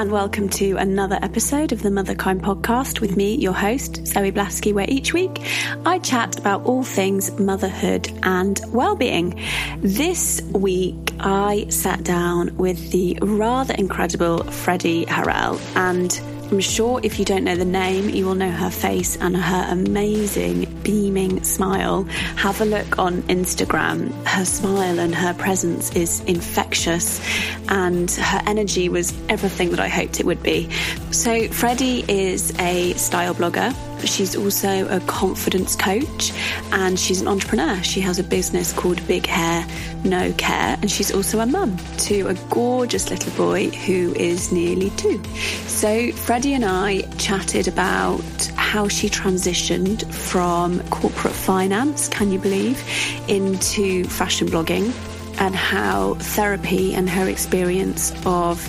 and 0.00 0.10
welcome 0.12 0.48
to 0.48 0.76
another 0.78 1.18
episode 1.20 1.72
of 1.72 1.82
the 1.82 1.90
Motherkind 1.90 2.40
podcast 2.40 3.02
with 3.02 3.18
me, 3.18 3.34
your 3.34 3.52
host, 3.52 4.06
Zoe 4.06 4.32
Blaskey, 4.32 4.72
where 4.72 4.86
each 4.88 5.12
week 5.12 5.42
I 5.84 5.98
chat 5.98 6.38
about 6.38 6.64
all 6.64 6.82
things 6.82 7.38
motherhood 7.38 8.10
and 8.22 8.58
well-being. 8.68 9.38
This 9.80 10.40
week 10.54 10.96
I 11.20 11.66
sat 11.68 12.02
down 12.02 12.56
with 12.56 12.92
the 12.92 13.18
rather 13.20 13.74
incredible 13.74 14.42
Freddie 14.44 15.04
Harrel 15.04 15.60
and 15.76 16.18
I'm 16.50 16.58
sure 16.58 17.00
if 17.04 17.20
you 17.20 17.24
don't 17.24 17.44
know 17.44 17.54
the 17.54 17.64
name, 17.64 18.08
you 18.08 18.26
will 18.26 18.34
know 18.34 18.50
her 18.50 18.70
face 18.70 19.16
and 19.16 19.36
her 19.36 19.66
amazing 19.70 20.66
beaming 20.82 21.44
smile. 21.44 22.02
Have 22.36 22.60
a 22.60 22.64
look 22.64 22.98
on 22.98 23.22
Instagram. 23.22 24.12
Her 24.26 24.44
smile 24.44 24.98
and 24.98 25.14
her 25.14 25.32
presence 25.32 25.94
is 25.94 26.20
infectious, 26.24 27.20
and 27.68 28.10
her 28.10 28.42
energy 28.46 28.88
was 28.88 29.12
everything 29.28 29.70
that 29.70 29.78
I 29.78 29.86
hoped 29.86 30.18
it 30.18 30.26
would 30.26 30.42
be. 30.42 30.68
So, 31.12 31.46
Freddie 31.48 32.04
is 32.08 32.52
a 32.58 32.94
style 32.94 33.34
blogger 33.34 33.72
She's 34.04 34.36
also 34.36 34.88
a 34.88 35.00
confidence 35.00 35.76
coach 35.76 36.32
and 36.72 36.98
she's 36.98 37.20
an 37.20 37.28
entrepreneur. 37.28 37.82
She 37.82 38.00
has 38.00 38.18
a 38.18 38.24
business 38.24 38.72
called 38.72 39.06
Big 39.06 39.26
Hair 39.26 39.66
No 40.04 40.32
Care, 40.32 40.78
and 40.80 40.90
she's 40.90 41.12
also 41.12 41.40
a 41.40 41.46
mum 41.46 41.76
to 41.98 42.28
a 42.28 42.34
gorgeous 42.50 43.10
little 43.10 43.32
boy 43.32 43.70
who 43.70 44.12
is 44.14 44.52
nearly 44.52 44.90
two. 44.90 45.22
So, 45.66 46.12
Freddie 46.12 46.54
and 46.54 46.64
I 46.64 47.02
chatted 47.18 47.68
about 47.68 48.20
how 48.56 48.88
she 48.88 49.08
transitioned 49.08 50.04
from 50.12 50.80
corporate 50.90 51.34
finance, 51.34 52.08
can 52.08 52.30
you 52.30 52.38
believe, 52.38 52.82
into 53.28 54.04
fashion 54.04 54.48
blogging, 54.48 54.92
and 55.40 55.54
how 55.54 56.14
therapy 56.14 56.94
and 56.94 57.08
her 57.08 57.28
experience 57.28 58.12
of 58.26 58.60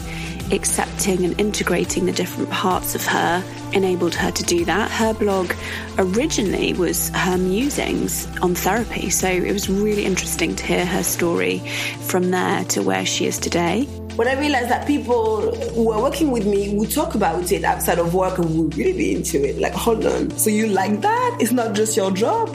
accepting 0.52 1.24
and 1.24 1.40
integrating 1.40 2.06
the 2.06 2.12
different 2.12 2.50
parts 2.50 2.96
of 2.96 3.06
her 3.06 3.44
enabled 3.74 4.16
her 4.16 4.32
to 4.32 4.44
do 4.44 4.66
that. 4.66 4.92
Her 4.92 5.14
blog 5.14 5.54
originally 5.98 6.74
was 6.74 7.10
her 7.10 7.38
musings 7.38 8.28
on 8.42 8.56
therapy, 8.56 9.10
so 9.10 9.28
it 9.28 9.52
was 9.52 9.70
really 9.70 10.06
interesting 10.06 10.56
to 10.56 10.66
hear 10.66 10.86
her 10.86 11.04
story 11.04 11.60
from 12.02 12.32
there 12.32 12.64
to 12.66 12.82
where 12.82 13.06
she 13.06 13.26
is 13.26 13.38
today 13.38 13.88
when 14.16 14.28
I 14.28 14.40
realized 14.40 14.70
that 14.70 14.88
people 14.88 15.52
who 15.74 15.92
are 15.92 16.02
working 16.02 16.32
with 16.32 16.46
me 16.46 16.76
would 16.76 16.92
talk 16.92 17.16
about 17.16 17.52
it 17.52 17.64
outside 17.64 18.00
of 18.00 18.14
work 18.14 18.38
and 18.38 18.58
would 18.58 18.78
really 18.78 18.94
be 18.94 19.16
into 19.16 19.44
it. 19.44 19.60
Like, 19.60 19.74
hold 19.74 20.06
on, 20.06 20.32
so 20.32 20.50
you 20.50 20.68
like 20.68 21.02
that? 21.02 21.38
It's 21.40 21.52
not 21.52 21.76
just 21.76 21.96
your 21.96 22.12
job. 22.12 22.50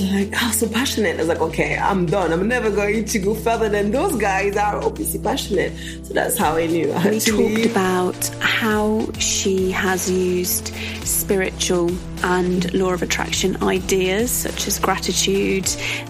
Like, 0.00 0.32
oh, 0.42 0.50
so 0.52 0.68
passionate. 0.68 1.16
I 1.16 1.18
was 1.18 1.28
like, 1.28 1.40
okay, 1.40 1.76
I'm 1.76 2.06
done. 2.06 2.32
I'm 2.32 2.48
never 2.48 2.70
going 2.70 3.04
to 3.04 3.18
go 3.18 3.34
further 3.34 3.68
than 3.68 3.90
those 3.90 4.16
guys 4.16 4.56
are 4.56 4.82
obviously 4.82 5.20
passionate. 5.20 5.72
So 6.04 6.14
that's 6.14 6.38
how 6.38 6.56
I 6.56 6.66
knew. 6.66 6.92
I 6.92 7.10
we 7.10 7.20
talked 7.20 7.66
about 7.66 8.28
how 8.40 9.10
she 9.18 9.70
has 9.70 10.10
used 10.10 10.74
spiritual 11.06 11.90
and 12.22 12.72
law 12.74 12.92
of 12.92 13.02
attraction 13.02 13.62
ideas 13.62 14.30
such 14.30 14.66
as 14.66 14.78
gratitude 14.78 15.68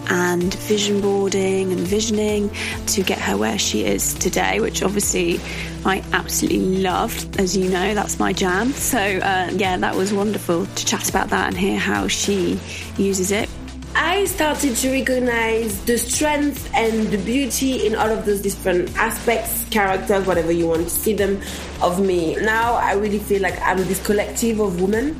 and 0.09 0.53
vision 0.53 1.01
boarding 1.01 1.71
and 1.71 1.81
visioning 1.81 2.49
to 2.87 3.03
get 3.03 3.19
her 3.19 3.37
where 3.37 3.59
she 3.59 3.85
is 3.85 4.13
today, 4.15 4.59
which 4.59 4.78
obviously 4.83 5.39
I 5.85 6.03
absolutely 6.13 6.81
loved. 6.81 7.39
As 7.39 7.55
you 7.55 7.69
know, 7.69 7.93
that's 7.93 8.19
my 8.19 8.33
jam. 8.33 8.71
So, 8.73 8.99
uh, 8.99 9.49
yeah, 9.53 9.77
that 9.77 9.95
was 9.95 10.13
wonderful 10.13 10.65
to 10.65 10.85
chat 10.85 11.09
about 11.09 11.29
that 11.29 11.47
and 11.47 11.57
hear 11.57 11.77
how 11.77 12.07
she 12.07 12.59
uses 12.97 13.31
it. 13.31 13.49
I 13.95 14.25
started 14.25 14.75
to 14.77 14.91
recognize 14.91 15.83
the 15.85 15.97
strength 15.97 16.69
and 16.73 17.07
the 17.07 17.17
beauty 17.17 17.87
in 17.87 17.95
all 17.95 18.09
of 18.09 18.25
those 18.25 18.41
different 18.41 18.95
aspects, 18.97 19.65
characters, 19.71 20.25
whatever 20.25 20.51
you 20.51 20.67
want 20.67 20.83
to 20.83 20.89
see 20.89 21.13
them, 21.13 21.41
of 21.81 21.99
me. 21.99 22.35
Now 22.35 22.75
I 22.75 22.93
really 22.93 23.19
feel 23.19 23.41
like 23.41 23.59
I'm 23.61 23.77
this 23.77 24.05
collective 24.05 24.59
of 24.59 24.79
women 24.81 25.19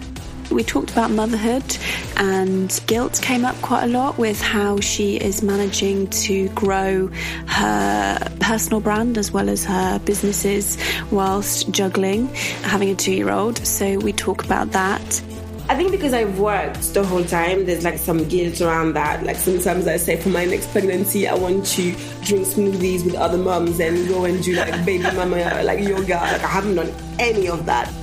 we 0.52 0.64
talked 0.64 0.92
about 0.92 1.12
motherhood 1.12 1.78
and 2.18 2.80
guilt 2.88 3.20
came 3.22 3.46
up 3.46 3.56
quite 3.62 3.84
a 3.84 3.88
lot 3.88 4.18
with 4.18 4.42
how 4.42 4.80
she 4.80 5.18
is 5.18 5.42
managing 5.42 6.08
to 6.10 6.50
grow 6.50 7.08
her 7.48 8.20
personal 8.40 8.80
brand 8.80 9.18
as 9.18 9.32
well 9.32 9.50
as 9.50 9.64
her 9.64 10.00
businesses 10.00 10.78
whilst 11.12 11.70
juggling 11.72 12.28
having 12.64 12.90
a 12.90 12.96
two 12.96 13.14
year 13.14 13.30
old. 13.30 13.58
So 13.66 14.00
we 14.00 14.14
talk 14.14 14.44
about 14.44 14.72
that. 14.72 15.22
I 15.70 15.76
think 15.76 15.92
because 15.92 16.16
I've 16.16 16.40
worked 16.40 16.96
the 16.96 17.06
whole 17.06 17.24
time, 17.24 17.68
there's 17.68 17.84
like 17.84 18.00
some 18.00 18.28
guilt 18.28 18.60
around 18.60 18.94
that. 18.94 19.24
Like 19.24 19.36
sometimes 19.36 19.88
I 19.88 19.98
say 19.98 20.16
for 20.16 20.30
my 20.30 20.44
next 20.46 20.72
pregnancy, 20.72 21.28
I 21.28 21.36
want 21.36 21.64
to 21.68 21.92
drink 22.24 22.48
smoothies 22.48 23.06
with 23.06 23.14
other 23.14 23.38
moms 23.38 23.80
and 23.80 24.08
go 24.08 24.26
and 24.26 24.44
do 24.44 24.56
like 24.56 24.84
baby 24.84 25.04
mama, 25.04 25.62
like 25.64 25.82
yoga. 25.82 26.16
Like 26.16 26.44
I 26.44 26.48
haven't 26.48 26.74
done 26.74 26.92
any 27.20 27.48
of 27.48 27.68
that. 27.68 27.94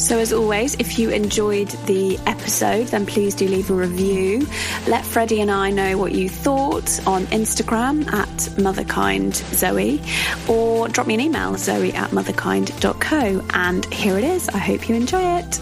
So, 0.00 0.18
as 0.18 0.32
always, 0.32 0.74
if 0.76 0.98
you 0.98 1.10
enjoyed 1.10 1.68
the 1.84 2.18
episode, 2.26 2.86
then 2.86 3.04
please 3.04 3.34
do 3.34 3.46
leave 3.46 3.70
a 3.70 3.74
review. 3.74 4.46
Let 4.88 5.04
Freddie 5.04 5.42
and 5.42 5.50
I 5.50 5.70
know 5.70 5.98
what 5.98 6.12
you 6.12 6.26
thought 6.26 7.06
on 7.06 7.26
Instagram 7.26 8.10
at 8.10 8.28
motherkindzoe 8.56 10.48
or 10.48 10.88
drop 10.88 11.06
me 11.06 11.14
an 11.14 11.20
email, 11.20 11.54
zoe 11.58 11.92
at 11.92 12.10
motherkind.co. 12.12 13.46
And 13.52 13.92
here 13.92 14.16
it 14.16 14.24
is. 14.24 14.48
I 14.48 14.56
hope 14.56 14.88
you 14.88 14.94
enjoy 14.94 15.38
it. 15.38 15.60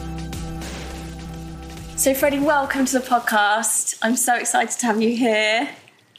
So, 1.97 2.15
Freddie, 2.15 2.39
welcome 2.39 2.85
to 2.87 3.01
the 3.01 3.05
podcast. 3.05 3.99
I'm 4.03 4.15
so 4.15 4.37
excited 4.37 4.79
to 4.79 4.87
have 4.87 5.03
you 5.03 5.17
here. 5.17 5.69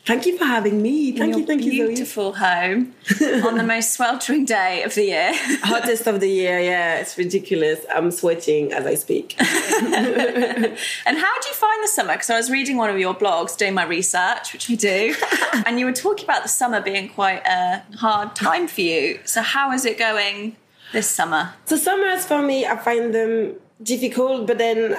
Thank 0.10 0.26
you 0.26 0.40
for 0.40 0.46
having 0.46 0.82
me. 0.82 1.12
Thank 1.12 1.38
you, 1.38 1.46
thank 1.46 1.64
you, 1.64 1.70
beautiful 1.70 2.34
home 2.34 2.96
on 3.22 3.60
the 3.60 3.64
most 3.64 3.94
sweltering 3.94 4.44
day 4.44 4.82
of 4.82 4.96
the 4.96 5.04
year. 5.04 5.32
Hottest 5.62 6.08
of 6.08 6.20
the 6.20 6.28
year, 6.28 6.58
yeah. 6.58 6.98
It's 6.98 7.16
ridiculous. 7.16 7.86
I'm 7.94 8.10
sweating 8.10 8.74
as 8.74 8.88
I 8.88 8.96
speak. 8.96 9.36
and 9.40 9.46
how 9.46 11.40
do 11.42 11.48
you 11.48 11.54
find 11.54 11.84
the 11.84 11.88
summer? 11.88 12.14
Because 12.14 12.32
I 12.32 12.38
was 12.38 12.50
reading 12.50 12.76
one 12.78 12.90
of 12.90 12.98
your 12.98 13.14
blogs, 13.14 13.56
doing 13.56 13.76
my 13.76 13.84
research, 13.84 14.52
which 14.52 14.72
I 14.72 14.74
do, 14.74 15.14
and 15.68 15.80
you 15.80 15.86
were 15.86 15.94
talking 15.94 16.26
about 16.26 16.42
the 16.42 16.50
summer 16.50 16.82
being 16.82 17.10
quite 17.10 17.46
a 17.46 17.84
hard 17.98 18.36
time 18.36 18.68
for 18.68 18.82
you. 18.82 19.20
So 19.26 19.44
how 19.44 19.72
is 19.74 19.86
it 19.86 20.00
going 20.00 20.56
this 20.92 21.08
summer? 21.08 21.54
So 21.66 21.76
summers 21.76 22.26
for 22.26 22.42
me, 22.42 22.66
I 22.66 22.78
find 22.78 23.14
them 23.14 23.58
difficult, 23.84 24.48
but 24.48 24.58
then 24.58 24.98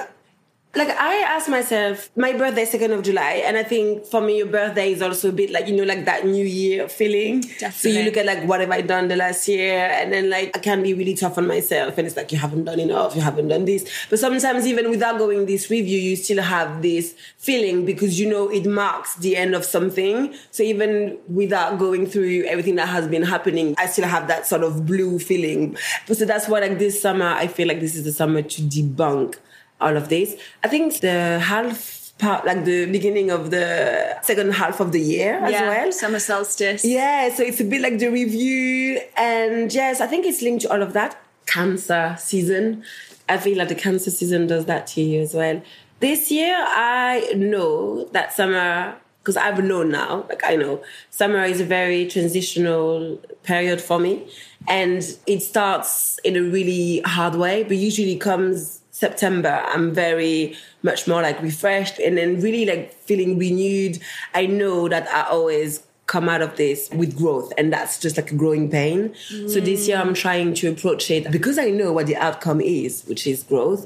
like 0.73 0.89
I 0.89 1.15
ask 1.17 1.49
myself, 1.49 2.09
my 2.15 2.31
birthday 2.31 2.63
second 2.63 2.93
of 2.93 3.03
July, 3.03 3.43
and 3.45 3.57
I 3.57 3.63
think 3.63 4.05
for 4.05 4.21
me 4.21 4.37
your 4.37 4.47
birthday 4.47 4.93
is 4.93 5.01
also 5.01 5.29
a 5.29 5.31
bit 5.33 5.51
like 5.51 5.67
you 5.67 5.75
know 5.75 5.83
like 5.83 6.05
that 6.05 6.25
New 6.25 6.45
Year 6.45 6.87
feeling. 6.87 7.41
Definitely. 7.41 7.71
So 7.71 7.89
you 7.89 8.05
look 8.05 8.15
at 8.15 8.25
like 8.25 8.43
what 8.47 8.61
have 8.61 8.71
I 8.71 8.79
done 8.79 9.09
the 9.09 9.17
last 9.17 9.47
year, 9.49 9.89
and 9.91 10.13
then 10.13 10.29
like 10.29 10.55
I 10.55 10.59
can 10.59 10.81
be 10.81 10.93
really 10.93 11.13
tough 11.13 11.37
on 11.37 11.45
myself, 11.45 11.97
and 11.97 12.07
it's 12.07 12.15
like 12.15 12.31
you 12.31 12.37
haven't 12.37 12.63
done 12.63 12.79
enough, 12.79 13.15
you 13.15 13.21
haven't 13.21 13.49
done 13.49 13.65
this. 13.65 13.85
But 14.09 14.19
sometimes 14.19 14.65
even 14.65 14.89
without 14.89 15.17
going 15.17 15.45
this 15.45 15.69
review, 15.69 15.99
you 15.99 16.15
still 16.15 16.41
have 16.41 16.81
this 16.81 17.15
feeling 17.37 17.85
because 17.85 18.17
you 18.17 18.29
know 18.29 18.49
it 18.49 18.65
marks 18.65 19.15
the 19.15 19.35
end 19.35 19.55
of 19.55 19.65
something. 19.65 20.33
So 20.51 20.63
even 20.63 21.17
without 21.27 21.79
going 21.79 22.05
through 22.05 22.45
everything 22.45 22.75
that 22.75 22.87
has 22.87 23.09
been 23.09 23.23
happening, 23.23 23.75
I 23.77 23.87
still 23.87 24.07
have 24.07 24.29
that 24.29 24.47
sort 24.47 24.63
of 24.63 24.85
blue 24.85 25.19
feeling. 25.19 25.75
So 26.07 26.23
that's 26.23 26.47
why 26.47 26.61
like 26.61 26.79
this 26.79 27.01
summer, 27.01 27.27
I 27.27 27.47
feel 27.47 27.67
like 27.67 27.81
this 27.81 27.95
is 27.95 28.05
the 28.05 28.13
summer 28.13 28.41
to 28.41 28.61
debunk 28.61 29.35
all 29.81 29.97
of 29.97 30.09
this. 30.09 30.35
I 30.63 30.67
think 30.67 30.99
the 31.01 31.39
half 31.39 32.13
part, 32.17 32.45
like 32.45 32.65
the 32.65 32.85
beginning 32.85 33.31
of 33.31 33.51
the 33.51 34.17
second 34.21 34.53
half 34.53 34.79
of 34.79 34.91
the 34.91 35.01
year 35.01 35.39
as 35.43 35.51
yeah, 35.51 35.67
well. 35.67 35.91
Summer 35.91 36.19
solstice. 36.19 36.85
Yeah, 36.85 37.33
so 37.33 37.43
it's 37.43 37.59
a 37.59 37.63
bit 37.65 37.81
like 37.81 37.97
the 37.97 38.09
review. 38.09 39.01
And 39.17 39.73
yes, 39.73 39.99
I 39.99 40.07
think 40.07 40.25
it's 40.25 40.41
linked 40.41 40.61
to 40.63 40.71
all 40.71 40.81
of 40.81 40.93
that. 40.93 41.17
Cancer 41.47 42.15
season. 42.19 42.83
I 43.27 43.37
feel 43.37 43.57
like 43.57 43.69
the 43.69 43.75
cancer 43.75 44.11
season 44.11 44.47
does 44.47 44.65
that 44.65 44.87
to 44.87 45.01
you 45.01 45.21
as 45.21 45.33
well. 45.33 45.61
This 45.99 46.31
year, 46.31 46.55
I 46.57 47.31
know 47.35 48.05
that 48.05 48.33
summer, 48.33 48.95
because 49.21 49.37
I've 49.37 49.63
known 49.63 49.89
now, 49.89 50.25
like 50.29 50.43
I 50.43 50.55
know, 50.55 50.83
summer 51.09 51.43
is 51.43 51.61
a 51.61 51.65
very 51.65 52.07
transitional 52.07 53.19
period 53.43 53.81
for 53.81 53.99
me. 53.99 54.27
And 54.67 55.03
it 55.25 55.41
starts 55.41 56.19
in 56.23 56.35
a 56.35 56.41
really 56.41 57.01
hard 57.01 57.35
way, 57.35 57.63
but 57.63 57.77
usually 57.77 58.15
comes 58.17 58.80
September, 59.01 59.63
I'm 59.65 59.91
very 59.93 60.55
much 60.83 61.07
more 61.07 61.23
like 61.23 61.41
refreshed 61.41 61.97
and 61.97 62.15
then 62.19 62.39
really 62.39 62.65
like 62.65 62.93
feeling 62.93 63.39
renewed. 63.39 63.99
I 64.35 64.45
know 64.45 64.87
that 64.89 65.07
I 65.09 65.23
always 65.23 65.81
come 66.05 66.29
out 66.29 66.43
of 66.43 66.55
this 66.55 66.87
with 66.93 67.17
growth 67.17 67.51
and 67.57 67.73
that's 67.73 67.99
just 67.99 68.15
like 68.15 68.31
a 68.31 68.35
growing 68.35 68.69
pain. 68.69 69.09
Mm. 69.33 69.49
So 69.49 69.59
this 69.59 69.87
year 69.87 69.97
I'm 69.97 70.13
trying 70.13 70.53
to 70.53 70.69
approach 70.69 71.09
it 71.09 71.31
because 71.31 71.57
I 71.57 71.71
know 71.71 71.91
what 71.91 72.05
the 72.05 72.15
outcome 72.15 72.61
is, 72.61 73.03
which 73.05 73.25
is 73.25 73.41
growth. 73.41 73.83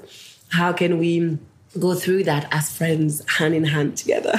How 0.50 0.73
can 0.73 1.00
we 1.00 1.38
go 1.79 1.94
through 1.94 2.23
that 2.23 2.47
as 2.51 2.75
friends 2.75 3.21
hand 3.38 3.53
in 3.53 3.65
hand 3.65 3.97
together. 3.97 4.31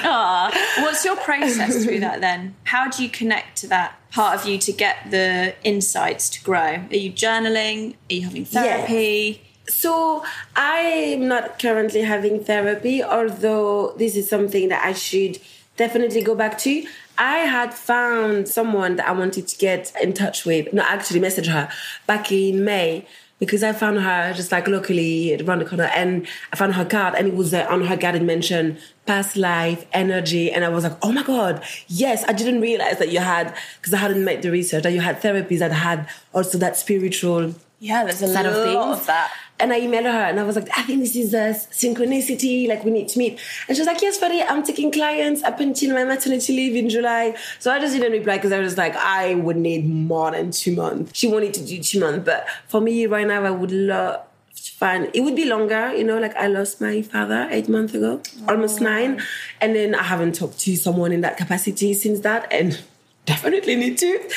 What's 0.79 1.05
your 1.05 1.17
process 1.17 1.85
through 1.85 2.01
that 2.01 2.23
then? 2.23 2.55
How 2.65 2.89
do 2.89 3.03
you 3.03 3.11
connect 3.11 3.59
to 3.59 3.67
that 3.69 3.99
part 4.11 4.41
of 4.41 4.47
you 4.49 4.57
to 4.57 4.73
get 4.73 5.11
the 5.11 5.55
insights 5.63 6.31
to 6.31 6.43
grow? 6.43 6.85
Are 6.91 6.97
you 6.97 7.13
journaling? 7.13 7.97
Are 8.11 8.15
you 8.15 8.23
having 8.23 8.47
therapy? 8.47 9.46
So 9.69 10.25
I'm 10.55 11.29
not 11.29 11.59
currently 11.59 12.03
having 12.03 12.43
therapy, 12.43 13.03
although 13.03 13.95
this 13.97 14.17
is 14.17 14.29
something 14.29 14.69
that 14.69 14.85
I 14.85 14.93
should 14.93 15.39
definitely 15.77 16.23
go 16.23 16.35
back 16.35 16.59
to. 16.59 16.87
I 17.19 17.39
had 17.39 17.73
found 17.73 18.49
someone 18.49 18.97
that 18.97 19.09
I 19.09 19.13
wanted 19.13 19.49
to 19.49 19.57
get 19.57 19.93
in 20.03 20.13
touch 20.13 20.45
with, 20.45 20.73
no, 20.73 20.83
actually 20.83 21.21
message 21.21 21.47
her 21.47 21.69
back 22.07 22.31
in 22.31 22.65
May 22.65 23.07
because 23.39 23.63
I 23.63 23.73
found 23.73 24.01
her 24.01 24.33
just 24.35 24.51
like 24.51 24.67
locally 24.67 25.41
around 25.43 25.59
the 25.59 25.65
corner 25.67 25.91
and 25.95 26.27
I 26.53 26.57
found 26.57 26.75
her 26.75 26.85
card 26.85 27.15
and 27.15 27.29
it 27.29 27.35
was 27.35 27.53
uh, 27.53 27.67
on 27.69 27.85
her 27.85 27.97
card 27.97 28.15
it 28.15 28.23
mentioned 28.23 28.79
past 29.07 29.37
life, 29.37 29.87
energy. 29.93 30.51
And 30.51 30.65
I 30.65 30.69
was 30.69 30.85
like, 30.85 30.97
oh 31.03 31.13
my 31.13 31.23
God, 31.23 31.63
yes, 31.87 32.25
I 32.27 32.33
didn't 32.33 32.61
realize 32.61 32.99
that 32.99 33.11
you 33.11 33.21
had, 33.21 33.55
because 33.79 33.95
I 33.95 33.99
hadn't 33.99 34.25
made 34.25 34.43
the 34.43 34.51
research, 34.51 34.83
that 34.85 34.93
you 34.93 35.01
had 35.01 35.21
therapies 35.21 35.59
that 35.59 35.73
had 35.73 36.09
also 36.33 36.59
that 36.59 36.77
spiritual 36.77 37.55
Yeah, 37.79 38.05
there's 38.05 38.23
a 38.23 38.27
lot 38.27 38.47
of 38.47 38.55
things. 38.55 39.01
of 39.01 39.07
that. 39.07 39.33
And 39.59 39.73
I 39.73 39.81
emailed 39.81 40.05
her 40.05 40.09
and 40.09 40.39
I 40.39 40.43
was 40.43 40.57
like, 40.57 40.69
I 40.77 40.83
think 40.83 41.01
this 41.01 41.17
is 41.17 41.33
a 41.33 41.55
synchronicity, 41.71 42.69
like 42.69 42.85
we 42.85 42.91
need 42.91 43.09
to 43.09 43.19
meet. 43.19 43.41
And 43.69 43.77
she 43.77 43.81
was 43.81 43.87
like, 43.87 44.03
yes, 44.03 44.19
Freddie, 44.19 44.43
I'm 44.43 44.63
taking 44.63 44.93
clients 44.93 45.43
up 45.43 45.61
until 45.61 45.95
my 45.95 46.05
maternity 46.05 46.55
leave 46.55 46.77
in 46.77 46.91
July. 46.91 47.35
So 47.59 47.73
I 47.73 47.81
just 47.81 47.95
didn't 47.95 48.13
reply 48.13 48.37
because 48.37 48.53
I 48.53 48.59
was 48.59 48.77
like, 48.77 48.95
I 48.97 49.35
would 49.35 49.57
need 49.57 49.89
more 49.89 50.31
than 50.31 50.51
two 50.51 50.75
months. 50.77 51.13
She 51.15 51.27
wanted 51.27 51.55
to 51.55 51.65
do 51.65 51.83
two 51.83 52.01
months. 52.01 52.27
But 52.27 52.47
for 52.69 52.83
me 52.83 53.07
right 53.07 53.27
now, 53.27 53.45
I 53.45 53.51
would 53.51 53.73
love 53.73 54.21
to 54.57 54.73
find, 54.73 55.11
it 55.15 55.23
would 55.23 55.37
be 55.37 55.47
longer, 55.47 55.95
you 55.95 56.05
know, 56.05 56.19
like 56.19 56.37
I 56.37 56.49
lost 56.49 56.81
my 56.83 57.01
father 57.01 57.49
eight 57.51 57.69
months 57.69 57.95
ago, 57.95 58.21
almost 58.49 58.83
nine. 58.83 59.23
And 59.61 59.75
then 59.75 59.95
I 59.95 60.03
haven't 60.03 60.35
talked 60.35 60.59
to 60.61 60.77
someone 60.77 61.13
in 61.13 61.23
that 61.23 61.39
capacity 61.39 61.95
since 61.95 62.21
that. 62.21 62.53
And 62.53 62.79
definitely 63.27 63.77
need 63.77 63.99
to. 63.99 64.29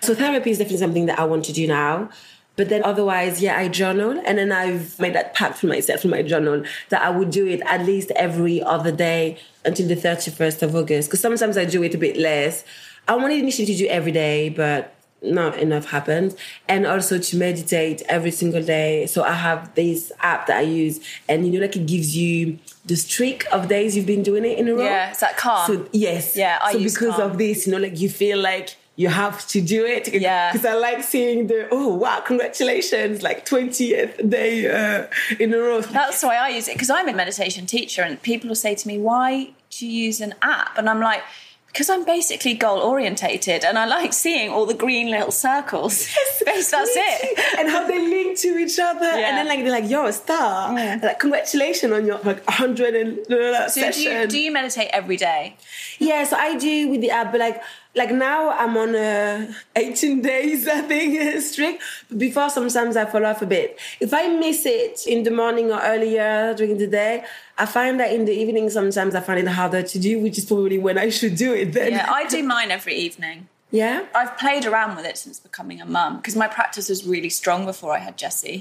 So 0.00 0.14
therapy 0.14 0.50
is 0.50 0.58
definitely 0.58 0.78
something 0.78 1.06
that 1.06 1.18
I 1.18 1.24
want 1.24 1.44
to 1.46 1.52
do 1.52 1.66
now. 1.66 2.10
But 2.58 2.70
then 2.70 2.82
otherwise, 2.82 3.40
yeah, 3.40 3.56
I 3.56 3.68
journal. 3.68 4.20
And 4.26 4.36
then 4.36 4.50
I've 4.50 4.98
made 4.98 5.14
that 5.14 5.32
pact 5.32 5.58
for 5.58 5.68
myself 5.68 6.04
in 6.04 6.10
my 6.10 6.22
journal 6.22 6.64
that 6.88 7.00
I 7.02 7.08
would 7.08 7.30
do 7.30 7.46
it 7.46 7.60
at 7.64 7.86
least 7.86 8.10
every 8.16 8.60
other 8.60 8.90
day 8.90 9.38
until 9.64 9.86
the 9.86 9.94
31st 9.94 10.62
of 10.62 10.74
August. 10.74 11.08
Because 11.08 11.20
sometimes 11.20 11.56
I 11.56 11.64
do 11.64 11.84
it 11.84 11.94
a 11.94 11.98
bit 11.98 12.16
less. 12.16 12.64
I 13.06 13.14
wanted 13.14 13.38
initially 13.38 13.66
to 13.66 13.76
do 13.76 13.86
every 13.86 14.10
day, 14.10 14.48
but 14.48 14.92
not 15.22 15.56
enough 15.58 15.86
happened. 15.90 16.34
And 16.68 16.84
also 16.84 17.18
to 17.18 17.36
meditate 17.36 18.02
every 18.08 18.32
single 18.32 18.62
day. 18.62 19.06
So 19.06 19.22
I 19.22 19.34
have 19.34 19.72
this 19.76 20.10
app 20.18 20.48
that 20.48 20.56
I 20.56 20.62
use, 20.62 20.98
and 21.28 21.46
you 21.46 21.52
know, 21.52 21.60
like 21.64 21.76
it 21.76 21.86
gives 21.86 22.16
you 22.16 22.58
the 22.86 22.96
streak 22.96 23.44
of 23.52 23.68
days 23.68 23.96
you've 23.96 24.06
been 24.06 24.24
doing 24.24 24.44
it 24.44 24.58
in 24.58 24.68
a 24.68 24.74
row. 24.74 24.82
Yeah, 24.82 25.12
is 25.12 25.20
that 25.20 25.36
calm? 25.36 25.64
So 25.64 25.88
yes, 25.92 26.36
Yeah, 26.36 26.58
I 26.60 26.72
so 26.72 26.78
use 26.78 26.94
because 26.94 27.14
Calm. 27.14 27.30
of 27.30 27.38
this, 27.38 27.66
you 27.66 27.72
know, 27.72 27.78
like 27.78 28.00
you 28.00 28.08
feel 28.08 28.38
like 28.40 28.76
you 29.02 29.08
have 29.08 29.46
to 29.54 29.60
do 29.60 29.80
it. 29.86 30.04
Yeah. 30.12 30.50
Because 30.50 30.66
I 30.66 30.74
like 30.74 31.00
seeing 31.04 31.46
the 31.46 31.68
oh 31.70 31.94
wow, 32.02 32.18
congratulations, 32.30 33.22
like 33.22 33.44
twentieth 33.44 34.12
day 34.36 34.52
uh, 34.68 35.06
in 35.38 35.54
a 35.54 35.58
row. 35.58 35.80
That's 35.80 36.22
why 36.22 36.36
I 36.36 36.48
use 36.58 36.66
it 36.68 36.74
because 36.74 36.90
I'm 36.90 37.08
a 37.08 37.12
meditation 37.12 37.64
teacher, 37.66 38.02
and 38.02 38.20
people 38.30 38.48
will 38.48 38.56
say 38.66 38.74
to 38.74 38.84
me, 38.90 38.98
"Why 38.98 39.30
do 39.70 39.86
you 39.86 39.92
use 40.08 40.20
an 40.20 40.34
app?" 40.42 40.76
And 40.78 40.90
I'm 40.90 41.00
like, 41.00 41.22
"Because 41.68 41.88
I'm 41.92 42.04
basically 42.04 42.54
goal 42.54 42.80
orientated, 42.92 43.60
and 43.64 43.78
I 43.78 43.84
like 43.86 44.12
seeing 44.12 44.50
all 44.50 44.66
the 44.66 44.74
green 44.84 45.06
little 45.12 45.30
circles. 45.30 45.94
Bas- 46.44 46.70
That's 46.72 46.90
it." 46.96 47.38
and 47.58 47.68
how 47.74 47.86
they 47.86 48.00
link 48.00 48.36
to 48.40 48.48
each 48.58 48.78
other, 48.80 49.04
Yeah. 49.06 49.26
and 49.28 49.32
then 49.38 49.46
like 49.46 49.60
they're 49.62 49.76
like, 49.80 49.88
"You're 49.88 50.08
a 50.08 50.12
star!" 50.12 50.74
Like 51.06 51.20
congratulations 51.20 51.92
on 51.92 52.04
your 52.04 52.18
like 52.24 52.44
hundred 52.62 52.92
and 52.96 53.10
blah, 53.28 53.36
blah, 53.38 53.50
blah 53.50 53.66
So 53.68 53.92
do 53.92 54.02
you, 54.02 54.26
do 54.26 54.38
you 54.40 54.50
meditate 54.50 54.88
every 54.92 55.16
day? 55.16 55.56
Yeah, 56.00 56.24
so 56.24 56.36
I 56.36 56.56
do 56.56 56.88
with 56.90 57.00
the 57.00 57.10
app, 57.12 57.30
but 57.32 57.40
like 57.40 57.62
like 57.98 58.12
now 58.12 58.50
I'm 58.62 58.74
on 58.76 58.94
a 58.94 59.48
18 59.76 60.22
days 60.22 60.66
I 60.68 60.80
think 60.82 61.40
streak. 61.50 61.80
But 62.08 62.18
before 62.18 62.48
sometimes 62.50 62.96
I 62.96 63.04
fall 63.12 63.24
off 63.26 63.42
a 63.42 63.46
bit. 63.46 63.78
If 64.00 64.10
I 64.14 64.28
miss 64.44 64.64
it 64.64 65.06
in 65.06 65.24
the 65.24 65.30
morning 65.30 65.66
or 65.74 65.80
earlier 65.92 66.54
during 66.56 66.78
the 66.78 66.86
day, 66.86 67.24
I 67.58 67.66
find 67.66 67.98
that 68.00 68.10
in 68.16 68.24
the 68.24 68.32
evening 68.32 68.70
sometimes 68.70 69.14
I 69.14 69.20
find 69.20 69.38
it 69.40 69.48
harder 69.48 69.82
to 69.82 69.98
do, 69.98 70.12
which 70.24 70.38
is 70.38 70.44
probably 70.46 70.78
when 70.78 70.96
I 70.96 71.08
should 71.10 71.36
do 71.36 71.52
it 71.52 71.72
then. 71.72 71.92
Yeah, 71.92 72.06
I 72.20 72.26
do 72.26 72.42
mine 72.54 72.70
every 72.70 72.94
evening. 72.94 73.48
yeah. 73.70 74.06
I've 74.14 74.34
played 74.38 74.64
around 74.70 74.96
with 74.96 75.04
it 75.04 75.16
since 75.18 75.38
becoming 75.48 75.78
a 75.80 75.86
mum 75.86 76.16
because 76.18 76.36
my 76.44 76.48
practice 76.58 76.88
was 76.88 77.00
really 77.14 77.32
strong 77.40 77.60
before 77.66 77.92
I 77.98 77.98
had 77.98 78.16
Jessie 78.16 78.60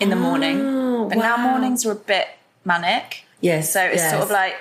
in 0.00 0.08
the 0.10 0.16
morning. 0.16 0.56
Oh, 0.60 1.08
But 1.08 1.18
now 1.18 1.36
mornings 1.36 1.84
are 1.86 1.92
a 1.92 2.02
bit 2.14 2.28
manic. 2.64 3.24
Yes, 3.40 3.72
So 3.72 3.80
it's 3.94 4.08
sort 4.10 4.22
of 4.22 4.30
like, 4.30 4.56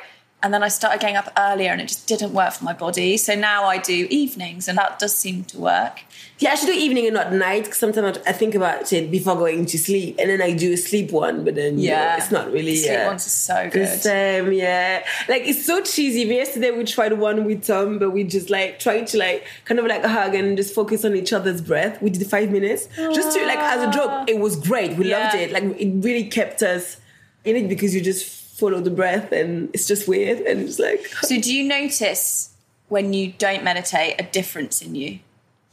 and 0.46 0.54
then 0.54 0.62
I 0.62 0.68
started 0.68 1.02
getting 1.02 1.16
up 1.16 1.34
earlier 1.40 1.72
and 1.72 1.82
it 1.82 1.88
just 1.88 2.06
didn't 2.06 2.32
work 2.32 2.54
for 2.54 2.64
my 2.64 2.74
body. 2.74 3.18
So 3.18 3.34
now 3.34 3.64
I 3.66 3.80
do 3.80 4.06
evenings 4.12 4.68
and 4.68 4.78
that 4.78 5.00
does 5.00 5.16
seem 5.16 5.44
to 5.46 5.58
work. 5.58 6.02
Yeah, 6.38 6.52
I 6.52 6.56
should 6.56 6.68
do 6.68 6.74
evening 6.74 7.06
and 7.06 7.16
not 7.16 7.34
night. 7.34 7.66
Cause 7.66 7.78
sometimes 7.78 8.20
I 8.28 8.32
think 8.32 8.54
about 8.54 8.94
it 8.94 9.10
before 9.10 9.36
going 9.36 9.66
to 9.66 9.78
sleep, 9.80 10.18
and 10.20 10.30
then 10.30 10.42
I 10.44 10.52
do 10.54 10.74
a 10.74 10.78
sleep 10.78 11.12
one, 11.12 11.44
but 11.46 11.56
then 11.56 11.80
yeah, 11.80 11.92
Yeah. 11.92 12.18
it's 12.18 12.30
not 12.30 12.52
really. 12.52 12.76
Sleep 12.76 12.92
yeah. 12.92 13.08
ones 13.08 13.26
are 13.26 13.30
so 13.30 13.64
The 13.64 13.80
good. 13.80 14.00
same, 14.02 14.52
yeah. 14.52 15.04
Like 15.28 15.44
it's 15.48 15.66
so 15.66 15.82
cheesy. 15.82 16.22
Yesterday 16.24 16.70
we 16.72 16.84
tried 16.84 17.14
one 17.14 17.44
with 17.46 17.66
Tom, 17.66 17.98
but 17.98 18.12
we 18.12 18.24
just 18.24 18.52
like 18.52 18.78
trying 18.80 19.06
to 19.06 19.18
like 19.18 19.46
kind 19.64 19.80
of 19.80 19.88
like 19.88 20.04
hug 20.06 20.36
and 20.36 20.56
just 20.58 20.76
focus 20.76 21.04
on 21.06 21.16
each 21.16 21.34
other's 21.34 21.62
breath. 21.62 22.00
We 22.04 22.12
did 22.12 22.28
five 22.28 22.52
minutes 22.52 22.88
just 22.96 23.36
to 23.36 23.46
like 23.48 23.58
as 23.60 23.82
a 23.88 23.92
joke. 23.92 24.30
It 24.30 24.38
was 24.40 24.56
great. 24.58 24.96
We 24.98 25.06
loved 25.06 25.34
it. 25.36 25.52
Like 25.52 25.64
it 25.64 26.04
really 26.04 26.26
kept 26.26 26.62
us 26.62 26.98
in 27.46 27.56
it 27.56 27.68
because 27.68 27.96
you 27.96 28.02
just 28.02 28.45
follow 28.60 28.80
the 28.80 28.90
breath 29.02 29.32
and 29.32 29.70
it's 29.74 29.86
just 29.88 30.08
weird 30.08 30.40
and 30.50 30.62
it's 30.62 30.80
like 30.80 31.06
So 31.30 31.40
do 31.40 31.54
you 31.54 31.64
notice 31.68 32.54
when 32.88 33.14
you 33.14 33.34
don't 33.38 33.64
meditate 33.64 34.16
a 34.20 34.24
difference 34.24 34.82
in 34.82 34.96
you? 34.96 35.20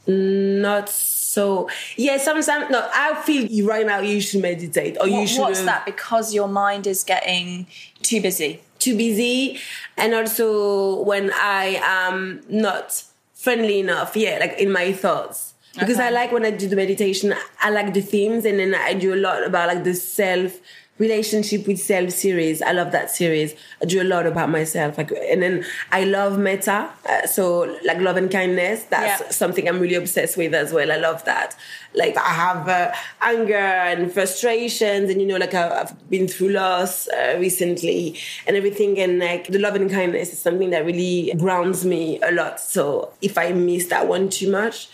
not 0.05 0.89
so. 0.89 1.69
Yeah, 1.95 2.17
sometimes 2.17 2.69
no. 2.69 2.89
I 2.93 3.21
feel 3.25 3.45
you 3.45 3.67
right 3.67 3.85
now. 3.85 3.99
You 4.01 4.19
should 4.19 4.41
meditate 4.41 4.97
or 4.99 5.07
you 5.07 5.19
What- 5.19 5.29
should. 5.29 5.41
what's 5.41 5.61
that? 5.63 5.85
Because 5.85 6.33
your 6.33 6.49
mind 6.49 6.85
is 6.87 7.03
getting 7.05 7.67
too 8.01 8.21
busy. 8.21 8.59
too 8.79 8.97
busy 8.97 9.57
and 9.95 10.13
also 10.13 11.01
when 11.03 11.31
i 11.61 11.79
am 11.81 12.41
not 12.49 13.01
friendly 13.33 13.79
enough 13.79 14.13
yeah 14.17 14.35
like 14.43 14.55
in 14.59 14.69
my 14.79 14.91
thoughts 14.91 15.53
because 15.79 15.95
Okay. 15.99 16.07
i 16.07 16.09
like 16.09 16.33
when 16.33 16.43
i 16.43 16.51
do 16.51 16.67
the 16.67 16.75
meditation 16.75 17.33
i 17.61 17.69
like 17.69 17.93
the 17.93 18.01
themes 18.01 18.43
and 18.43 18.59
then 18.59 18.75
i 18.75 18.93
do 18.93 19.13
a 19.13 19.19
lot 19.27 19.39
about 19.49 19.69
like 19.73 19.85
the 19.85 19.93
self 19.93 20.51
relationship 20.99 21.67
with 21.67 21.79
self 21.79 22.11
series. 22.11 22.61
I 22.61 22.71
love 22.71 22.91
that 22.91 23.09
series. 23.09 23.55
I 23.81 23.85
do 23.85 24.01
a 24.01 24.03
lot 24.05 24.25
about 24.27 24.49
myself. 24.49 24.97
Like 24.97 25.11
and 25.11 25.41
then 25.41 25.65
i 25.91 26.03
love 26.03 26.37
metta 26.37 26.89
uh, 27.09 27.25
so 27.25 27.77
like 27.85 27.97
love 27.99 28.15
and 28.17 28.31
kindness. 28.31 28.83
That's 28.83 29.21
Yeah. 29.21 29.29
something 29.29 29.67
i'm 29.67 29.79
really 29.79 29.95
obsessed 29.95 30.37
with 30.37 30.53
as 30.53 30.71
well. 30.71 30.91
I 30.91 30.97
love 30.97 31.25
that. 31.25 31.55
Like 31.95 32.15
i 32.17 32.21
have 32.43 32.67
uh, 32.69 32.91
anger 33.21 33.55
and 33.55 34.11
frustrations 34.11 35.09
and 35.09 35.19
you 35.21 35.27
know 35.27 35.37
like 35.37 35.53
I- 35.53 35.81
i've 35.81 36.09
been 36.09 36.27
through 36.27 36.49
loss 36.49 37.07
uh, 37.07 37.37
recently 37.39 38.17
and 38.47 38.55
everything. 38.55 38.99
And 38.99 39.19
like 39.19 39.47
the 39.47 39.59
love 39.59 39.75
and 39.75 39.89
kindness 39.89 40.31
is 40.31 40.39
something 40.39 40.69
that 40.71 40.85
really 40.85 41.33
grounds 41.37 41.85
me 41.85 42.19
a 42.21 42.31
lot. 42.31 42.59
So 42.59 43.11
if 43.21 43.37
i 43.37 43.51
miss 43.51 43.87
that 43.87 44.07
one 44.07 44.29
too 44.29 44.49
much 44.51 44.89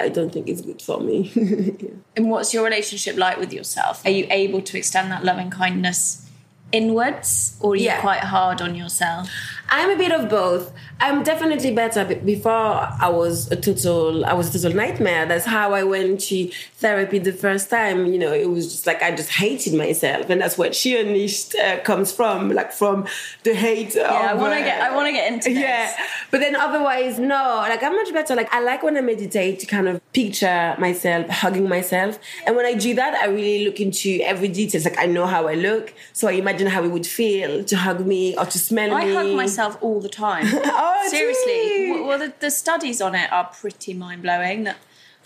i 0.00 0.08
don't 0.08 0.32
think 0.32 0.48
it's 0.48 0.60
good 0.62 0.80
for 0.82 1.00
me 1.00 1.30
And 2.16 2.30
what's 2.30 2.54
your 2.54 2.62
relationship 2.64 3.16
like 3.16 3.38
with 3.38 3.52
yourself? 3.52 4.06
Are 4.06 4.10
you 4.10 4.28
able 4.30 4.62
to 4.62 4.78
extend 4.78 5.10
that 5.10 5.24
loving 5.24 5.50
kindness 5.50 6.24
inwards 6.70 7.56
or 7.60 7.72
are 7.72 7.76
you 7.76 7.86
Yeah. 7.86 8.00
quite 8.00 8.20
hard 8.20 8.60
on 8.62 8.74
yourself? 8.76 9.28
I'm 9.68 9.90
a 9.90 9.96
bit 9.96 10.12
of 10.12 10.28
both. 10.28 10.72
I'm 11.00 11.22
definitely 11.22 11.72
better. 11.72 12.04
Before 12.14 12.52
I 12.52 13.08
was 13.08 13.50
a 13.50 13.56
total, 13.56 14.24
I 14.24 14.32
was 14.32 14.54
a 14.54 14.58
total 14.58 14.76
nightmare. 14.76 15.26
That's 15.26 15.44
how 15.44 15.72
I 15.74 15.82
went 15.82 16.20
to 16.22 16.50
therapy 16.76 17.18
the 17.18 17.32
first 17.32 17.68
time. 17.68 18.06
You 18.06 18.18
know, 18.18 18.32
it 18.32 18.48
was 18.48 18.70
just 18.70 18.86
like 18.86 19.02
I 19.02 19.14
just 19.14 19.30
hated 19.30 19.74
myself, 19.74 20.30
and 20.30 20.40
that's 20.40 20.56
what 20.56 20.74
she 20.74 20.98
unleashed 20.98 21.54
uh, 21.56 21.80
comes 21.80 22.12
from, 22.12 22.50
like 22.50 22.72
from 22.72 23.06
the 23.42 23.54
hate. 23.54 23.94
Yeah, 23.94 24.30
I 24.30 24.34
want 24.34 24.54
to 24.54 24.60
uh, 24.60 24.64
get 24.64 24.80
I 24.80 24.94
want 24.94 25.06
to 25.08 25.12
get 25.12 25.32
into 25.32 25.50
this. 25.50 25.58
yeah, 25.58 25.96
but 26.30 26.40
then 26.40 26.56
otherwise, 26.56 27.18
no. 27.18 27.64
Like 27.68 27.82
I'm 27.82 27.94
much 27.94 28.12
better. 28.12 28.34
Like 28.34 28.52
I 28.52 28.60
like 28.60 28.82
when 28.82 28.96
I 28.96 29.00
meditate 29.00 29.58
to 29.60 29.66
kind 29.66 29.88
of 29.88 30.00
picture 30.12 30.74
myself 30.78 31.28
hugging 31.28 31.68
myself, 31.68 32.18
and 32.46 32.56
when 32.56 32.66
I 32.66 32.74
do 32.74 32.94
that, 32.94 33.14
I 33.14 33.26
really 33.26 33.64
look 33.64 33.80
into 33.80 34.20
every 34.22 34.48
detail. 34.48 34.80
Like 34.82 34.98
I 34.98 35.06
know 35.06 35.26
how 35.26 35.48
I 35.48 35.54
look, 35.54 35.92
so 36.12 36.28
I 36.28 36.32
imagine 36.32 36.68
how 36.68 36.84
it 36.84 36.88
would 36.88 37.06
feel 37.06 37.64
to 37.64 37.76
hug 37.76 38.06
me 38.06 38.36
or 38.36 38.46
to 38.46 38.58
smell 38.58 38.94
I 38.94 39.04
me. 39.04 39.10
I 39.10 39.22
hug 39.22 39.34
myself 39.34 39.76
all 39.82 40.00
the 40.00 40.08
time. 40.08 40.46
Oh, 40.86 41.08
Seriously. 41.08 41.88
W- 41.88 42.06
Well, 42.06 42.18
the, 42.18 42.32
the 42.40 42.50
studies 42.50 43.00
on 43.00 43.14
it 43.14 43.32
are 43.32 43.44
pretty 43.60 43.94
mind 43.94 44.22
blowing. 44.22 44.64
That 44.64 44.76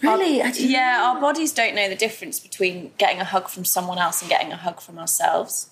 Really? 0.01 0.41
our- 0.43 0.49
yeah, 0.51 0.99
know. 0.99 1.05
our 1.15 1.21
bodies 1.21 1.53
don't 1.53 1.75
know 1.75 1.89
the 1.89 1.97
difference 1.97 2.39
between 2.39 2.93
getting 2.99 3.21
a 3.21 3.25
hug 3.25 3.49
from 3.49 3.65
someone 3.65 3.99
else 3.99 4.21
and 4.23 4.31
getting 4.31 4.53
a 4.53 4.57
hug 4.57 4.81
from 4.81 4.99
ourselves. 4.99 5.71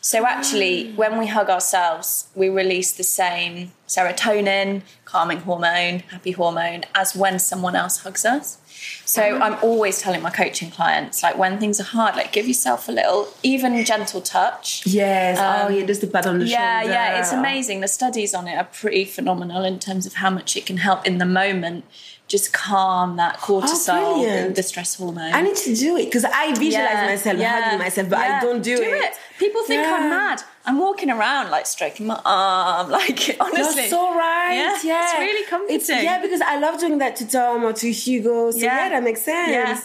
So 0.00 0.24
actually, 0.26 0.92
when 0.94 1.18
we 1.18 1.26
hug 1.26 1.48
ourselves, 1.50 2.28
we 2.34 2.48
release 2.48 2.92
the 2.92 3.02
same 3.04 3.72
serotonin, 3.88 4.82
calming 5.04 5.40
hormone, 5.40 6.00
happy 6.10 6.30
hormone, 6.32 6.84
as 6.94 7.14
when 7.16 7.38
someone 7.38 7.74
else 7.76 7.98
hugs 8.04 8.24
us. 8.24 8.58
So 9.04 9.22
I'm 9.22 9.56
always 9.62 10.00
telling 10.00 10.22
my 10.22 10.30
coaching 10.30 10.70
clients, 10.70 11.22
like 11.22 11.36
when 11.38 11.58
things 11.58 11.80
are 11.80 11.84
hard, 11.84 12.14
like 12.16 12.32
give 12.32 12.46
yourself 12.46 12.88
a 12.88 12.92
little, 12.92 13.28
even 13.42 13.84
gentle 13.84 14.20
touch. 14.20 14.86
Yes. 14.86 15.38
oh, 15.40 15.68
yeah. 15.72 15.84
Just 15.86 16.00
the 16.02 16.06
pat 16.06 16.26
on 16.26 16.38
the 16.38 16.44
Um, 16.44 16.50
Yeah, 16.50 16.80
shoulder. 16.80 16.92
yeah, 16.94 17.18
it's 17.20 17.32
amazing. 17.32 17.80
The 17.80 17.88
studies 17.88 18.34
on 18.34 18.46
it 18.48 18.56
are 18.56 18.64
pretty 18.64 19.04
phenomenal 19.04 19.64
in 19.64 19.78
terms 19.78 20.06
of 20.06 20.14
how 20.14 20.30
much 20.30 20.56
it 20.56 20.66
can 20.66 20.78
help 20.78 21.06
in 21.06 21.18
the 21.18 21.24
moment, 21.26 21.84
just 22.28 22.52
calm 22.52 23.16
that 23.16 23.38
cortisol, 23.38 24.02
oh, 24.02 24.14
brilliant. 24.22 24.48
the, 24.48 24.54
the 24.60 24.62
stress 24.62 24.94
hormone. 24.96 25.32
I 25.32 25.40
need 25.42 25.56
to 25.56 25.74
do 25.74 25.96
it 25.96 26.04
because 26.04 26.24
I 26.26 26.48
visualize 26.54 26.72
Yeah, 26.92 27.06
myself 27.06 27.38
yeah, 27.38 27.62
hugging 27.62 27.78
myself, 27.78 28.08
but 28.10 28.18
I 28.18 28.40
don't 28.40 28.62
do, 28.62 28.76
it. 28.80 29.14
People 29.38 29.62
think 29.64 29.82
Yeah. 29.82 29.96
I'm 29.98 30.10
mad. 30.10 30.42
I'm 30.66 30.78
walking 30.78 31.08
around 31.10 31.50
like 31.50 31.64
stroking 31.66 32.06
my 32.06 32.20
arm, 32.26 32.90
like 32.98 33.36
honestly. 33.40 33.82
You're 33.82 33.90
so 33.90 34.14
right. 34.14 34.52
Yeah, 34.54 34.78
Yeah, 34.84 35.10
it's 35.10 35.18
really 35.18 35.46
comforting. 35.48 35.76
It's- 35.76 36.04
yeah, 36.04 36.20
because 36.20 36.42
I 36.42 36.58
love 36.58 36.78
doing 36.78 36.98
that 36.98 37.16
to 37.16 37.26
Tom 37.26 37.64
or 37.64 37.72
to 37.72 37.90
Hugo. 37.90 38.50
So 38.50 38.58
yeah, 38.58 38.64
Yeah. 38.64 38.88
that 38.90 39.02
makes 39.02 39.22
sense. 39.22 39.50
Yeah. 39.50 39.80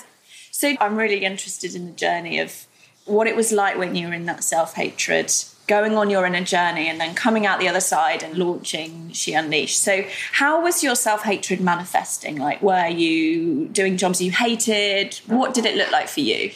So 0.52 0.76
I'm 0.82 0.98
really 0.98 1.24
interested 1.24 1.76
in 1.76 1.86
the 1.86 1.92
journey 1.94 2.40
of 2.40 2.66
what 3.06 3.28
it 3.28 3.36
was 3.36 3.52
like 3.52 3.78
when 3.78 3.96
you 3.96 4.08
were 4.08 4.14
in 4.14 4.26
that 4.26 4.44
self 4.44 4.74
hatred, 4.76 5.32
going 5.68 5.96
on 5.96 6.10
your 6.10 6.26
inner 6.26 6.44
journey, 6.44 6.90
and 6.90 7.00
then 7.00 7.16
coming 7.16 7.46
out 7.46 7.60
the 7.60 7.68
other 7.68 7.80
side 7.80 8.24
and 8.24 8.38
launching 8.38 9.12
She 9.12 9.34
Unleashed. 9.34 9.80
So, 9.80 10.04
how 10.34 10.62
was 10.62 10.84
your 10.84 10.96
self 10.96 11.24
hatred 11.24 11.62
manifesting? 11.62 12.38
Like, 12.38 12.62
were 12.62 12.88
you 12.88 13.68
doing 13.68 13.98
jobs 13.98 14.22
you 14.22 14.32
hated? 14.32 15.20
What 15.28 15.54
did 15.54 15.66
it 15.66 15.76
look 15.76 15.92
like 15.92 16.08
for 16.08 16.22
you? 16.22 16.52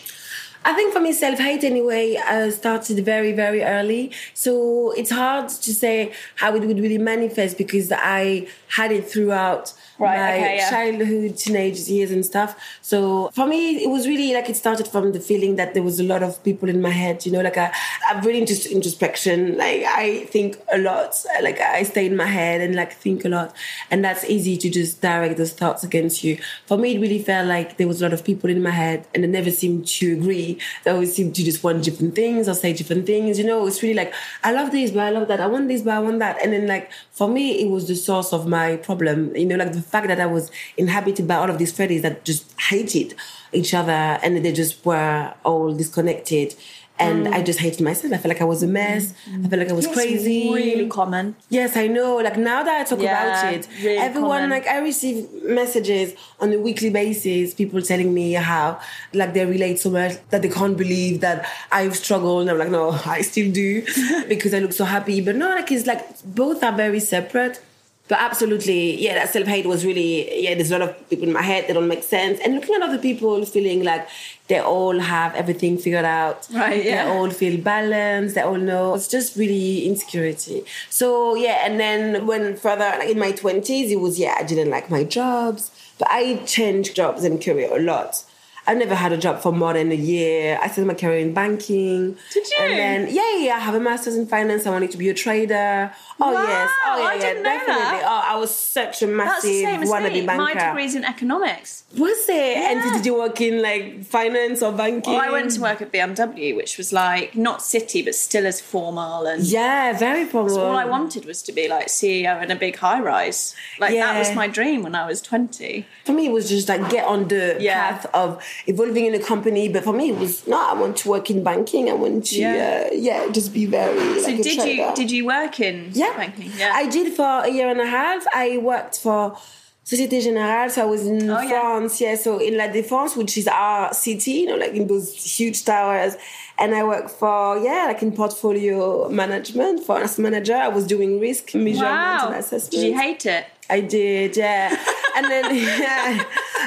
I 0.67 0.73
think 0.73 0.91
for 0.91 0.99
me, 0.99 1.13
self 1.13 1.39
hate 1.39 1.63
anyway 1.63 2.17
uh, 2.17 2.51
started 2.51 3.03
very, 3.05 3.31
very 3.31 3.63
early. 3.63 4.11
So 4.33 4.91
it's 4.91 5.11
hard 5.11 5.47
to 5.47 5.73
say 5.73 6.11
how 6.35 6.55
it 6.55 6.63
would 6.63 6.79
really 6.79 6.97
manifest 6.97 7.57
because 7.57 7.91
I 7.91 8.47
had 8.67 8.91
it 8.91 9.09
throughout 9.09 9.73
Right, 9.99 10.17
my 10.17 10.35
okay, 10.37 10.55
yeah. 10.57 10.69
childhood, 10.69 11.37
teenage 11.37 11.79
years, 11.79 12.11
and 12.11 12.23
stuff. 12.23 12.55
So 12.81 13.29
for 13.33 13.47
me, 13.47 13.83
it 13.83 13.89
was 13.89 14.07
really 14.07 14.31
like 14.31 14.47
it 14.47 14.55
started 14.55 14.87
from 14.87 15.11
the 15.11 15.19
feeling 15.19 15.55
that 15.55 15.73
there 15.73 15.81
was 15.81 15.99
a 15.99 16.03
lot 16.03 16.21
of 16.21 16.43
people 16.43 16.69
in 16.69 16.81
my 16.81 16.91
head. 16.91 17.25
You 17.25 17.31
know, 17.31 17.41
like 17.41 17.57
I, 17.57 17.73
I'm 18.07 18.23
really 18.23 18.41
into 18.41 18.71
introspection. 18.71 19.57
Like 19.57 19.83
I 19.85 20.25
think 20.25 20.57
a 20.71 20.77
lot. 20.77 21.15
Like 21.41 21.59
I 21.59 21.81
stay 21.81 22.05
in 22.05 22.15
my 22.15 22.27
head 22.27 22.61
and 22.61 22.75
like 22.75 22.93
think 22.93 23.25
a 23.25 23.29
lot, 23.29 23.55
and 23.89 24.05
that's 24.05 24.23
easy 24.25 24.55
to 24.57 24.69
just 24.69 25.01
direct 25.01 25.37
those 25.37 25.53
thoughts 25.53 25.83
against 25.83 26.23
you. 26.23 26.37
For 26.67 26.77
me, 26.77 26.95
it 26.95 26.99
really 26.99 27.19
felt 27.23 27.47
like 27.47 27.77
there 27.77 27.87
was 27.87 27.99
a 27.99 28.05
lot 28.05 28.13
of 28.13 28.23
people 28.23 28.51
in 28.51 28.61
my 28.61 28.69
head, 28.69 29.07
and 29.15 29.23
they 29.23 29.27
never 29.27 29.49
seemed 29.49 29.87
to 29.87 30.13
agree. 30.13 30.59
They 30.83 30.91
always 30.91 31.15
seemed 31.15 31.33
to 31.35 31.43
just 31.43 31.63
want 31.63 31.83
different 31.83 32.13
things 32.13 32.47
or 32.47 32.53
say 32.53 32.71
different 32.71 33.07
things. 33.07 33.39
You 33.39 33.45
know, 33.45 33.65
it's 33.65 33.81
really 33.81 33.95
like 33.95 34.13
I 34.43 34.51
love 34.51 34.69
this, 34.69 34.91
but 34.91 34.99
I 34.99 35.09
love 35.09 35.27
that. 35.29 35.41
I 35.41 35.47
want 35.47 35.69
this, 35.69 35.81
but 35.81 35.95
I 35.95 35.99
want 35.99 36.19
that. 36.19 36.39
And 36.43 36.53
then 36.53 36.67
like 36.67 36.91
for 37.11 37.27
me, 37.27 37.63
it 37.63 37.69
was 37.69 37.87
the 37.87 37.95
source 37.95 38.31
of 38.31 38.45
my 38.45 38.77
problem. 38.77 39.35
You 39.35 39.47
know, 39.47 39.55
like 39.55 39.73
the 39.73 39.86
fact 39.87 40.07
that 40.07 40.19
I 40.19 40.25
was 40.25 40.51
inhabited 40.77 41.27
by 41.27 41.35
all 41.35 41.49
of 41.49 41.57
these 41.57 41.73
Freddies 41.73 42.01
that 42.03 42.23
just 42.25 42.45
hated 42.59 43.15
each 43.53 43.73
other 43.73 43.91
and 43.91 44.43
they 44.43 44.51
just 44.51 44.85
were 44.85 45.33
all 45.43 45.73
disconnected. 45.73 46.55
And 46.99 47.27
mm. 47.27 47.31
I 47.31 47.43
just 47.43 47.59
hated 47.59 47.81
myself. 47.81 48.11
I 48.11 48.17
felt 48.17 48.29
like 48.33 48.41
I 48.41 48.45
was 48.45 48.63
a 48.63 48.67
mess. 48.67 49.13
Mm. 49.29 49.45
I 49.45 49.49
felt 49.49 49.59
like 49.59 49.69
I 49.69 49.73
was 49.73 49.85
crazy. 49.85 50.51
Really 50.51 50.87
common. 50.89 51.35
Yes, 51.47 51.77
I 51.77 51.85
know. 51.85 52.15
Like 52.17 52.37
now 52.37 52.63
that 52.63 52.81
I 52.81 52.83
talk 52.85 52.99
Yeah, 52.99 53.23
about 53.23 53.53
it, 53.53 53.67
really 53.83 53.97
everyone 53.97 54.41
common. 54.41 54.49
like 54.49 54.65
I 54.65 54.79
receive 54.79 55.27
messages 55.43 56.15
on 56.39 56.51
a 56.53 56.57
weekly 56.57 56.89
basis, 56.89 57.53
people 57.53 57.83
telling 57.83 58.11
me 58.15 58.33
how 58.33 58.79
like 59.13 59.35
they 59.35 59.45
relate 59.45 59.77
so 59.79 59.91
much 59.91 60.13
that 60.31 60.41
they 60.41 60.49
can't 60.49 60.75
believe 60.75 61.21
that 61.21 61.47
I've 61.71 61.95
struggled. 61.95 62.41
And 62.41 62.49
I'm 62.49 62.57
like, 62.57 62.71
no, 62.71 62.89
I 63.05 63.21
still 63.21 63.51
do 63.51 63.83
because 64.27 64.55
I 64.55 64.59
look 64.59 64.73
so 64.73 64.85
happy. 64.85 65.21
But 65.21 65.35
no, 65.35 65.49
like 65.49 65.71
it's 65.71 65.85
like 65.85 66.03
both 66.25 66.63
are 66.63 66.75
very 66.75 66.99
separate. 66.99 67.61
But 68.07 68.19
absolutely, 68.19 69.01
yeah, 69.03 69.15
that 69.15 69.33
self 69.33 69.47
hate 69.47 69.65
was 69.65 69.85
really, 69.85 70.43
yeah, 70.43 70.55
there's 70.55 70.71
a 70.71 70.79
lot 70.79 70.89
of 70.89 71.09
people 71.09 71.27
in 71.27 71.33
my 71.33 71.41
head 71.41 71.67
that 71.67 71.73
don't 71.73 71.87
make 71.87 72.03
sense. 72.03 72.39
And 72.39 72.55
looking 72.55 72.75
at 72.75 72.81
other 72.81 72.97
people 72.97 73.43
feeling 73.45 73.83
like 73.83 74.07
they 74.47 74.59
all 74.59 74.97
have 74.97 75.35
everything 75.35 75.77
figured 75.77 76.05
out. 76.05 76.47
Right, 76.53 76.85
yeah. 76.85 77.03
They 77.03 77.11
all 77.11 77.29
feel 77.29 77.59
balanced. 77.61 78.35
They 78.35 78.41
all 78.41 78.55
know. 78.55 78.95
It's 78.95 79.09
just 79.09 79.35
really 79.35 79.85
insecurity. 79.87 80.63
So, 80.89 81.35
yeah, 81.35 81.65
and 81.65 81.79
then 81.79 82.25
when 82.25 82.55
further, 82.55 82.89
like 82.97 83.09
in 83.09 83.19
my 83.19 83.33
20s, 83.33 83.89
it 83.89 83.99
was, 83.99 84.17
yeah, 84.17 84.35
I 84.39 84.43
didn't 84.43 84.69
like 84.69 84.89
my 84.89 85.03
jobs. 85.03 85.71
But 85.99 86.07
I 86.09 86.37
changed 86.45 86.95
jobs 86.95 87.23
and 87.23 87.43
career 87.43 87.75
a 87.75 87.81
lot. 87.81 88.23
I 88.67 88.73
never 88.73 88.95
had 88.95 89.13
a 89.13 89.17
job 89.17 89.39
for 89.39 89.53
more 89.53 89.73
than 89.73 89.93
a 89.93 89.95
year. 89.95 90.59
I 90.61 90.67
started 90.67 90.87
my 90.87 90.93
career 90.93 91.19
in 91.19 91.33
banking. 91.33 92.17
Did 92.33 92.47
you? 92.49 92.57
And 92.59 92.73
then, 92.73 93.15
yeah, 93.15 93.37
yeah, 93.37 93.55
I 93.55 93.59
have 93.59 93.75
a 93.75 93.79
master's 93.79 94.17
in 94.17 94.27
finance. 94.27 94.67
I 94.67 94.71
wanted 94.71 94.91
to 94.91 94.97
be 94.97 95.07
a 95.07 95.13
trader. 95.13 95.91
Oh, 96.19 96.33
Wow, 96.33 96.43
yes. 96.47 96.69
Oh, 96.85 96.97
yeah, 96.97 97.05
I 97.07 97.13
yeah, 97.13 97.19
didn't 97.21 97.43
know 97.43 97.49
definitely. 97.49 97.81
that. 97.83 98.03
Oh, 98.05 98.33
I 98.33 98.37
was 98.37 98.53
such 98.55 99.03
a 99.03 99.07
massive 99.07 99.43
the 99.51 99.61
same 99.63 99.83
as 99.83 99.89
wannabe 99.89 100.25
banker. 100.25 100.41
My 100.41 100.53
degree's 100.55 100.95
in 100.95 101.03
economics. 101.05 101.83
Was 101.95 102.27
it? 102.27 102.57
And 102.57 102.93
did 102.95 103.05
you 103.05 103.15
work 103.15 103.39
in 103.39 103.61
like 103.61 104.03
finance 104.03 104.63
or 104.63 104.71
banking? 104.71 105.13
Well, 105.13 105.21
I 105.21 105.31
went 105.31 105.51
to 105.51 105.61
work 105.61 105.79
at 105.81 105.91
BMW, 105.93 106.55
which 106.55 106.77
was 106.77 106.91
like 106.91 107.35
not 107.35 107.61
city, 107.61 108.01
but 108.01 108.15
still 108.15 108.47
as 108.47 108.59
formal. 108.59 109.27
And 109.27 109.43
Yeah, 109.43 109.95
very 109.97 110.25
formal. 110.25 110.57
all 110.59 110.75
I 110.75 110.85
wanted 110.85 111.25
was 111.25 111.43
to 111.43 111.51
be 111.51 111.67
like 111.67 111.87
CEO 111.87 112.41
in 112.41 112.49
a 112.49 112.55
big 112.55 112.77
high 112.77 112.99
rise. 112.99 113.55
Like 113.79 113.93
that 113.93 114.17
was 114.17 114.33
my 114.35 114.47
dream 114.47 114.81
when 114.81 114.95
I 114.95 115.05
was 115.05 115.21
20. 115.21 115.85
For 116.05 116.13
me, 116.13 116.25
it 116.27 116.31
was 116.31 116.49
just 116.49 116.67
like 116.67 116.89
get 116.89 117.05
on 117.05 117.27
the 117.27 117.57
Yeah. 117.59 117.91
path 117.91 118.05
of 118.15 118.43
evolving 118.65 119.05
in 119.05 119.13
a 119.13 119.19
company. 119.19 119.69
But 119.69 119.83
for 119.83 119.93
me, 119.93 120.09
it 120.09 120.17
was 120.17 120.47
no. 120.47 120.57
I 120.59 120.73
want 120.73 120.97
to 120.97 121.09
work 121.09 121.29
in 121.29 121.43
banking. 121.43 121.89
I 121.89 121.93
want 121.93 122.25
to, 122.27 122.39
Yeah. 122.39 122.55
yeah, 122.55 122.87
uh, 122.87 122.93
yeah 122.93 123.31
just 123.31 123.53
be 123.53 123.65
very. 123.67 124.19
So 124.21 124.27
like 124.31 124.41
did 124.41 124.63
you 124.65 124.91
did 124.95 125.11
you 125.11 125.25
work 125.25 125.59
in 125.59 125.91
Yeah. 125.93 126.06
Banking? 126.15 126.51
Yeah. 126.55 126.71
I 126.73 126.87
did 126.87 127.13
for 127.13 127.23
a 127.23 127.49
year 127.49 127.69
and 127.69 127.81
a 127.81 127.85
half. 127.85 128.25
I 128.33 128.57
worked 128.57 128.99
for 128.99 129.37
Societe 129.83 130.19
Generale, 130.21 130.69
so 130.69 130.81
I 130.81 130.85
was 130.85 131.05
in 131.07 131.29
Oh, 131.29 131.39
yeah. 131.39 131.47
France, 131.47 132.01
yeah. 132.01 132.15
so 132.15 132.39
in 132.39 132.57
La 132.57 132.67
Défense, 132.67 133.15
which 133.15 133.37
is 133.37 133.47
our 133.47 133.93
city, 133.93 134.31
you 134.31 134.47
know, 134.47 134.57
like 134.57 134.73
in 134.73 134.85
those 134.85 135.15
huge 135.15 135.63
towers. 135.63 136.17
And 136.59 136.75
I 136.75 136.83
worked 136.83 137.11
for, 137.11 137.57
yeah, 137.59 137.85
like 137.87 138.01
in 138.01 138.11
portfolio 138.11 139.07
management, 139.07 139.85
for 139.85 140.01
as 140.01 140.19
manager. 140.19 140.55
I 140.55 140.67
was 140.67 140.85
doing 140.85 141.19
risk 141.21 141.55
measurement 141.55 141.83
wow. 141.83 142.27
and 142.27 142.35
assessment. 142.35 142.71
Did 142.71 142.87
you 142.87 142.97
hate 142.99 143.25
it? 143.25 143.45
I 143.69 143.81
did, 143.81 144.37
yeah. 144.37 144.75
and 145.15 145.25
then, 145.25 145.55
yeah, 145.55 146.23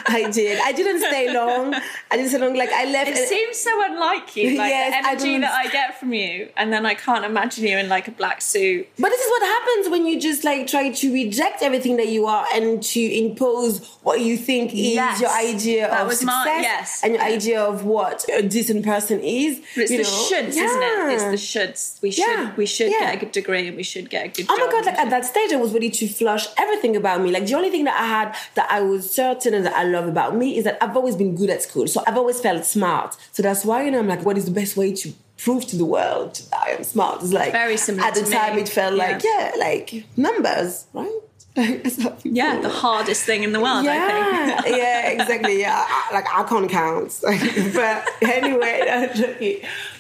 I 0.07 0.30
did. 0.30 0.59
I 0.61 0.73
didn't 0.73 1.00
stay 1.00 1.33
long. 1.33 1.75
I 2.11 2.16
didn't 2.16 2.30
stay 2.30 2.38
long. 2.38 2.54
Like, 2.57 2.71
I 2.73 2.85
left. 2.87 3.11
It 3.11 3.28
seems 3.28 3.57
so 3.59 3.71
unlike 3.85 4.35
you, 4.37 4.59
like 4.59 4.71
Yes, 4.71 4.90
the 4.92 5.09
energy 5.09 5.33
don't- 5.33 5.40
that 5.42 5.52
I 5.54 5.69
get 5.69 5.99
from 6.00 6.12
you, 6.12 6.49
and 6.57 6.73
then 6.73 6.85
I 6.87 6.95
can't 6.95 7.25
imagine 7.25 7.64
you 7.66 7.78
in 7.78 7.88
like 7.88 8.09
a 8.09 8.11
black 8.11 8.42
suit. 8.42 8.88
But 8.99 9.11
this 9.11 9.21
is 9.21 9.30
what 9.30 9.42
happens 9.42 9.88
when 9.90 10.07
you 10.07 10.21
just 10.21 10.45
like 10.45 10.66
try 10.66 10.90
to 10.90 11.12
reject 11.12 11.62
everything 11.62 11.97
that 11.97 12.09
you 12.09 12.26
are 12.26 12.47
and 12.54 12.83
to 12.83 13.00
impose 13.00 13.87
what 14.02 14.21
you 14.21 14.37
think 14.37 14.73
is 14.73 14.95
Yes. 14.95 15.21
your 15.21 15.30
idea 15.30 15.88
That 15.88 16.07
of 16.07 16.12
success 16.12 16.26
my- 16.26 16.59
yes. 16.61 17.00
and 17.04 17.14
your 17.14 17.23
idea 17.23 17.61
of 17.62 17.85
what 17.85 18.25
a 18.33 18.42
decent 18.42 18.85
person 18.85 19.21
is. 19.21 19.61
But 19.75 19.83
it's 19.85 19.90
you 19.92 19.97
the 19.99 20.02
know? 20.02 20.09
shoulds, 20.09 20.49
isn't 20.49 20.83
it? 20.83 21.12
It's 21.14 21.25
the 21.25 21.61
shoulds. 21.61 22.02
We 22.02 22.11
should 22.11 22.26
Yeah. 22.26 22.52
we 22.57 22.66
should 22.66 22.90
Yeah. 22.90 23.00
get 23.00 23.14
a 23.14 23.19
good 23.19 23.33
degree 23.33 23.69
and 23.69 23.76
we 23.76 23.83
should 23.85 24.11
get 24.11 24.25
a 24.26 24.28
good 24.28 24.47
Oh 24.49 24.57
job. 24.57 24.66
my 24.66 24.73
god! 24.73 24.87
Like 24.87 24.99
at 24.99 25.11
that 25.11 25.25
stage, 25.25 25.52
I 25.52 25.57
was 25.57 25.73
ready 25.73 25.90
to 25.90 26.09
flush 26.09 26.47
everything 26.59 26.89
about 26.97 27.20
me. 27.20 27.30
Like 27.30 27.47
the 27.47 27.54
only 27.54 27.70
thing 27.70 27.85
that 27.85 27.99
I 28.00 28.06
had 28.06 28.37
that 28.54 28.70
I 28.70 28.80
was 28.80 29.11
certain 29.12 29.54
and 29.54 29.64
that 29.66 29.75
I 29.75 29.85
love 29.85 30.06
about 30.09 30.37
me 30.37 30.56
is 30.56 30.64
that 30.64 30.78
I've 30.82 30.97
always 30.97 31.16
been 31.16 31.35
good 31.37 31.50
at 31.50 31.62
school. 31.62 31.87
So 31.87 32.02
I've 32.06 32.16
always 32.16 32.40
felt 32.40 32.64
smart. 32.64 33.16
So 33.32 33.42
that's 33.42 33.64
why 33.64 33.85
you 33.85 33.90
know 33.90 33.99
I'm 33.99 34.09
like, 34.09 34.25
what 34.25 34.37
is 34.38 34.44
the 34.44 34.50
best 34.50 34.76
way 34.76 34.92
to 34.94 35.12
prove 35.38 35.66
to 35.68 35.76
the 35.76 35.85
world 35.87 36.35
that 36.50 36.61
I 36.66 36.70
am 36.73 36.85
smart? 36.85 37.23
It's 37.23 37.32
like 37.32 37.52
Very 37.52 37.76
similar 37.76 38.06
At 38.09 38.14
the 38.14 38.23
time, 38.23 38.56
me. 38.56 38.62
it 38.62 38.68
felt 38.68 38.94
like 38.94 39.23
Yeah. 39.25 39.52
yeah, 39.54 39.59
like 39.59 40.04
numbers, 40.16 40.87
right? 40.92 41.11
That's 41.54 42.00
how 42.02 42.11
people- 42.11 42.30
yeah, 42.37 42.61
the 42.61 42.68
hardest 42.68 43.25
thing 43.25 43.42
in 43.42 43.52
the 43.52 43.59
world, 43.61 43.85
I 43.87 43.94
yeah, 43.94 44.61
think. 44.61 44.76
yeah, 44.82 45.09
exactly. 45.09 45.61
Yeah, 45.61 45.85
I- 45.88 46.11
like 46.14 46.26
I 46.32 46.42
can't 46.44 46.70
count. 46.70 47.18
but 47.75 48.09
anyway. 48.23 49.59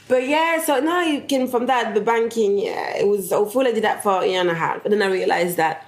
But 0.08 0.26
yeah, 0.28 0.60
so 0.62 0.80
now 0.80 1.00
you 1.02 1.20
came 1.22 1.46
from 1.48 1.66
that. 1.66 1.94
The 1.94 2.00
banking, 2.00 2.58
yeah, 2.58 2.96
it 2.96 3.06
was 3.06 3.32
awful. 3.32 3.62
I 3.66 3.72
did 3.72 3.84
that 3.84 4.02
for 4.02 4.22
a 4.22 4.26
year 4.26 4.40
and 4.40 4.50
a 4.50 4.54
half, 4.54 4.82
but 4.82 4.90
then 4.90 5.02
I 5.02 5.06
realized 5.06 5.56
that 5.56 5.86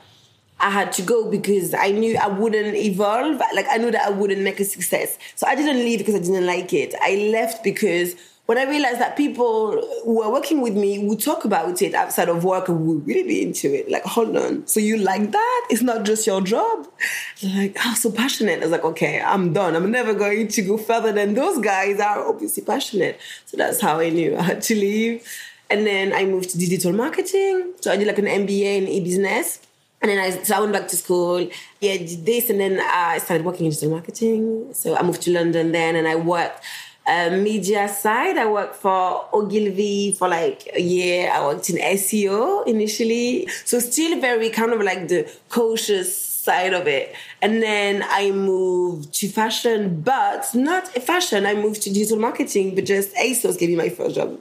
I 0.63 0.71
had 0.71 0.93
to 0.93 1.03
go 1.03 1.29
because 1.29 1.75
I 1.75 1.91
knew 1.91 2.17
I 2.17 2.29
wouldn't 2.29 2.77
evolve. 2.77 3.41
Like 3.55 3.67
I 3.69 3.79
knew 3.79 3.91
that 3.91 4.07
I 4.07 4.11
wouldn't 4.11 4.41
make 4.41 4.61
a 4.61 4.65
success. 4.65 5.19
So 5.35 5.47
I 5.47 5.57
didn't 5.57 5.79
leave 5.79 5.99
because 5.99 6.15
I 6.15 6.21
didn't 6.21 6.47
like 6.47 6.73
it. 6.73 6.95
I 7.03 7.31
left 7.33 7.65
because 7.65 8.15
when 8.47 8.59
I 8.59 8.65
realized 8.65 9.01
that 9.01 9.17
people 9.17 9.81
who 10.05 10.19
were 10.19 10.31
working 10.31 10.61
with 10.61 10.75
me 10.75 10.99
would 10.99 11.21
talk 11.21 11.45
about 11.45 11.81
it 11.81 11.95
outside 11.95 12.29
of 12.29 12.45
work 12.45 12.69
and 12.69 12.87
would 12.87 13.07
really 13.07 13.23
be 13.23 13.43
into 13.43 13.73
it. 13.73 13.91
Like, 13.91 14.05
hold 14.05 14.37
on. 14.37 14.67
So 14.67 14.79
you 14.79 14.99
like 14.99 15.31
that? 15.31 15.67
It's 15.71 15.83
not 15.83 16.05
just 16.05 16.27
your 16.27 16.41
job? 16.41 16.89
Like, 17.43 17.77
oh, 17.85 17.95
so 17.95 18.11
passionate. 18.11 18.59
I 18.59 18.63
was 18.63 18.71
like, 18.71 18.85
okay, 18.85 19.21
I'm 19.21 19.53
done. 19.53 19.75
I'm 19.75 19.91
never 19.91 20.13
going 20.13 20.49
to 20.49 20.63
go 20.63 20.77
further 20.77 21.13
than 21.13 21.35
those 21.35 21.59
guys 21.59 22.01
are 22.01 22.29
obviously 22.29 22.65
passionate. 22.65 23.21
So 23.47 23.57
that's 23.57 23.81
how 23.81 24.01
I 24.01 24.11
knew 24.11 24.37
I 24.37 24.43
had 24.43 24.63
to 24.63 24.75
leave. 24.75 25.27
And 25.71 25.87
then 25.87 26.13
I 26.13 26.25
moved 26.25 26.51
to 26.51 26.59
digital 26.59 26.93
marketing. 26.93 27.73
So 27.81 27.93
I 27.93 27.97
did 27.97 28.07
like 28.07 28.19
an 28.19 28.27
MBA 28.27 28.79
in 28.79 28.89
e-business. 28.89 29.61
And 30.03 30.11
then 30.11 30.19
I, 30.19 30.31
so 30.43 30.57
I 30.57 30.61
went 30.61 30.73
back 30.73 30.89
to 30.89 30.97
school. 30.97 31.49
Yeah, 31.81 31.97
did 31.97 32.27
this, 32.27 32.51
and 32.51 32.61
then 32.61 32.81
I 32.81 33.19
started 33.19 33.47
working 33.47 33.67
in 33.67 33.71
digital 33.71 33.91
marketing. 33.91 34.75
So 34.75 34.97
I 34.97 35.03
moved 35.03 35.23
to 35.23 35.33
London 35.33 35.73
then, 35.73 35.95
and 35.95 36.09
I 36.09 36.17
worked 36.17 36.65
uh, 37.07 37.31
media 37.31 37.89
side. 37.89 38.37
I 38.37 38.47
worked 38.47 38.77
for 38.77 39.29
Ogilvy 39.33 40.13
for 40.13 40.29
like 40.29 40.69
a 40.75 40.81
year. 40.81 41.31
I 41.31 41.45
worked 41.45 41.71
in 41.71 41.77
SEO 41.77 42.67
initially. 42.67 43.49
So 43.65 43.79
still 43.79 44.21
very 44.21 44.51
kind 44.51 44.73
of 44.73 44.81
like 44.83 45.09
the 45.09 45.31
cautious 45.49 46.17
side 46.43 46.73
of 46.73 46.87
it. 46.87 47.15
And 47.41 47.63
then 47.63 48.05
I 48.09 48.31
moved 48.31 49.13
to 49.15 49.29
fashion, 49.29 50.01
but 50.01 50.47
not 50.55 50.89
fashion. 50.89 51.47
I 51.47 51.55
moved 51.55 51.83
to 51.83 51.93
digital 51.93 52.19
marketing, 52.19 52.75
but 52.75 52.85
just 52.85 53.15
ASOS 53.15 53.59
gave 53.59 53.69
me 53.69 53.77
my 53.77 53.89
first 53.89 54.17
job. 54.17 54.39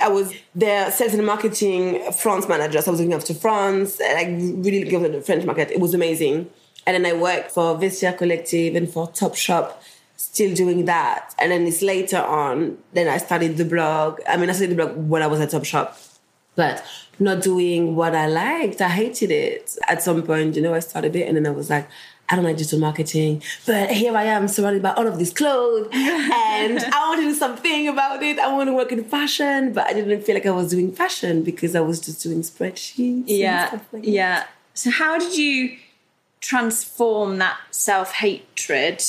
I 0.00 0.08
was 0.08 0.32
their 0.54 0.90
sales 0.90 1.14
and 1.14 1.24
marketing 1.26 2.12
France 2.12 2.48
manager. 2.48 2.80
So 2.82 2.90
I 2.90 2.92
was 2.92 3.00
looking 3.00 3.14
after 3.14 3.34
France, 3.34 4.00
and 4.00 4.14
like 4.14 4.64
really 4.64 4.84
looking 4.84 5.04
after 5.04 5.12
the 5.18 5.22
French 5.22 5.44
market. 5.44 5.70
It 5.70 5.80
was 5.80 5.94
amazing. 5.94 6.50
And 6.86 7.04
then 7.04 7.14
I 7.14 7.16
worked 7.16 7.50
for 7.50 7.76
Vestiaire 7.76 8.16
Collective 8.16 8.74
and 8.74 8.90
for 8.90 9.08
Topshop, 9.08 9.74
still 10.16 10.54
doing 10.54 10.86
that. 10.86 11.34
And 11.38 11.52
then 11.52 11.66
it's 11.66 11.82
later 11.82 12.18
on, 12.18 12.78
then 12.94 13.06
I 13.06 13.18
started 13.18 13.58
the 13.58 13.64
blog. 13.64 14.20
I 14.28 14.36
mean, 14.36 14.48
I 14.48 14.52
started 14.52 14.76
the 14.76 14.86
blog 14.86 14.96
when 14.96 15.22
I 15.22 15.26
was 15.26 15.40
at 15.40 15.50
Topshop, 15.50 15.94
but 16.56 16.82
not 17.18 17.42
doing 17.42 17.96
what 17.96 18.14
I 18.14 18.26
liked. 18.26 18.80
I 18.80 18.88
hated 18.88 19.30
it. 19.30 19.76
At 19.88 20.02
some 20.02 20.22
point, 20.22 20.56
you 20.56 20.62
know, 20.62 20.74
I 20.74 20.80
started 20.80 21.14
it 21.14 21.28
and 21.28 21.36
then 21.36 21.46
I 21.46 21.50
was 21.50 21.68
like, 21.68 21.86
I 22.30 22.36
don't 22.36 22.44
like 22.44 22.56
digital 22.56 22.78
marketing, 22.78 23.42
but 23.66 23.90
here 23.90 24.16
I 24.16 24.24
am 24.24 24.46
surrounded 24.46 24.82
by 24.82 24.92
all 24.92 25.06
of 25.06 25.18
these 25.18 25.32
clothes 25.32 25.88
and 25.92 26.78
I 26.78 27.08
want 27.08 27.20
to 27.20 27.28
do 27.28 27.34
something 27.34 27.88
about 27.88 28.22
it. 28.22 28.38
I 28.38 28.52
want 28.52 28.68
to 28.68 28.72
work 28.72 28.92
in 28.92 29.02
fashion, 29.02 29.72
but 29.72 29.86
I 29.88 29.92
didn't 29.92 30.22
feel 30.22 30.36
like 30.36 30.46
I 30.46 30.52
was 30.52 30.70
doing 30.70 30.92
fashion 30.92 31.42
because 31.42 31.74
I 31.74 31.80
was 31.80 31.98
just 31.98 32.22
doing 32.22 32.42
spreadsheets. 32.42 33.24
Yeah. 33.26 33.80
Like 33.92 34.04
yeah. 34.06 34.44
So, 34.74 34.90
how 34.90 35.18
did 35.18 35.36
you 35.36 35.76
transform 36.40 37.38
that 37.38 37.58
self 37.70 38.12
hatred? 38.12 39.02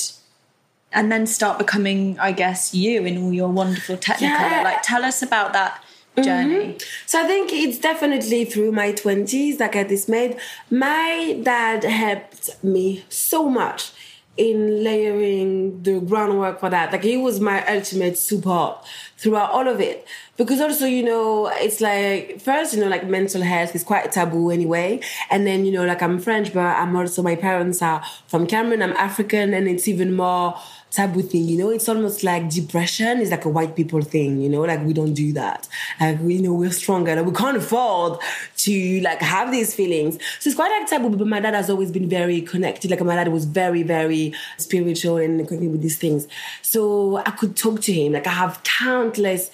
And 0.94 1.10
then 1.10 1.26
start 1.26 1.56
becoming, 1.58 2.18
I 2.18 2.32
guess, 2.32 2.74
you 2.74 3.06
in 3.06 3.16
all 3.16 3.32
your 3.32 3.48
wonderful 3.48 3.96
technicolor. 3.96 4.50
Yeah. 4.50 4.60
Like, 4.62 4.82
tell 4.82 5.04
us 5.04 5.22
about 5.22 5.54
that 5.54 5.81
Mm-hmm. 6.16 6.22
journey. 6.24 6.78
So 7.06 7.22
I 7.22 7.26
think 7.26 7.52
it's 7.52 7.78
definitely 7.78 8.44
through 8.44 8.72
my 8.72 8.92
20s 8.92 9.56
that 9.56 9.74
I 9.74 10.10
made. 10.10 10.38
My 10.70 11.40
dad 11.42 11.84
helped 11.84 12.62
me 12.62 13.04
so 13.08 13.48
much 13.48 13.92
in 14.36 14.82
layering 14.82 15.82
the 15.82 16.00
groundwork 16.00 16.60
for 16.60 16.68
that. 16.68 16.92
Like 16.92 17.02
he 17.02 17.16
was 17.16 17.40
my 17.40 17.64
ultimate 17.66 18.18
support 18.18 18.78
throughout 19.16 19.50
all 19.52 19.68
of 19.68 19.80
it. 19.80 20.06
Because 20.36 20.60
also, 20.60 20.84
you 20.84 21.02
know, 21.02 21.48
it's 21.54 21.80
like 21.80 22.40
first, 22.40 22.74
you 22.74 22.80
know, 22.80 22.88
like 22.88 23.06
mental 23.06 23.42
health 23.42 23.74
is 23.74 23.84
quite 23.84 24.10
taboo 24.12 24.50
anyway. 24.50 25.00
And 25.30 25.46
then, 25.46 25.64
you 25.64 25.72
know, 25.72 25.84
like 25.84 26.02
I'm 26.02 26.18
French, 26.18 26.52
but 26.52 26.60
I'm 26.60 26.94
also 26.94 27.22
my 27.22 27.36
parents 27.36 27.80
are 27.80 28.02
from 28.26 28.46
Cameroon, 28.46 28.82
I'm 28.82 28.96
African, 28.96 29.54
and 29.54 29.68
it's 29.68 29.88
even 29.88 30.14
more 30.14 30.58
taboo 30.92 31.22
thing, 31.22 31.48
you 31.48 31.58
know, 31.58 31.70
it's 31.70 31.88
almost 31.88 32.22
like 32.22 32.50
depression 32.50 33.20
is 33.20 33.30
like 33.30 33.44
a 33.44 33.48
white 33.48 33.74
people 33.74 34.02
thing, 34.02 34.40
you 34.40 34.48
know, 34.48 34.60
like 34.60 34.84
we 34.84 34.92
don't 34.92 35.14
do 35.14 35.32
that. 35.32 35.66
Like 35.98 36.20
we 36.20 36.34
you 36.34 36.42
know 36.42 36.52
we're 36.52 36.70
stronger, 36.70 37.16
like 37.16 37.26
we 37.26 37.32
can't 37.32 37.56
afford 37.56 38.20
to 38.58 39.00
like 39.00 39.20
have 39.20 39.50
these 39.50 39.74
feelings. 39.74 40.18
So 40.38 40.48
it's 40.48 40.56
quite 40.56 40.70
like 40.78 40.88
taboo, 40.88 41.16
but 41.16 41.26
my 41.26 41.40
dad 41.40 41.54
has 41.54 41.70
always 41.70 41.90
been 41.90 42.08
very 42.08 42.42
connected. 42.42 42.90
Like 42.90 43.00
my 43.00 43.16
dad 43.16 43.28
was 43.28 43.46
very, 43.46 43.82
very 43.82 44.34
spiritual 44.58 45.16
and 45.16 45.46
connected 45.48 45.72
with 45.72 45.82
these 45.82 45.98
things. 45.98 46.28
So 46.60 47.16
I 47.16 47.30
could 47.30 47.56
talk 47.56 47.80
to 47.82 47.92
him. 47.92 48.12
Like 48.12 48.26
I 48.26 48.30
have 48.30 48.62
countless 48.62 49.50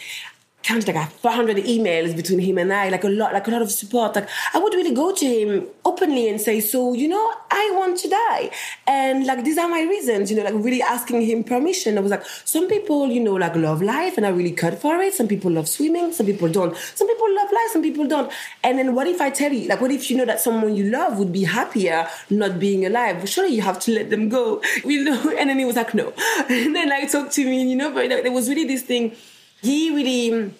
count 0.69 0.87
like 0.87 0.97
a 0.97 1.07
400 1.07 1.57
emails 1.57 2.15
between 2.15 2.41
him 2.41 2.59
and 2.59 2.71
I, 2.73 2.91
like 2.91 3.05
a 3.05 3.09
lot, 3.09 3.33
like 3.33 3.49
a 3.49 3.51
lot 3.51 3.63
of 3.63 3.71
support. 3.71 4.15
Like 4.15 4.29
I 4.53 4.59
would 4.59 4.75
really 4.75 4.95
go 4.95 5.15
to 5.15 5.25
him 5.25 5.67
openly 5.87 6.29
and 6.29 6.39
say, 6.39 6.61
so, 6.61 6.93
you 6.93 7.09
know, 7.09 7.33
I 7.51 7.73
want 7.75 7.99
to 8.01 8.09
die. 8.09 8.51
And 8.87 9.27
like, 9.27 9.45
these 9.45 9.57
are 9.57 9.67
my 9.67 9.81
reasons, 9.81 10.31
you 10.31 10.37
know, 10.37 10.43
like 10.43 10.53
really 10.53 10.83
asking 10.83 11.23
him 11.23 11.43
permission. 11.43 11.97
I 11.97 12.03
was 12.03 12.11
like, 12.11 12.25
some 12.45 12.69
people, 12.69 13.09
you 13.09 13.21
know, 13.21 13.33
like 13.33 13.57
love 13.57 13.81
life 13.81 14.19
and 14.19 14.27
I 14.27 14.29
really 14.29 14.53
cut 14.53 14.79
for 14.79 14.97
it. 14.99 15.15
Some 15.15 15.27
people 15.27 15.51
love 15.51 15.69
swimming. 15.69 16.13
Some 16.13 16.27
people 16.27 16.49
don't. 16.51 16.77
Some 16.77 17.09
people 17.09 17.35
love 17.35 17.51
life. 17.51 17.71
Some 17.73 17.83
people 17.83 18.07
don't. 18.07 18.31
And 18.63 18.79
then 18.79 18.95
what 18.95 19.07
if 19.07 19.23
I 19.23 19.31
tell 19.31 19.53
you, 19.53 19.69
like, 19.69 19.81
what 19.81 19.91
if 19.91 20.11
you 20.11 20.19
know 20.19 20.27
that 20.27 20.39
someone 20.39 20.77
you 20.77 20.85
love 20.91 21.19
would 21.19 21.33
be 21.33 21.45
happier 21.45 22.07
not 22.29 22.59
being 22.59 22.85
alive? 22.85 23.27
Surely 23.27 23.55
you 23.55 23.63
have 23.63 23.81
to 23.81 23.93
let 23.93 24.11
them 24.11 24.29
go, 24.29 24.61
you 24.85 25.03
know? 25.05 25.35
And 25.39 25.49
then 25.49 25.59
he 25.59 25.65
was 25.65 25.77
like, 25.77 25.95
no. 25.95 26.13
And 26.51 26.77
then 26.77 26.91
like 26.91 27.11
talked 27.11 27.33
to 27.33 27.45
me, 27.47 27.63
you 27.71 27.77
know, 27.77 27.91
but 27.91 28.09
there 28.09 28.33
was 28.33 28.51
really 28.51 28.67
this 28.67 28.83
thing 28.83 29.17
he 29.62 29.91
really 29.91 30.53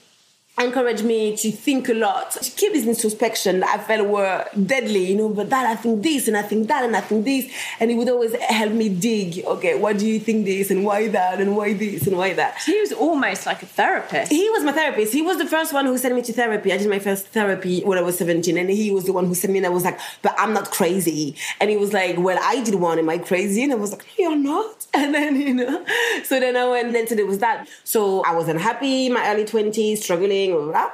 encouraged 0.65 1.05
me 1.05 1.37
to 1.37 1.51
think 1.51 1.89
a 1.89 1.95
lot, 1.95 2.33
to 2.33 2.51
keep 2.51 2.73
this 2.73 2.87
introspection 2.87 3.61
that 3.61 3.79
I 3.79 3.83
felt 3.83 4.09
were 4.09 4.47
deadly, 4.67 5.11
you 5.11 5.17
know, 5.17 5.29
but 5.29 5.51
that 5.51 5.67
I 5.67 5.77
think 5.77 6.03
this 6.03 6.29
and 6.29 6.37
I 6.37 6.43
think 6.43 6.69
that 6.69 6.85
and 6.85 6.97
I 6.97 7.01
think 7.01 7.25
this. 7.25 7.51
And 7.81 7.91
he 7.91 7.97
would 7.97 8.09
always 8.09 8.35
help 8.35 8.73
me 8.73 8.89
dig, 8.89 9.45
okay, 9.45 9.79
what 9.79 9.99
do 9.99 10.07
you 10.07 10.19
think 10.19 10.45
this 10.45 10.71
and 10.71 10.85
why 10.85 11.09
that 11.09 11.41
and 11.41 11.57
why 11.57 11.73
this 11.75 12.07
and 12.07 12.17
why 12.17 12.33
that. 12.35 12.59
He 12.65 12.79
was 12.81 12.93
almost 12.93 13.47
like 13.47 13.63
a 13.63 13.67
therapist. 13.67 14.33
He 14.33 14.49
was 14.51 14.65
my 14.65 14.73
therapist. 14.73 15.13
He 15.13 15.23
was 15.23 15.39
the 15.39 15.47
first 15.47 15.73
one 15.73 15.87
who 15.87 15.97
sent 15.99 16.15
me 16.15 16.23
to 16.23 16.33
therapy. 16.33 16.73
I 16.73 16.79
did 16.79 16.89
my 16.89 16.99
first 16.99 17.29
therapy 17.29 17.83
when 17.83 17.99
I 17.99 18.03
was 18.03 18.19
17 18.19 18.57
and 18.57 18.71
he 18.71 18.91
was 18.91 19.05
the 19.05 19.13
one 19.13 19.27
who 19.27 19.35
sent 19.35 19.53
me 19.53 19.59
and 19.59 19.67
I 19.67 19.71
was 19.71 19.85
like, 19.85 19.99
but 20.23 20.35
I'm 20.39 20.53
not 20.53 20.71
crazy. 20.71 21.37
And 21.61 21.71
he 21.71 21.77
was 21.77 21.93
like, 21.93 22.17
well, 22.19 22.39
I 22.43 22.63
did 22.63 22.75
one. 22.75 22.99
Am 22.99 23.09
I 23.09 23.19
crazy? 23.19 23.63
And 23.63 23.73
I 23.73 23.77
was 23.77 23.93
like, 23.93 24.05
no, 24.19 24.31
you're 24.31 24.37
not. 24.37 24.87
And 24.99 25.15
then, 25.15 25.41
you 25.41 25.55
know, 25.55 25.85
so 26.25 26.41
then 26.41 26.57
I 26.57 26.67
went, 26.69 26.93
then 26.93 27.07
so 27.07 27.15
there 27.15 27.25
was 27.25 27.39
that. 27.39 27.69
So 27.85 28.23
I 28.25 28.35
was 28.35 28.49
unhappy 28.49 29.07
in 29.07 29.13
my 29.13 29.33
early 29.33 29.45
20s, 29.45 29.99
struggling, 29.99 30.48
blah, 30.53 30.67
blah. 30.67 30.91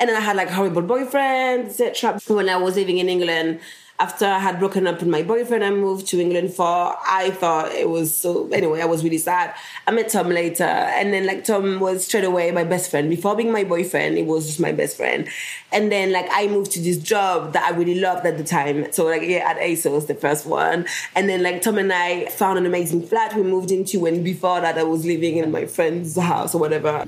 And 0.00 0.10
then 0.10 0.16
I 0.16 0.20
had 0.20 0.36
like 0.36 0.50
horrible 0.50 0.82
boyfriend, 0.82 1.68
etc. 1.68 2.18
When 2.26 2.48
I 2.48 2.56
was 2.56 2.76
living 2.76 2.98
in 2.98 3.08
England, 3.08 3.60
after 4.00 4.26
I 4.26 4.40
had 4.40 4.58
broken 4.58 4.88
up 4.88 4.98
with 4.98 5.08
my 5.08 5.22
boyfriend, 5.22 5.62
I 5.64 5.70
moved 5.70 6.08
to 6.08 6.20
England 6.20 6.52
for, 6.52 6.64
I 6.66 7.30
thought 7.30 7.70
it 7.72 7.88
was 7.88 8.12
so, 8.12 8.48
anyway, 8.48 8.80
I 8.80 8.86
was 8.86 9.04
really 9.04 9.18
sad. 9.18 9.54
I 9.86 9.92
met 9.92 10.08
Tom 10.08 10.30
later, 10.30 10.64
and 10.64 11.12
then 11.12 11.26
like 11.26 11.44
Tom 11.44 11.78
was 11.78 12.04
straight 12.04 12.24
away 12.24 12.50
my 12.50 12.64
best 12.64 12.90
friend. 12.90 13.08
Before 13.08 13.36
being 13.36 13.52
my 13.52 13.62
boyfriend, 13.62 14.18
it 14.18 14.26
was 14.26 14.46
just 14.46 14.58
my 14.58 14.72
best 14.72 14.96
friend. 14.96 15.28
And 15.70 15.92
then 15.92 16.10
like 16.10 16.26
I 16.32 16.48
moved 16.48 16.72
to 16.72 16.80
this 16.80 16.98
job 16.98 17.52
that 17.52 17.64
I 17.64 17.76
really 17.76 18.00
loved 18.00 18.26
at 18.26 18.36
the 18.36 18.44
time. 18.44 18.90
So 18.90 19.04
like, 19.04 19.22
yeah, 19.22 19.48
at 19.48 19.58
ASOS, 19.58 20.08
the 20.08 20.14
first 20.16 20.44
one. 20.44 20.86
And 21.14 21.28
then 21.28 21.44
like 21.44 21.62
Tom 21.62 21.78
and 21.78 21.92
I 21.92 22.26
found 22.30 22.58
an 22.58 22.66
amazing 22.66 23.06
flat 23.06 23.36
we 23.36 23.44
moved 23.44 23.70
into, 23.70 24.06
and 24.06 24.24
before 24.24 24.60
that, 24.60 24.76
I 24.76 24.82
was 24.82 25.06
living 25.06 25.36
in 25.36 25.52
my 25.52 25.66
friend's 25.66 26.18
house 26.18 26.52
or 26.52 26.58
whatever. 26.58 27.06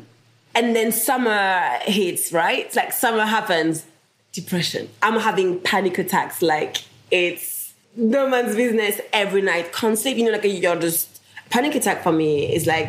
And 0.57 0.75
then 0.75 0.91
summer 0.91 1.79
hits, 1.83 2.33
right? 2.33 2.75
Like 2.75 2.93
summer 2.93 3.25
happens 3.27 3.85
depression. 4.33 4.89
I'm 5.03 5.21
having 5.21 5.61
panic 5.61 5.99
attacks. 5.99 6.43
Like 6.43 6.79
it's 7.11 7.75
no 7.95 8.29
man's 8.29 8.57
business 8.57 9.01
every 9.13 9.43
night. 9.43 9.73
Can't 9.73 9.99
sleep. 9.99 10.17
You 10.17 10.25
know, 10.25 10.33
like 10.33 10.45
you're 10.45 10.77
just 10.81 11.21
panic 11.51 11.75
attack 11.75 12.03
for 12.03 12.11
me 12.13 12.53
is 12.55 12.67
like 12.67 12.89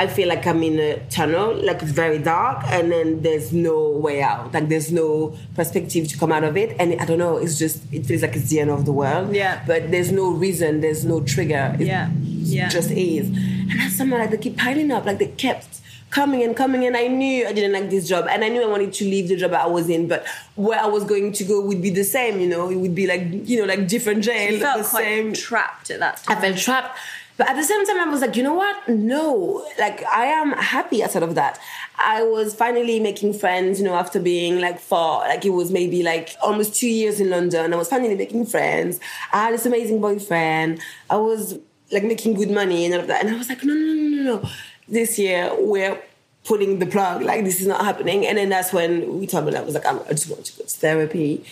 I 0.00 0.06
feel 0.06 0.28
like 0.28 0.46
I'm 0.46 0.62
in 0.62 0.78
a 0.78 1.00
tunnel, 1.10 1.56
like 1.56 1.82
it's 1.82 1.90
very 1.90 2.20
dark, 2.20 2.62
and 2.68 2.92
then 2.92 3.20
there's 3.22 3.52
no 3.52 3.88
way 3.90 4.22
out. 4.22 4.54
Like 4.54 4.68
there's 4.68 4.92
no 4.92 5.36
perspective 5.56 6.06
to 6.06 6.16
come 6.16 6.30
out 6.30 6.44
of 6.44 6.56
it. 6.56 6.76
And 6.78 7.00
I 7.00 7.04
don't 7.04 7.18
know, 7.18 7.36
it's 7.36 7.58
just 7.58 7.82
it 7.92 8.06
feels 8.06 8.22
like 8.22 8.36
it's 8.36 8.48
the 8.48 8.60
end 8.60 8.70
of 8.70 8.84
the 8.84 8.92
world. 8.92 9.34
Yeah. 9.34 9.60
But 9.66 9.90
there's 9.90 10.12
no 10.12 10.30
reason, 10.30 10.82
there's 10.82 11.04
no 11.04 11.20
trigger. 11.24 11.74
It 11.80 11.86
Yeah. 11.88 12.10
Yeah. 12.22 12.68
just 12.68 12.92
is. 12.92 13.26
And 13.26 13.80
that's 13.80 13.96
something 13.96 14.16
like 14.16 14.30
they 14.30 14.38
keep 14.38 14.56
piling 14.56 14.92
up, 14.92 15.04
like 15.04 15.18
they 15.18 15.26
kept 15.26 15.80
coming 16.10 16.42
and 16.42 16.56
coming 16.56 16.86
and 16.86 16.96
I 16.96 17.06
knew 17.06 17.46
I 17.46 17.52
didn't 17.52 17.72
like 17.72 17.90
this 17.90 18.08
job 18.08 18.26
and 18.30 18.42
I 18.44 18.48
knew 18.48 18.62
I 18.62 18.66
wanted 18.66 18.92
to 18.94 19.04
leave 19.04 19.28
the 19.28 19.36
job 19.36 19.52
I 19.52 19.66
was 19.66 19.88
in 19.90 20.08
but 20.08 20.26
where 20.54 20.78
I 20.80 20.86
was 20.86 21.04
going 21.04 21.32
to 21.32 21.44
go 21.44 21.60
would 21.60 21.82
be 21.82 21.90
the 21.90 22.04
same 22.04 22.40
you 22.40 22.46
know? 22.48 22.70
It 22.70 22.76
would 22.76 22.94
be 22.94 23.06
like 23.06 23.22
you 23.48 23.58
know 23.58 23.66
like 23.66 23.86
different 23.88 24.24
jail 24.24 24.52
You 24.52 24.60
felt 24.60 24.82
the 24.84 24.88
quite 24.88 25.04
same. 25.04 25.32
trapped 25.34 25.90
at 25.90 26.00
that 26.00 26.22
time. 26.22 26.38
I 26.38 26.40
felt 26.40 26.56
trapped 26.56 26.98
but 27.36 27.48
at 27.48 27.54
the 27.56 27.62
same 27.62 27.86
time 27.86 27.98
I 28.00 28.06
was 28.10 28.20
like 28.20 28.36
you 28.36 28.42
know 28.42 28.54
what? 28.54 28.88
No. 28.88 29.64
Like 29.78 30.02
I 30.06 30.24
am 30.26 30.52
happy 30.52 31.04
outside 31.04 31.22
of 31.22 31.34
that. 31.36 31.60
I 31.96 32.22
was 32.22 32.54
finally 32.54 32.98
making 33.00 33.34
friends 33.34 33.78
you 33.78 33.84
know 33.84 33.94
after 33.94 34.18
being 34.18 34.60
like 34.60 34.80
for 34.80 35.18
like 35.20 35.44
it 35.44 35.50
was 35.50 35.70
maybe 35.70 36.02
like 36.02 36.34
almost 36.42 36.74
two 36.74 36.88
years 36.88 37.20
in 37.20 37.28
London 37.30 37.72
I 37.74 37.76
was 37.76 37.88
finally 37.88 38.14
making 38.14 38.46
friends. 38.46 38.98
I 39.32 39.44
had 39.44 39.54
this 39.54 39.66
amazing 39.66 40.00
boyfriend. 40.00 40.80
I 41.10 41.16
was 41.16 41.58
like 41.92 42.04
making 42.04 42.34
good 42.34 42.50
money 42.50 42.84
and 42.86 42.94
all 42.94 43.00
of 43.00 43.06
that 43.06 43.24
and 43.24 43.34
I 43.34 43.38
was 43.38 43.48
like 43.48 43.62
no 43.62 43.72
no 43.74 43.84
no 43.84 44.08
no 44.08 44.22
no 44.40 44.50
this 44.88 45.18
year 45.18 45.50
we're 45.58 46.00
pulling 46.44 46.78
the 46.78 46.86
plug 46.86 47.22
like 47.22 47.44
this 47.44 47.60
is 47.60 47.66
not 47.66 47.84
happening 47.84 48.26
and 48.26 48.38
then 48.38 48.48
that's 48.48 48.72
when 48.72 49.18
we 49.18 49.26
told 49.26 49.46
me 49.46 49.54
I 49.54 49.60
was 49.60 49.74
like 49.74 49.86
I 49.86 49.92
just 50.10 50.30
want 50.30 50.44
to 50.46 50.58
go 50.58 50.64
to 50.64 50.70
therapy 50.70 51.44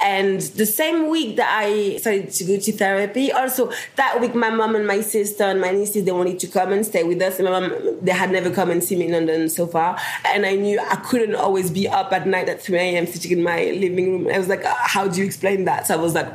and 0.00 0.40
the 0.40 0.66
same 0.66 1.10
week 1.10 1.36
that 1.36 1.50
I 1.52 1.96
started 1.96 2.30
to 2.30 2.44
go 2.44 2.56
to 2.56 2.72
therapy, 2.72 3.32
also 3.32 3.72
that 3.96 4.20
week, 4.20 4.34
my 4.34 4.50
mom 4.50 4.76
and 4.76 4.86
my 4.86 5.00
sister 5.00 5.42
and 5.42 5.60
my 5.60 5.72
nieces 5.72 6.04
they 6.04 6.12
wanted 6.12 6.38
to 6.40 6.46
come 6.46 6.72
and 6.72 6.86
stay 6.86 7.02
with 7.02 7.20
us. 7.20 7.40
And 7.40 7.48
my 7.48 7.58
mom 7.58 7.98
they 8.00 8.12
had 8.12 8.30
never 8.30 8.50
come 8.50 8.70
and 8.70 8.82
see 8.82 8.94
me 8.94 9.06
in 9.06 9.12
London 9.12 9.48
so 9.48 9.66
far, 9.66 9.98
and 10.24 10.46
I 10.46 10.54
knew 10.54 10.78
I 10.80 10.96
couldn't 10.96 11.34
always 11.34 11.70
be 11.70 11.88
up 11.88 12.12
at 12.12 12.28
night 12.28 12.48
at 12.48 12.62
3 12.62 12.78
a.m. 12.78 13.06
sitting 13.06 13.32
in 13.32 13.42
my 13.42 13.64
living 13.70 14.12
room. 14.12 14.32
I 14.32 14.38
was 14.38 14.48
like, 14.48 14.64
uh, 14.64 14.74
how 14.76 15.08
do 15.08 15.18
you 15.18 15.26
explain 15.26 15.64
that? 15.64 15.86
So 15.86 15.94
I 15.94 15.96
was 15.98 16.14
like. 16.14 16.28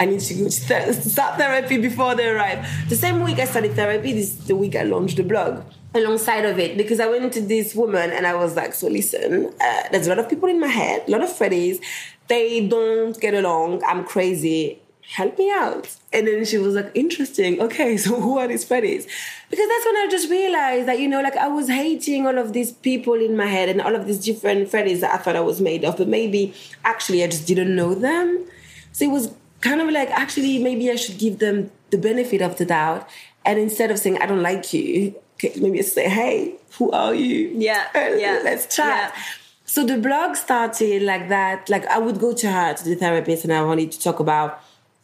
I 0.00 0.06
need 0.06 0.18
to 0.18 0.34
go 0.34 0.48
to, 0.48 0.50
to 0.50 0.92
start 1.08 1.38
therapy 1.38 1.76
before 1.76 2.16
they 2.16 2.28
arrive. 2.28 2.66
The 2.88 2.96
same 2.96 3.22
week 3.22 3.38
I 3.38 3.44
started 3.44 3.74
therapy, 3.74 4.12
this 4.12 4.30
is 4.30 4.46
the 4.48 4.56
week 4.56 4.74
I 4.74 4.82
launched 4.82 5.18
the 5.18 5.22
blog 5.22 5.62
alongside 5.94 6.44
of 6.44 6.58
it 6.58 6.76
because 6.76 7.00
I 7.00 7.06
went 7.06 7.32
to 7.34 7.40
this 7.40 7.74
woman 7.74 8.10
and 8.10 8.26
I 8.26 8.34
was 8.34 8.56
like, 8.56 8.74
so 8.74 8.88
listen, 8.88 9.52
uh, 9.60 9.82
there's 9.92 10.06
a 10.06 10.10
lot 10.10 10.18
of 10.18 10.28
people 10.28 10.48
in 10.48 10.60
my 10.60 10.66
head, 10.66 11.04
a 11.06 11.10
lot 11.10 11.22
of 11.22 11.30
Freddies. 11.30 11.80
They 12.28 12.66
don't 12.66 13.18
get 13.20 13.34
along. 13.34 13.82
I'm 13.84 14.04
crazy. 14.04 14.80
Help 15.02 15.38
me 15.38 15.50
out. 15.50 15.94
And 16.12 16.26
then 16.26 16.44
she 16.44 16.58
was 16.58 16.74
like, 16.74 16.90
interesting. 16.94 17.60
Okay, 17.60 17.96
so 18.04 18.20
who 18.20 18.38
are 18.38 18.48
these 18.48 18.64
Freddies? 18.64 19.06
Because 19.50 19.68
that's 19.68 19.86
when 19.86 19.96
I 19.96 20.08
just 20.10 20.30
realized 20.30 20.88
that, 20.88 20.98
you 20.98 21.08
know, 21.08 21.20
like 21.20 21.36
I 21.36 21.48
was 21.48 21.68
hating 21.68 22.26
all 22.26 22.38
of 22.38 22.52
these 22.52 22.72
people 22.72 23.14
in 23.14 23.36
my 23.36 23.46
head 23.46 23.68
and 23.68 23.80
all 23.80 23.94
of 23.94 24.06
these 24.06 24.24
different 24.24 24.70
Freddies 24.70 25.00
that 25.00 25.14
I 25.14 25.18
thought 25.18 25.36
I 25.36 25.40
was 25.40 25.60
made 25.60 25.84
of, 25.84 25.96
but 25.98 26.08
maybe 26.08 26.54
actually 26.84 27.22
I 27.22 27.28
just 27.28 27.46
didn't 27.46 27.74
know 27.74 27.94
them. 27.94 28.46
So 28.92 29.04
it 29.04 29.10
was 29.10 29.32
kind 29.60 29.80
of 29.80 29.90
like, 29.90 30.10
actually, 30.10 30.58
maybe 30.58 30.90
I 30.90 30.96
should 30.96 31.18
give 31.18 31.38
them 31.38 31.70
the 31.90 31.98
benefit 31.98 32.42
of 32.42 32.56
the 32.58 32.64
doubt. 32.64 33.08
And 33.44 33.58
instead 33.58 33.90
of 33.90 33.98
saying, 33.98 34.18
I 34.18 34.26
don't 34.26 34.42
like 34.42 34.72
you, 34.72 35.14
maybe 35.42 35.78
just 35.78 35.94
say, 35.94 36.08
hey, 36.08 36.54
who 36.78 36.90
are 36.90 37.14
you? 37.14 37.50
Yeah, 37.54 37.86
yeah, 38.16 38.40
Let's 38.42 38.74
chat. 38.74 39.12
yeah. 39.14 39.22
So 39.66 39.84
the 39.84 39.98
blog 39.98 40.36
started 40.36 41.02
like 41.02 41.28
that. 41.30 41.68
Like 41.68 41.86
I 41.86 41.98
would 41.98 42.20
go 42.20 42.32
to 42.34 42.50
her, 42.50 42.74
to 42.74 42.84
the 42.84 42.94
therapist, 42.94 43.44
and 43.44 43.52
I 43.52 43.62
wanted 43.62 43.92
to 43.92 44.00
talk 44.00 44.20
about 44.20 44.60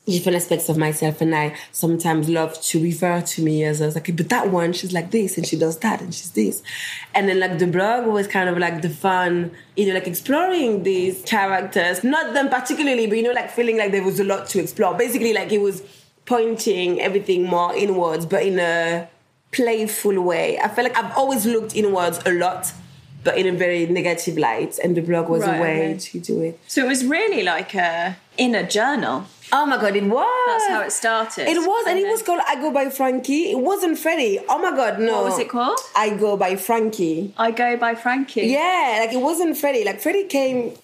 different 0.07 0.37
aspects 0.37 0.69
of 0.69 0.77
myself. 0.77 1.21
And 1.21 1.35
I 1.35 1.57
sometimes 1.73 2.29
love 2.29 2.61
to 2.63 2.83
refer 2.83 3.21
to 3.21 3.43
me 3.43 3.65
as 3.65 3.81
I 3.81 3.87
was 3.87 3.95
like, 3.95 4.15
but 4.17 4.29
that 4.29 4.51
one, 4.51 4.73
she's 4.73 4.93
like 4.93 5.11
this, 5.11 5.37
and 5.39 5.47
she 5.47 5.57
does 5.57 5.79
that, 5.79 6.01
and 6.03 6.15
she's 6.15 6.31
this. 6.33 6.63
And 7.15 7.29
then 7.29 7.41
like 7.41 7.59
the 7.59 7.67
blog 7.67 8.07
was 8.07 8.27
kind 8.27 8.49
of 8.49 8.59
like 8.59 8.83
the 8.83 8.91
fun, 8.91 9.53
you 9.77 9.87
know, 9.87 9.95
like 9.95 10.07
exploring 10.07 10.83
these 10.83 11.23
characters, 11.23 12.05
not 12.05 12.35
them 12.35 12.49
particularly, 12.49 13.07
but 13.07 13.17
you 13.17 13.25
know, 13.25 13.33
like 13.33 13.51
feeling 13.51 13.79
like 13.79 13.93
there 13.93 14.05
was 14.05 14.21
a 14.21 14.25
lot 14.25 14.47
to 14.51 14.61
explore. 14.61 14.95
Basically, 14.95 15.33
like 15.33 15.53
it 15.53 15.59
was 15.63 15.83
pointing 16.27 17.01
everything 17.01 17.45
more 17.45 17.75
inwards, 17.75 18.27
but 18.27 18.43
in 18.45 18.59
a 18.59 19.09
playful 19.53 20.21
way. 20.21 20.59
I 20.59 20.69
feel 20.69 20.85
like 20.85 20.97
I've 20.97 21.17
always 21.17 21.47
looked 21.47 21.75
inwards 21.75 22.21
a 22.27 22.33
lot, 22.33 22.73
but 23.25 23.37
in 23.37 23.47
a 23.47 23.53
very 23.53 23.87
negative 23.87 24.39
light, 24.39 24.79
and 24.83 24.97
the 24.97 25.03
blog 25.03 25.29
was 25.29 25.43
Right, 25.43 25.57
a 25.59 25.61
way 25.61 25.89
okay. 25.91 25.99
to 25.99 26.21
do 26.21 26.41
it. 26.43 26.59
So 26.69 26.85
it 26.85 26.89
was 26.89 27.05
really 27.05 27.43
like 27.43 27.75
a 27.75 28.17
inner 28.39 28.63
journal. 28.63 29.25
Oh 29.53 29.67
my 29.67 29.77
god, 29.79 29.97
it 29.97 30.05
was. 30.05 30.47
That's 30.47 30.69
how 30.69 30.81
it 30.83 30.93
started. 30.93 31.49
It 31.49 31.59
was, 31.59 31.87
and 31.89 31.99
it 31.99 32.07
was 32.07 32.23
called 32.23 32.41
I 32.47 32.55
Go 32.61 32.71
by 32.73 32.89
Frankie. 32.89 33.51
It 33.51 33.59
wasn't 33.59 33.99
Freddie. 33.99 34.39
Oh 34.49 34.59
my 34.59 34.71
god, 34.71 35.01
no. 35.01 35.23
What 35.23 35.25
was 35.31 35.39
it 35.41 35.49
called? 35.49 35.79
I 35.97 36.11
Go 36.11 36.37
by 36.37 36.55
Frankie. 36.55 37.35
I 37.37 37.51
go 37.51 37.77
by 37.77 37.97
Frankie. 37.97 38.43
Yeah, 38.47 38.99
like 39.01 39.13
it 39.13 39.21
wasn't 39.21 39.57
Freddie. 39.57 39.85
Like 39.85 40.01
Freddie 40.01 40.25
came 40.29 40.75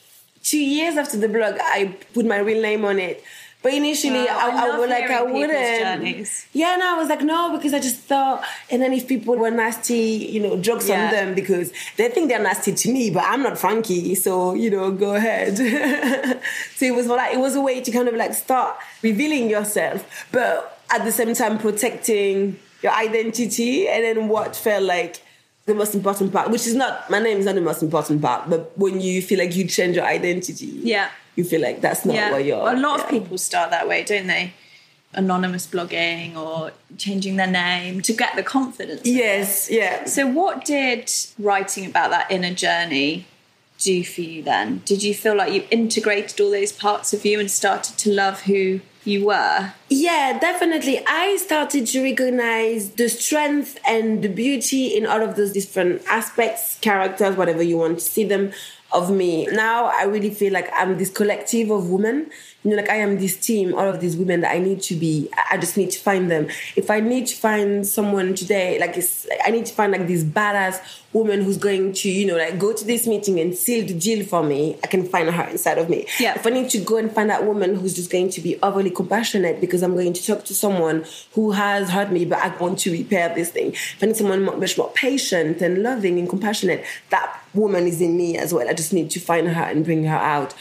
two 0.43 0.59
years 0.59 0.97
after 0.97 1.17
the 1.17 1.29
blog. 1.29 1.55
I 1.61 1.95
put 2.13 2.27
my 2.27 2.39
real 2.39 2.61
name 2.61 2.85
on 2.85 2.99
it. 2.99 3.23
But 3.63 3.75
initially, 3.75 4.25
Wow, 4.27 4.39
I, 4.41 4.49
I 4.51 4.67
I, 4.75 4.79
was 4.79 4.89
like, 4.89 5.11
I 5.11 5.23
wouldn't. 5.23 6.29
Yeah, 6.53 6.77
no, 6.77 6.95
I 6.95 6.99
was 6.99 7.09
like, 7.09 7.23
no, 7.23 7.57
because 7.57 7.75
I 7.75 7.81
just 7.81 7.97
thought, 8.01 8.45
and 8.71 8.81
then 8.81 8.93
if 8.93 9.09
people 9.09 9.37
were 9.37 9.51
nasty, 9.51 9.99
you 9.99 10.41
know, 10.41 10.57
jokes 10.57 10.89
Yeah. 10.89 11.07
on 11.07 11.11
them 11.11 11.35
because 11.35 11.73
they 11.97 12.09
think 12.09 12.29
they're 12.29 12.39
nasty 12.43 12.73
to 12.75 12.93
me, 12.93 13.11
but 13.11 13.25
I'm 13.27 13.43
not 13.43 13.59
Frankie, 13.59 14.15
so 14.15 14.55
you 14.55 14.71
know, 14.71 14.93
go 14.93 15.15
ahead. 15.17 15.57
so 16.77 16.87
it 16.87 16.95
was 16.95 17.07
like 17.07 17.35
it 17.35 17.39
was 17.41 17.57
a 17.57 17.61
way 17.61 17.81
to 17.81 17.91
kind 17.91 18.07
of 18.09 18.15
like 18.15 18.35
start 18.35 18.77
revealing 19.03 19.51
yourself, 19.51 20.07
but 20.31 20.81
at 20.91 21.05
the 21.05 21.11
same 21.11 21.35
time 21.35 21.59
protecting 21.59 22.59
your 22.83 22.93
identity, 22.93 23.89
and 23.89 24.05
then 24.05 24.29
what 24.29 24.55
felt 24.55 24.85
like 24.85 25.23
the 25.65 25.75
most 25.75 25.97
important 25.97 26.33
part, 26.33 26.51
which 26.51 26.67
is 26.69 26.75
not 26.77 27.11
my 27.11 27.19
name 27.19 27.39
is 27.39 27.47
not 27.47 27.57
the 27.57 27.61
most 27.61 27.83
important 27.83 28.23
part, 28.23 28.49
but 28.49 28.79
when 28.79 29.01
you 29.01 29.21
feel 29.23 29.39
like 29.41 29.57
you 29.57 29.67
change 29.67 29.97
your 29.97 30.05
identity, 30.05 30.67
Yeah. 30.67 31.09
You 31.37 31.45
feel 31.45 31.61
like 31.61 31.81
that's 31.81 32.05
not 32.05 32.17
yeah. 32.17 32.33
what 32.33 32.45
you're. 32.45 32.63
Well, 32.63 32.77
a 32.77 32.81
lot 32.81 33.01
of 33.01 33.09
people 33.09 33.39
start 33.39 33.71
that 33.71 33.87
way, 33.87 34.03
don't 34.03 34.27
they? 34.27 34.55
Anonymous 35.13 35.67
blogging 35.67 36.37
or 36.37 36.73
changing 36.97 37.37
their 37.37 37.47
name 37.47 38.01
to 38.03 38.13
get 38.13 38.35
the 38.35 38.43
confidence. 38.43 39.03
Yes, 39.05 39.71
yeah. 39.71 40.05
So, 40.07 40.27
what 40.27 40.65
did 40.65 41.11
writing 41.39 41.87
about 41.87 42.11
that 42.11 42.31
inner 42.31 42.53
journey 42.53 43.27
do 43.79 44.03
for 44.05 44.23
you 44.23 44.43
then? 44.43 44.83
Did 44.85 45.03
you 45.03 45.15
feel 45.15 45.37
like 45.37 45.53
you 45.53 45.65
integrated 45.71 46.41
all 46.41 46.51
those 46.51 46.73
parts 46.73 47.13
of 47.13 47.25
you 47.25 47.39
and 47.39 47.51
started 47.51 47.97
to 47.99 48.11
love 48.11 48.43
who 48.43 48.81
you 49.05 49.27
were? 49.27 49.73
Yeah, 49.89 50.39
definitely. 50.39 51.03
I 51.07 51.37
started 51.37 51.87
to 51.87 52.03
recognize 52.03 52.91
the 52.91 53.09
strength 53.09 53.79
and 53.87 54.23
the 54.23 54.29
beauty 54.29 54.89
in 54.97 55.07
all 55.07 55.23
of 55.23 55.37
those 55.37 55.53
different 55.53 56.03
aspects, 56.09 56.79
characters, 56.81 57.37
whatever 57.37 57.63
you 57.63 57.77
want 57.77 57.99
to 58.01 58.05
see 58.05 58.25
them 58.25 58.53
of 58.93 59.11
me. 59.11 59.47
Now 59.47 59.87
I 59.87 60.05
really 60.05 60.31
feel 60.31 60.53
like 60.53 60.69
I'm 60.75 60.99
this 60.99 61.11
collective 61.11 61.71
of 61.71 61.91
women. 61.91 62.31
You 62.67 62.73
know, 62.73 62.83
like 62.83 62.91
I 62.91 62.97
am 62.97 63.19
this 63.19 63.37
team, 63.37 63.75
all 63.75 63.89
of 63.89 64.01
these 64.01 64.17
women 64.17 64.41
that 64.41 64.53
I 64.53 64.59
need 64.59 64.83
to 64.83 64.97
be. 64.97 65.29
I- 65.51 65.57
just 65.57 65.77
need 65.77 65.91
to 65.93 66.01
find 66.01 66.31
them. 66.31 66.49
If 66.75 66.91
I 66.91 67.01
need 67.01 67.27
to 67.29 67.37
find 67.37 67.87
someone 67.87 68.35
today, 68.35 68.79
like 68.79 68.97
it's, 68.97 69.27
I 69.45 69.51
need 69.51 69.67
to 69.67 69.73
find 69.73 69.93
like 69.93 70.07
this 70.07 70.23
badass 70.23 70.81
woman 71.13 71.43
who's 71.43 71.57
going 71.57 71.93
to, 71.95 72.11
you 72.11 72.27
know, 72.27 72.37
like 72.37 72.59
go 72.59 72.73
to 72.73 72.85
this 72.85 73.07
meeting 73.07 73.41
and 73.41 73.55
seal 73.55 73.87
the 73.87 73.95
deal 73.95 74.25
for 74.27 74.43
me. 74.43 74.77
I 74.85 74.87
can 74.89 75.07
find 75.07 75.31
her 75.31 75.45
inside 75.45 75.79
of 75.79 75.89
me. 75.89 76.07
Yeah. 76.21 76.35
If 76.35 76.47
I 76.47 76.51
need 76.51 76.69
to 76.71 76.79
go 76.79 76.97
and 76.99 77.11
find 77.11 77.31
that 77.31 77.47
woman 77.47 77.77
who's 77.77 77.95
just 77.95 78.11
going 78.11 78.31
to 78.31 78.41
be 78.41 78.61
overly 78.63 78.91
compassionate 78.91 79.61
because 79.61 79.83
I'm 79.83 79.95
going 79.95 80.13
to 80.13 80.27
talk 80.27 80.45
to 80.45 80.55
someone 80.55 81.05
who 81.33 81.53
has 81.53 81.89
hurt 81.89 82.11
me, 82.13 82.25
but 82.25 82.39
I 82.41 82.55
want 82.59 82.81
to 82.81 82.93
repair 82.93 83.35
this 83.35 83.51
thing. 83.51 83.69
If 83.73 84.03
I 84.03 84.07
need 84.07 84.17
someone 84.17 84.43
much 84.45 84.77
more 84.77 84.91
patient 84.91 85.63
and 85.63 85.83
loving 85.83 86.19
and 86.19 86.29
compassionate, 86.29 86.85
that 87.11 87.41
woman 87.55 87.87
is 87.87 88.01
in 88.01 88.17
me 88.17 88.37
as 88.37 88.53
well. 88.53 88.69
I 88.69 88.75
just 88.75 88.93
need 88.93 89.11
to 89.11 89.21
find 89.21 89.49
her 89.49 89.63
and 89.63 89.85
bring 89.85 90.05
her 90.05 90.17
out. 90.17 90.55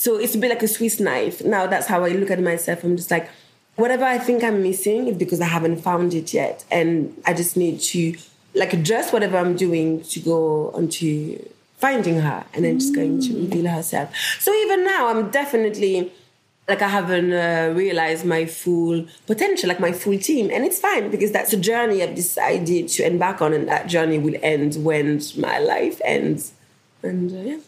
So 0.00 0.16
it's 0.16 0.34
a 0.34 0.38
bit 0.38 0.48
like 0.48 0.62
a 0.62 0.68
Swiss 0.68 0.98
knife. 0.98 1.44
Now 1.44 1.66
that's 1.66 1.86
how 1.86 2.06
I 2.06 2.08
look 2.08 2.30
at 2.30 2.40
myself. 2.40 2.84
I'm 2.84 2.96
just 2.96 3.10
like, 3.10 3.28
whatever 3.76 4.06
I 4.06 4.16
think 4.16 4.42
I'm 4.42 4.62
missing 4.62 5.08
is 5.08 5.16
because 5.18 5.42
I 5.42 5.44
haven't 5.44 5.82
found 5.82 6.14
it 6.14 6.32
yet. 6.32 6.64
And 6.70 7.14
I 7.26 7.34
just 7.34 7.54
need 7.54 7.80
to 7.92 8.16
like 8.54 8.72
adjust 8.72 9.12
whatever 9.12 9.36
I'm 9.36 9.56
doing 9.56 10.02
to 10.04 10.20
go 10.20 10.70
onto 10.70 11.38
finding 11.76 12.18
her 12.18 12.46
and 12.54 12.64
then 12.64 12.78
just 12.78 12.94
going 12.94 13.20
to 13.20 13.34
reveal 13.42 13.70
herself. 13.70 14.16
So 14.38 14.54
even 14.54 14.84
now, 14.84 15.08
I'm 15.08 15.28
definitely 15.28 16.10
like 16.66 16.80
I 16.80 16.88
haven't 16.88 17.34
uh, 17.34 17.74
realized 17.76 18.24
my 18.24 18.46
full 18.46 19.04
potential, 19.26 19.68
like 19.68 19.80
my 19.80 19.92
full 19.92 20.18
team, 20.18 20.48
and 20.50 20.64
it's 20.64 20.80
fine 20.80 21.10
because 21.10 21.30
that's 21.30 21.52
a 21.52 21.58
journey 21.58 22.02
I've 22.02 22.14
decided 22.14 22.88
to 22.88 23.06
embark 23.06 23.42
on, 23.42 23.52
and 23.52 23.68
that 23.68 23.86
journey 23.86 24.18
will 24.18 24.38
end 24.42 24.76
when 24.76 25.20
my 25.36 25.58
life 25.58 26.00
ends. 26.02 26.54
And 27.02 27.32
uh, 27.32 27.50
yeah, 27.50 27.58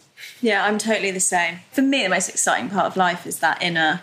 Yeah, 0.41 0.65
I'm 0.65 0.79
totally 0.79 1.11
the 1.11 1.21
same. 1.21 1.61
For 1.73 1.83
me, 1.83 2.03
the 2.03 2.09
most 2.09 2.29
exciting 2.29 2.69
part 2.71 2.87
of 2.87 2.97
life 2.97 3.27
is 3.27 3.39
that 3.41 3.63
inner 3.63 4.01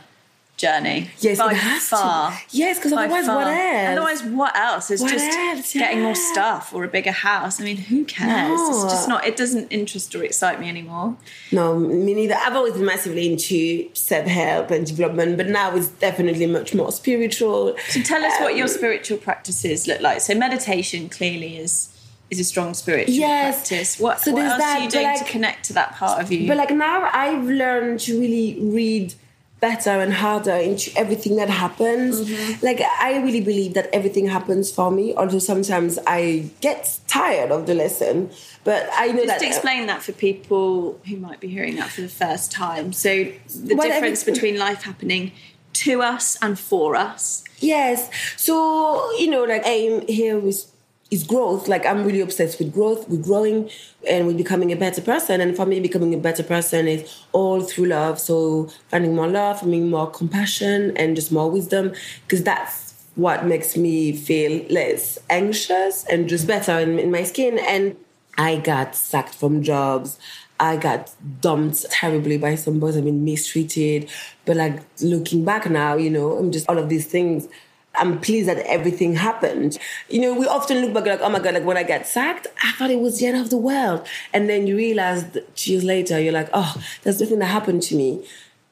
journey. 0.57 1.09
yes, 1.19 1.37
by 1.37 1.53
far. 1.55 2.31
to. 2.31 2.37
Yes, 2.49 2.77
because 2.77 2.91
otherwise, 2.91 3.25
far. 3.27 3.35
what 3.37 3.47
else? 3.47 3.87
Otherwise, 3.97 4.23
what 4.23 4.55
else? 4.57 4.91
It's 4.91 5.01
What 5.01 5.11
just 5.11 5.37
else? 5.37 5.71
getting 5.73 6.01
more 6.01 6.15
stuff 6.15 6.73
or 6.73 6.83
a 6.83 6.87
bigger 6.89 7.13
house. 7.13 7.61
I 7.61 7.63
mean, 7.63 7.77
who 7.77 8.03
cares? 8.03 8.49
No. 8.59 8.83
It's 8.83 8.91
just 8.93 9.07
not. 9.07 9.25
It 9.25 9.37
doesn't 9.37 9.69
interest 9.69 10.13
or 10.15 10.23
excite 10.23 10.59
me 10.59 10.67
anymore. 10.67 11.15
No, 11.53 11.79
me 11.79 12.13
neither. 12.13 12.35
I've 12.35 12.55
always 12.57 12.73
been 12.73 12.83
massively 12.85 13.31
into 13.31 13.87
self 13.95 14.25
help 14.25 14.69
and 14.71 14.85
development, 14.85 15.37
but 15.37 15.47
now 15.47 15.73
it's 15.77 15.87
definitely 15.87 16.45
much 16.45 16.75
more 16.75 16.91
spiritual. 16.91 17.77
So 17.87 18.01
tell 18.01 18.23
us 18.25 18.37
what 18.41 18.57
your 18.57 18.65
Um, 18.67 18.73
spiritual 18.73 19.17
practices 19.17 19.87
look 19.87 20.01
like. 20.01 20.19
So 20.19 20.35
meditation 20.35 21.07
clearly 21.07 21.55
is 21.55 21.87
is 22.29 22.39
a 22.39 22.43
strong 22.43 22.73
spiritual 22.73 23.13
Yes. 23.15 23.55
practice. 23.55 23.99
What, 23.99 24.21
So 24.21 24.31
what 24.31 24.45
else 24.45 24.57
that, 24.59 24.79
are 24.79 24.83
you 24.83 24.89
doing 24.89 25.05
like- 25.05 25.19
to 25.25 25.31
connect 25.31 25.65
to 25.65 25.73
that 25.73 25.95
part 25.95 26.21
of 26.21 26.31
you? 26.31 26.47
But 26.47 26.57
like 26.57 26.71
now, 26.71 27.09
I've 27.11 27.45
learned 27.45 27.99
to 28.01 28.19
really 28.19 28.57
read 28.61 29.13
better 29.59 29.89
and 29.89 30.13
harder 30.13 30.53
into 30.55 30.89
everything 30.97 31.35
that 31.35 31.49
happens. 31.49 32.21
Mm-hmm. 32.21 32.65
Like 32.65 32.79
I 33.01 33.17
really 33.17 33.41
believe 33.41 33.73
that 33.73 33.89
everything 33.91 34.27
happens 34.27 34.71
for 34.71 34.89
me. 34.89 35.13
Although 35.15 35.39
sometimes 35.39 35.99
I 36.07 36.45
get 36.61 36.97
tired 37.07 37.51
of 37.51 37.65
the 37.65 37.73
lesson, 37.73 38.29
but 38.63 38.87
I 38.93 39.07
know 39.07 39.25
Just 39.25 39.39
that 39.39 39.41
explain 39.41 39.87
that 39.87 40.01
for 40.01 40.13
people 40.13 40.97
who 41.07 41.17
might 41.17 41.41
be 41.41 41.49
hearing 41.49 41.75
that 41.75 41.89
for 41.89 41.99
the 42.01 42.07
first 42.07 42.53
time. 42.53 42.93
So 42.93 43.09
the 43.53 43.75
Well, 43.75 43.87
difference 43.89 44.21
every- 44.21 44.33
between 44.33 44.57
life 44.57 44.83
happening 44.83 45.33
to 45.73 46.01
us 46.03 46.37
and 46.41 46.57
for 46.57 46.95
us. 46.95 47.43
Yes. 47.59 48.09
So, 48.37 49.11
you 49.19 49.27
know, 49.29 49.43
like 49.43 49.63
aim 49.65 50.07
here 50.07 50.39
is 50.47 50.67
is 51.11 51.23
growth. 51.23 51.67
Like 51.67 51.85
I'm 51.85 52.05
really 52.05 52.21
obsessed 52.21 52.59
with 52.59 52.73
growth, 52.73 53.07
with 53.09 53.23
growing 53.23 53.69
and 54.07 54.27
with 54.27 54.37
becoming 54.37 54.71
a 54.71 54.75
better 54.75 55.01
person. 55.01 55.41
And 55.41 55.55
for 55.55 55.65
me 55.65 55.79
becoming 55.79 56.13
a 56.13 56.17
better 56.17 56.43
person 56.43 56.87
is 56.87 57.23
all 57.31 57.61
through 57.61 57.87
love. 57.87 58.19
So 58.19 58.69
finding 58.89 59.15
more 59.15 59.27
love, 59.27 59.61
finding 59.61 59.89
more 59.89 60.09
compassion 60.09 60.95
and 60.97 61.15
just 61.15 61.31
more 61.31 61.49
wisdom. 61.49 61.93
Because 62.25 62.43
that's 62.43 62.93
what 63.15 63.45
makes 63.45 63.75
me 63.75 64.13
feel 64.13 64.65
less 64.69 65.17
anxious 65.29 66.05
and 66.05 66.29
just 66.29 66.47
better 66.47 66.79
in, 66.79 66.99
in 66.99 67.11
my 67.11 67.23
skin. 67.23 67.59
And 67.59 67.97
I 68.37 68.57
got 68.57 68.95
sacked 68.95 69.35
from 69.35 69.63
jobs. 69.63 70.19
I 70.61 70.75
got 70.75 71.13
dumped 71.41 71.89
terribly 71.89 72.37
by 72.37 72.55
some 72.55 72.79
boys. 72.79 72.97
I've 72.97 73.05
been 73.05 73.23
mistreated. 73.23 74.09
But 74.45 74.57
like 74.57 74.81
looking 75.01 75.45
back 75.45 75.69
now, 75.69 75.95
you 75.95 76.09
know, 76.09 76.37
I'm 76.37 76.51
just 76.51 76.69
all 76.69 76.77
of 76.77 76.89
these 76.89 77.07
things. 77.07 77.47
I'm 77.95 78.19
pleased 78.21 78.47
that 78.47 78.59
everything 78.67 79.15
happened. 79.15 79.77
You 80.09 80.21
know, 80.21 80.33
we 80.33 80.45
often 80.47 80.77
look 80.81 80.93
back 80.93 81.05
like, 81.05 81.21
oh 81.21 81.29
my 81.29 81.39
God, 81.39 81.55
like 81.55 81.65
when 81.65 81.75
I 81.77 81.83
got 81.83 82.05
sacked, 82.05 82.47
I 82.63 82.71
thought 82.73 82.91
it 82.91 82.99
was 82.99 83.19
the 83.19 83.25
end 83.25 83.37
of 83.37 83.49
the 83.49 83.57
world. 83.57 84.07
And 84.33 84.47
then 84.49 84.67
you 84.67 84.77
realize 84.77 85.25
two 85.55 85.71
years 85.71 85.83
later, 85.83 86.19
you're 86.19 86.31
like, 86.33 86.49
oh, 86.53 86.75
there's 87.03 87.19
nothing 87.19 87.39
that 87.39 87.47
happened 87.47 87.81
to 87.83 87.95
me. 87.95 88.25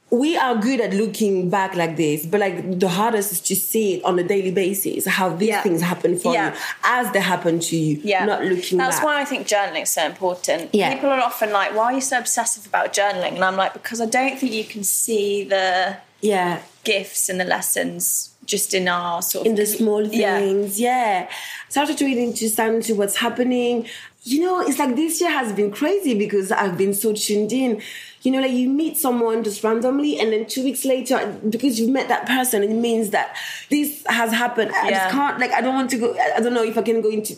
We 0.10 0.38
are 0.38 0.56
good 0.56 0.80
at 0.80 0.94
looking 0.94 1.50
back 1.50 1.76
like 1.76 1.98
this, 1.98 2.26
but 2.26 2.40
like 2.40 2.80
the 2.80 2.88
hardest 2.88 3.34
is 3.34 3.42
to 3.42 3.56
see 3.58 3.96
it 3.96 4.06
on 4.06 4.18
a 4.18 4.24
daily 4.24 4.52
basis, 4.52 5.06
how 5.06 5.28
these 5.36 5.50
Yeah. 5.50 5.62
things 5.64 5.82
happen 5.82 6.18
for 6.18 6.32
Yeah. 6.34 6.54
you 6.54 6.60
as 6.86 7.12
they 7.12 7.20
happen 7.20 7.60
to 7.60 7.76
you, 7.76 8.00
Yeah. 8.02 8.24
not 8.24 8.46
looking 8.46 8.78
That's 8.78 8.98
back. 8.98 9.06
why 9.06 9.20
I 9.22 9.26
think 9.26 9.48
journaling 9.48 9.82
is 9.84 9.90
so 9.90 10.06
important. 10.06 10.70
Yeah. 10.74 10.94
People 10.94 11.10
are 11.10 11.20
often 11.20 11.52
like, 11.52 11.76
why 11.76 11.86
are 11.86 11.94
you 11.94 12.00
so 12.00 12.20
obsessive 12.20 12.66
about 12.66 12.94
journaling? 12.94 13.34
And 13.36 13.44
I'm 13.44 13.58
like, 13.58 13.74
because 13.74 14.00
I 14.00 14.06
don't 14.06 14.40
think 14.40 14.54
you 14.54 14.64
can 14.64 14.86
see 14.86 15.44
the 15.44 15.98
yeah. 16.22 16.60
gifts 16.86 17.28
and 17.28 17.38
the 17.42 17.44
lessons 17.46 18.30
just 18.48 18.74
in 18.74 18.88
our 18.88 19.22
sort 19.22 19.46
of 19.46 19.52
in 19.52 19.56
the 19.56 19.66
small 19.66 20.08
things. 20.08 20.80
Yeah. 20.80 21.30
Started 21.70 21.98
to 22.00 22.06
really 22.06 22.26
understand 22.26 22.82
to 22.84 22.94
what's 22.94 23.18
happening. 23.18 23.88
You 24.24 24.42
know, 24.42 24.60
it's 24.62 24.80
like 24.80 24.96
this 24.96 25.22
year 25.22 25.30
has 25.30 25.54
been 25.54 25.72
crazy 25.72 26.18
because 26.18 26.52
I've 26.52 26.78
been 26.78 26.94
so 26.94 27.14
tuned 27.14 27.54
in. 27.54 27.82
You 28.24 28.32
know, 28.32 28.42
like 28.42 28.52
you 28.52 28.68
meet 28.68 28.98
someone 28.98 29.44
just 29.44 29.64
randomly, 29.64 30.20
and 30.20 30.34
then 30.34 30.48
two 30.48 30.64
weeks 30.64 30.84
later, 30.84 31.40
because 31.50 31.80
you've 31.80 31.92
met 31.92 32.10
that 32.10 32.26
person, 32.26 32.64
it 32.64 32.74
means 32.74 33.12
that 33.12 33.38
this 33.70 34.04
has 34.08 34.32
happened. 34.34 34.72
I 34.74 34.90
Yeah. 34.90 35.00
just 35.00 35.16
can't, 35.16 35.40
like, 35.40 35.52
I 35.52 35.62
don't 35.62 35.76
want 35.76 35.90
to 35.92 35.98
go, 35.98 36.18
I 36.36 36.42
don't 36.42 36.54
know 36.54 36.64
if 36.64 36.78
I 36.78 36.82
can 36.82 37.00
go 37.00 37.10
into 37.10 37.38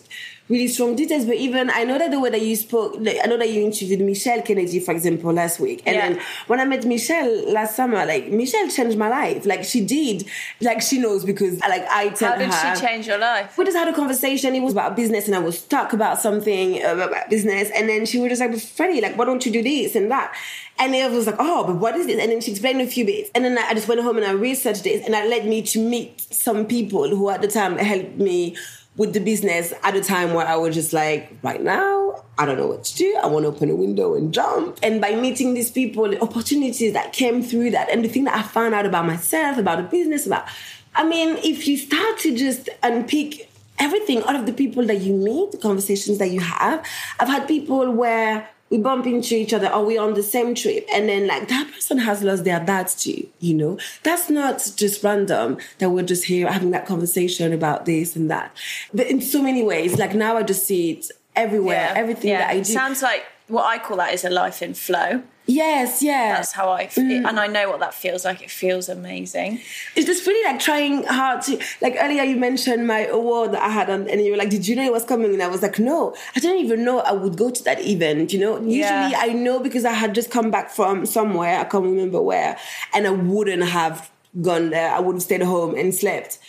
really 0.49 0.67
strong 0.67 0.95
details, 0.95 1.25
but 1.25 1.35
even 1.35 1.69
I 1.69 1.83
know 1.83 1.97
that 1.97 2.11
the 2.11 2.19
way 2.19 2.29
that 2.31 2.41
you 2.41 2.55
spoke, 2.55 2.95
like, 2.99 3.17
I 3.23 3.27
know 3.27 3.37
that 3.37 3.49
you 3.49 3.61
interviewed 3.61 4.01
Michelle 4.01 4.41
Kennedy, 4.41 4.79
for 4.79 4.91
example, 4.91 5.31
last 5.31 5.59
week. 5.59 5.83
And 5.85 5.95
Yeah. 5.95 6.09
then 6.09 6.21
when 6.47 6.59
I 6.59 6.65
met 6.65 6.85
Michelle 6.85 7.51
last 7.51 7.75
summer, 7.75 8.05
like, 8.05 8.29
Michelle 8.29 8.67
changed 8.67 8.97
my 8.97 9.09
life. 9.09 9.45
Like, 9.45 9.63
she 9.63 9.81
did. 9.81 10.25
Like, 10.59 10.81
she 10.81 10.97
knows 10.99 11.23
because, 11.23 11.59
like, 11.61 11.87
I 11.89 12.09
tell 12.09 12.33
her. 12.33 12.35
How 12.35 12.39
did 12.39 12.53
her. 12.53 12.75
she 12.75 12.85
change 12.85 13.07
your 13.07 13.19
life? 13.19 13.57
We 13.57 13.65
just 13.65 13.77
had 13.77 13.87
a 13.87 13.93
conversation. 13.93 14.55
It 14.55 14.61
was 14.61 14.73
about 14.73 14.95
business, 14.95 15.27
and 15.27 15.35
I 15.35 15.39
was 15.39 15.59
stuck 15.59 15.93
about 15.93 16.19
something. 16.19 16.79
talking 16.79 16.81
about 17.01 17.29
business, 17.29 17.69
and 17.75 17.87
then 17.87 18.05
she 18.05 18.19
was 18.19 18.29
just 18.29 18.41
like, 18.41 18.57
Freddie, 18.59 19.01
like, 19.01 19.17
why 19.17 19.25
don't 19.25 19.45
you 19.45 19.51
do 19.51 19.61
this 19.61 19.95
and 19.95 20.09
that? 20.11 20.33
And 20.77 20.95
I 20.95 21.07
was 21.09 21.27
like, 21.27 21.35
oh, 21.39 21.65
but 21.65 21.75
what 21.75 21.95
is 21.95 22.07
this? 22.07 22.19
And 22.21 22.31
then 22.31 22.39
she 22.41 22.51
explained 22.51 22.81
a 22.81 22.87
few 22.87 23.05
bits. 23.05 23.29
And 23.35 23.43
then 23.43 23.57
I 23.57 23.73
just 23.73 23.87
went 23.87 24.01
home 24.01 24.17
and 24.17 24.25
I 24.25 24.31
researched 24.31 24.83
this, 24.83 25.03
and 25.05 25.13
that 25.13 25.27
led 25.29 25.45
me 25.45 25.61
to 25.63 25.79
meet 25.79 26.21
some 26.33 26.65
people 26.65 27.07
who 27.09 27.29
at 27.29 27.41
the 27.41 27.47
time 27.47 27.77
helped 27.77 28.17
me 28.17 28.55
with 28.99 29.13
the 29.13 29.19
business 29.21 29.71
at 29.83 29.95
a 29.95 30.01
time 30.01 30.33
where 30.33 30.45
I 30.45 30.57
was 30.57 30.75
just 30.75 30.91
like, 30.91 31.31
right 31.41 31.63
now, 31.63 32.21
I 32.37 32.45
don't 32.45 32.57
know 32.57 32.67
what 32.67 32.83
to 32.83 32.95
do. 32.97 33.17
I 33.23 33.27
want 33.27 33.43
to 33.43 33.47
open 33.47 33.69
a 33.69 33.75
window 33.75 34.13
and 34.13 34.33
jump. 34.33 34.77
And 34.83 34.99
by 34.99 35.15
meeting 35.15 35.53
these 35.53 35.71
people, 35.71 36.09
the 36.09 36.21
opportunities 36.21 36.91
that 36.91 37.13
came 37.13 37.41
through 37.41 37.71
that, 37.71 37.89
and 37.89 38.03
the 38.03 38.09
thing 38.09 38.25
that 38.25 38.35
I 38.35 38.43
found 38.43 38.75
out 38.75 38.85
about 38.85 39.05
myself, 39.05 39.57
about 39.57 39.77
the 39.77 39.83
business, 39.83 40.27
about, 40.27 40.49
I 40.95 41.07
mean, 41.07 41.37
if 41.37 41.65
you 41.65 41.77
start 41.77 42.19
to 42.19 42.35
just 42.35 42.67
unpick 42.83 43.49
everything 43.79 44.21
out 44.23 44.35
of 44.35 44.45
the 44.45 44.51
people 44.51 44.85
that 44.87 44.99
you 44.99 45.13
meet, 45.13 45.53
the 45.53 45.57
conversations 45.59 46.17
that 46.17 46.31
you 46.31 46.41
have, 46.41 46.85
I've 47.21 47.29
had 47.29 47.47
people 47.47 47.89
where 47.91 48.49
we 48.69 48.77
bump 48.77 49.05
into 49.07 49.35
each 49.35 49.53
other 49.53 49.67
or 49.67 49.83
we're 49.85 50.01
on 50.01 50.13
the 50.13 50.23
same 50.23 50.53
trip 50.53 50.87
and 50.93 51.09
then 51.09 51.25
like 51.27 51.47
that 51.47 51.69
person 51.73 51.97
has 51.97 52.21
lost 52.23 52.43
their 52.43 52.59
dad 52.63 52.87
too 52.87 53.27
you 53.39 53.53
know 53.53 53.77
that's 54.03 54.29
not 54.29 54.57
just 54.75 55.03
random 55.03 55.57
that 55.79 55.89
we're 55.89 56.05
just 56.05 56.25
here 56.25 56.51
having 56.51 56.71
that 56.71 56.85
conversation 56.85 57.51
about 57.53 57.85
this 57.85 58.15
and 58.15 58.29
that 58.29 58.55
but 58.93 59.07
in 59.07 59.19
so 59.21 59.41
many 59.41 59.63
ways 59.63 59.97
like 59.97 60.13
now 60.13 60.37
i 60.37 60.43
just 60.43 60.65
see 60.67 60.91
it 60.91 61.11
everywhere 61.35 61.89
Yeah. 61.93 61.99
everything 61.99 62.29
Yeah. 62.31 62.39
that 62.39 62.49
i 62.51 62.57
do 62.59 62.63
Sounds 62.65 63.01
like 63.01 63.23
what 63.47 63.65
I 63.65 63.79
call 63.79 63.97
that 63.97 64.13
is 64.13 64.23
a 64.23 64.29
life 64.29 64.61
in 64.61 64.75
flow. 64.75 65.23
Yes 65.49 66.01
yeah 66.03 66.35
That's 66.35 66.51
how 66.51 66.71
I 66.71 66.87
feel, 66.87 67.05
mm. 67.05 67.27
and 67.27 67.39
I 67.39 67.47
know 67.47 67.69
what 67.69 67.79
that 67.79 67.93
feels 67.93 68.23
like. 68.23 68.41
It 68.41 68.51
feels 68.51 68.87
amazing. 68.87 69.59
it's 69.95 70.05
just 70.05 70.25
really 70.27 70.43
like 70.45 70.59
trying 70.59 71.03
hard 71.03 71.41
to 71.43 71.59
like 71.81 71.95
earlier 71.99 72.23
you 72.23 72.37
mentioned 72.37 72.85
my 72.85 73.05
award 73.07 73.51
that 73.53 73.61
I 73.61 73.69
had 73.69 73.89
on 73.89 74.07
and 74.07 74.21
you 74.21 74.31
were 74.31 74.37
like, 74.37 74.49
Did 74.49 74.67
you 74.67 74.75
know 74.75 74.83
it 74.83 74.91
was 74.91 75.05
coming? 75.05 75.33
And 75.33 75.41
I 75.41 75.47
was 75.47 75.61
like, 75.61 75.79
No, 75.79 76.15
I 76.35 76.39
didn't 76.39 76.63
even 76.65 76.85
know 76.85 76.99
I 76.99 77.13
would 77.13 77.37
go 77.37 77.49
to 77.49 77.63
that 77.63 77.81
event, 77.81 78.31
you 78.31 78.39
know? 78.39 78.57
Usually 78.57 78.79
Yeah. 78.79 79.11
I 79.15 79.33
know 79.33 79.59
because 79.59 79.85
I 79.85 79.93
had 79.93 80.13
just 80.13 80.29
come 80.29 80.51
back 80.51 80.69
from 80.69 81.05
somewhere, 81.05 81.59
I 81.59 81.63
can't 81.63 81.83
remember 81.83 82.21
where, 82.21 82.57
and 82.93 83.07
I 83.07 83.11
wouldn't 83.11 83.63
have 83.63 84.11
gone 84.41 84.69
there. 84.69 84.93
I 84.93 84.99
would 84.99 85.15
have 85.15 85.23
stayed 85.23 85.41
home 85.41 85.75
and 85.75 85.93
slept. 85.93 86.39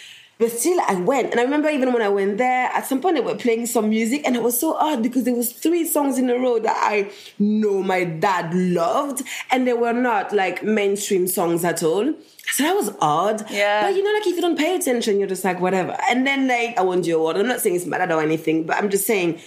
But 0.40 0.52
still, 0.52 0.80
I 0.88 0.94
went, 0.94 1.32
and 1.32 1.38
I 1.38 1.42
remember 1.42 1.68
even 1.68 1.92
when 1.92 2.00
I 2.00 2.08
went 2.08 2.38
there, 2.38 2.68
at 2.68 2.86
some 2.86 3.02
point 3.02 3.16
they 3.16 3.20
were 3.20 3.34
playing 3.34 3.66
some 3.66 3.90
music, 3.90 4.22
and 4.24 4.34
it 4.34 4.42
was 4.42 4.58
so 4.58 4.74
odd 4.74 5.02
because 5.02 5.24
there 5.24 5.34
was 5.34 5.52
three 5.52 5.86
songs 5.86 6.18
in 6.18 6.30
a 6.30 6.38
row 6.38 6.58
that 6.58 6.78
I 6.80 7.10
know 7.38 7.82
my 7.82 8.04
dad 8.04 8.54
loved, 8.54 9.22
and 9.50 9.66
they 9.66 9.74
were 9.74 9.92
not 9.92 10.32
like 10.32 10.62
mainstream 10.62 11.26
songs 11.28 11.62
at 11.62 11.82
all. 11.82 12.14
So 12.52 12.62
that 12.62 12.74
was 12.74 12.90
odd. 13.02 13.50
Yeah. 13.50 13.82
But 13.82 13.94
you 13.94 14.02
know, 14.02 14.12
like 14.14 14.26
if 14.26 14.34
you 14.34 14.40
don't 14.40 14.56
pay 14.56 14.74
attention, 14.76 15.18
you're 15.18 15.28
just 15.28 15.44
like 15.44 15.60
whatever. 15.60 15.94
And 16.08 16.26
then 16.26 16.48
like 16.48 16.78
I 16.78 16.82
won 16.84 17.02
the 17.02 17.10
award. 17.10 17.36
I'm 17.36 17.46
not 17.46 17.60
saying 17.60 17.76
it's 17.76 17.84
bad 17.84 18.10
or 18.10 18.22
anything, 18.22 18.64
but 18.64 18.78
I'm 18.78 18.88
just 18.88 19.06
saying 19.06 19.42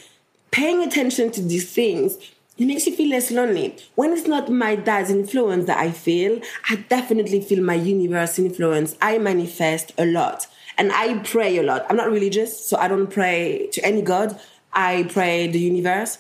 paying 0.51 0.83
attention 0.83 1.31
to 1.31 1.41
these 1.41 1.73
things. 1.73 2.19
It 2.55 2.67
makes 2.67 2.85
you 2.85 2.95
feel 2.95 3.09
less 3.09 3.31
lonely. 3.31 3.75
When 3.95 4.13
it's 4.13 4.27
not 4.27 4.51
my 4.51 4.75
dad's 4.75 5.09
influence 5.09 5.65
that 5.65 5.79
I 5.79 5.89
feel, 5.89 6.39
I 6.69 6.75
definitely 6.75 7.41
feel 7.41 7.63
my 7.63 7.73
universe 7.73 8.37
influence. 8.37 8.95
I 9.01 9.17
manifest 9.17 9.91
a 9.97 10.05
lot 10.05 10.45
and 10.77 10.91
I 10.91 11.19
pray 11.19 11.57
a 11.57 11.63
lot. 11.63 11.85
I'm 11.89 11.95
not 11.95 12.09
religious, 12.11 12.65
so 12.65 12.77
I 12.77 12.87
don't 12.87 13.07
pray 13.07 13.69
to 13.73 13.85
any 13.85 14.01
God. 14.01 14.39
I 14.73 15.07
pray 15.09 15.47
the 15.47 15.59
universe. 15.59 16.17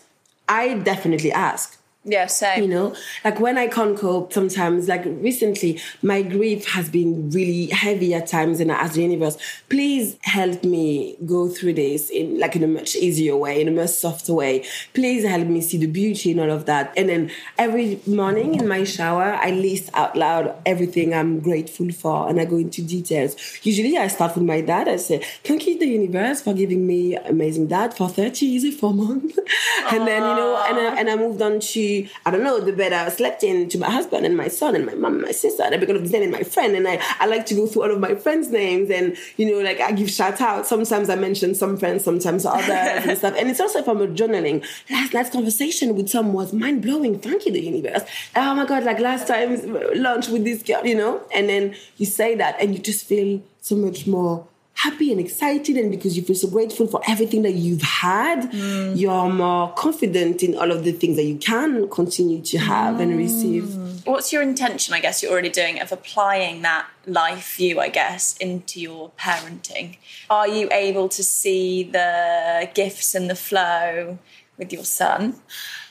I 0.47 0.75
definitely 0.75 1.31
ask 1.31 1.79
Yeah, 2.05 2.27
same. 2.27 2.63
you 2.63 2.67
know 2.69 2.95
like 3.23 3.39
when 3.39 3.57
i 3.57 3.67
can't 3.67 3.97
cope 3.97 4.33
sometimes 4.33 4.89
like 4.89 5.05
recently 5.05 5.79
my 6.01 6.21
grief 6.21 6.67
has 6.67 6.89
been 6.89 7.29
really 7.29 7.67
heavy 7.67 8.13
at 8.13 8.27
times 8.27 8.59
and 8.59 8.71
i 8.71 8.87
the 8.93 9.01
universe. 9.01 9.37
Please 9.69 10.17
help 10.21 10.63
me 10.63 11.15
go 11.25 11.49
through 11.49 11.73
this 11.73 12.09
in 12.09 12.39
like 12.39 12.55
in 12.55 12.63
a 12.63 12.67
much 12.67 12.95
easier 12.95 13.35
way 13.35 13.61
in 13.61 13.67
a 13.67 13.71
much 13.71 13.89
softer 13.89 14.33
way. 14.33 14.65
Please 14.93 15.23
help 15.25 15.47
me 15.47 15.61
see 15.61 15.77
the 15.77 15.87
beauty 15.87 16.31
in 16.31 16.39
all 16.39 16.51
of 16.51 16.65
that. 16.65 16.93
And 16.97 17.09
then 17.09 17.31
every 17.57 17.99
morning 18.05 18.55
in 18.55 18.67
my 18.67 18.83
shower 18.83 19.33
i 19.41 19.51
list 19.51 19.89
out 19.93 20.15
loud 20.15 20.55
everything 20.65 21.13
i'm 21.13 21.39
grateful 21.39 21.91
for 21.91 22.29
and 22.29 22.39
i 22.39 22.45
go 22.45 22.57
into 22.57 22.81
details. 22.81 23.35
Usually 23.63 23.97
i 23.97 24.07
start 24.07 24.35
with 24.35 24.43
my 24.43 24.61
dad. 24.61 24.87
I 24.87 24.97
say 24.97 25.23
thank 25.43 25.65
you 25.67 25.79
the 25.79 25.87
universe 25.87 26.41
for 26.41 26.53
giving 26.53 26.85
me 26.85 27.15
amazing 27.15 27.67
dad 27.67 27.93
for 27.93 28.09
30 28.09 28.45
years 28.45 28.75
for 28.77 28.93
months. 28.93 29.37
and 29.91 30.07
then 30.07 30.21
you 30.21 30.35
know 30.35 30.63
and 30.67 30.99
and 30.99 31.09
I 31.09 31.15
moved 31.15 31.41
on 31.41 31.59
to 31.59 31.92
I 32.25 32.31
don't 32.31 32.43
know 32.43 32.59
the 32.59 32.73
bed 32.73 32.93
I 32.93 33.09
slept 33.09 33.43
in 33.43 33.69
to 33.69 33.77
my 33.77 33.89
husband 33.89 34.25
and 34.25 34.35
my 34.35 34.47
son 34.47 34.75
and 34.75 34.85
my 34.85 34.93
mom 34.93 35.13
and 35.13 35.21
my 35.21 35.31
sister 35.31 35.63
and 35.63 35.73
I 35.75 35.77
to 35.77 35.99
name 35.99 36.23
and 36.23 36.31
my 36.31 36.43
friend 36.43 36.75
and 36.75 36.87
I, 36.87 36.99
I 37.19 37.25
like 37.25 37.45
to 37.47 37.55
go 37.55 37.67
through 37.67 37.83
all 37.83 37.91
of 37.91 37.99
my 37.99 38.15
friends' 38.15 38.49
names 38.49 38.89
and 38.89 39.17
you 39.37 39.45
know 39.49 39.59
like 39.61 39.79
I 39.79 39.91
give 39.91 40.09
shout 40.09 40.41
out 40.41 40.65
sometimes 40.65 41.09
I 41.09 41.15
mention 41.15 41.55
some 41.55 41.77
friends 41.77 42.03
sometimes 42.03 42.45
others 42.45 42.69
and 42.69 43.17
stuff. 43.21 43.35
And 43.37 43.49
it's 43.49 43.59
also 43.59 43.83
from 43.83 44.01
a 44.01 44.07
journaling 44.07 44.65
last 44.89 45.13
night's 45.13 45.29
conversation 45.29 45.95
with 45.95 46.09
someone 46.09 46.33
was 46.33 46.53
mind 46.53 46.81
blowing 46.81 47.19
thank 47.19 47.45
you 47.45 47.51
the 47.51 47.61
universe. 47.61 48.03
Oh 48.35 48.53
my 48.55 48.65
god 48.65 48.83
like 48.83 48.99
last 48.99 49.27
time 49.27 49.51
lunch 49.95 50.27
with 50.29 50.43
this 50.43 50.63
girl 50.63 50.85
you 50.85 50.95
know? 50.95 51.21
And 51.33 51.49
then 51.49 51.75
you 51.97 52.05
say 52.05 52.35
that 52.35 52.55
and 52.59 52.73
you 52.73 52.79
just 52.79 53.05
feel 53.05 53.41
so 53.61 53.75
much 53.75 54.07
more 54.07 54.47
happy 54.83 55.11
and 55.11 55.19
excited 55.19 55.77
and 55.77 55.89
because 55.91 56.15
you 56.17 56.23
feel 56.23 56.35
so 56.35 56.49
grateful 56.49 56.85
for 56.87 57.01
everything 57.07 57.41
that 57.41 57.53
you've 57.53 57.81
had 57.81 58.39
mm. 58.51 58.97
you're 58.97 59.29
more 59.29 59.71
confident 59.73 60.43
in 60.43 60.55
all 60.57 60.71
of 60.71 60.83
the 60.83 60.91
things 60.91 61.15
that 61.15 61.23
you 61.31 61.37
can 61.37 61.89
continue 61.89 62.41
to 62.41 62.57
have 62.57 62.99
and 62.99 63.17
receive 63.17 63.63
mm. 63.63 63.93
What's 64.05 64.33
your 64.33 64.41
intention, 64.41 64.93
I 64.93 64.99
guess, 64.99 65.23
you're 65.23 65.31
already 65.31 65.49
doing 65.49 65.79
of 65.79 65.91
applying 65.93 66.61
that 66.63 66.87
life 67.05 67.55
view, 67.55 67.79
I 67.79 67.87
guess, 67.87 68.35
into 68.37 68.81
your 68.81 69.11
parenting? 69.17 69.97
Are 70.29 70.47
you 70.47 70.67
able 70.71 71.07
to 71.09 71.23
see 71.23 71.83
the 71.83 72.69
gifts 72.73 73.15
and 73.15 73.29
the 73.29 73.35
flow 73.35 74.19
with 74.57 74.73
your 74.73 74.83
son? 74.83 75.35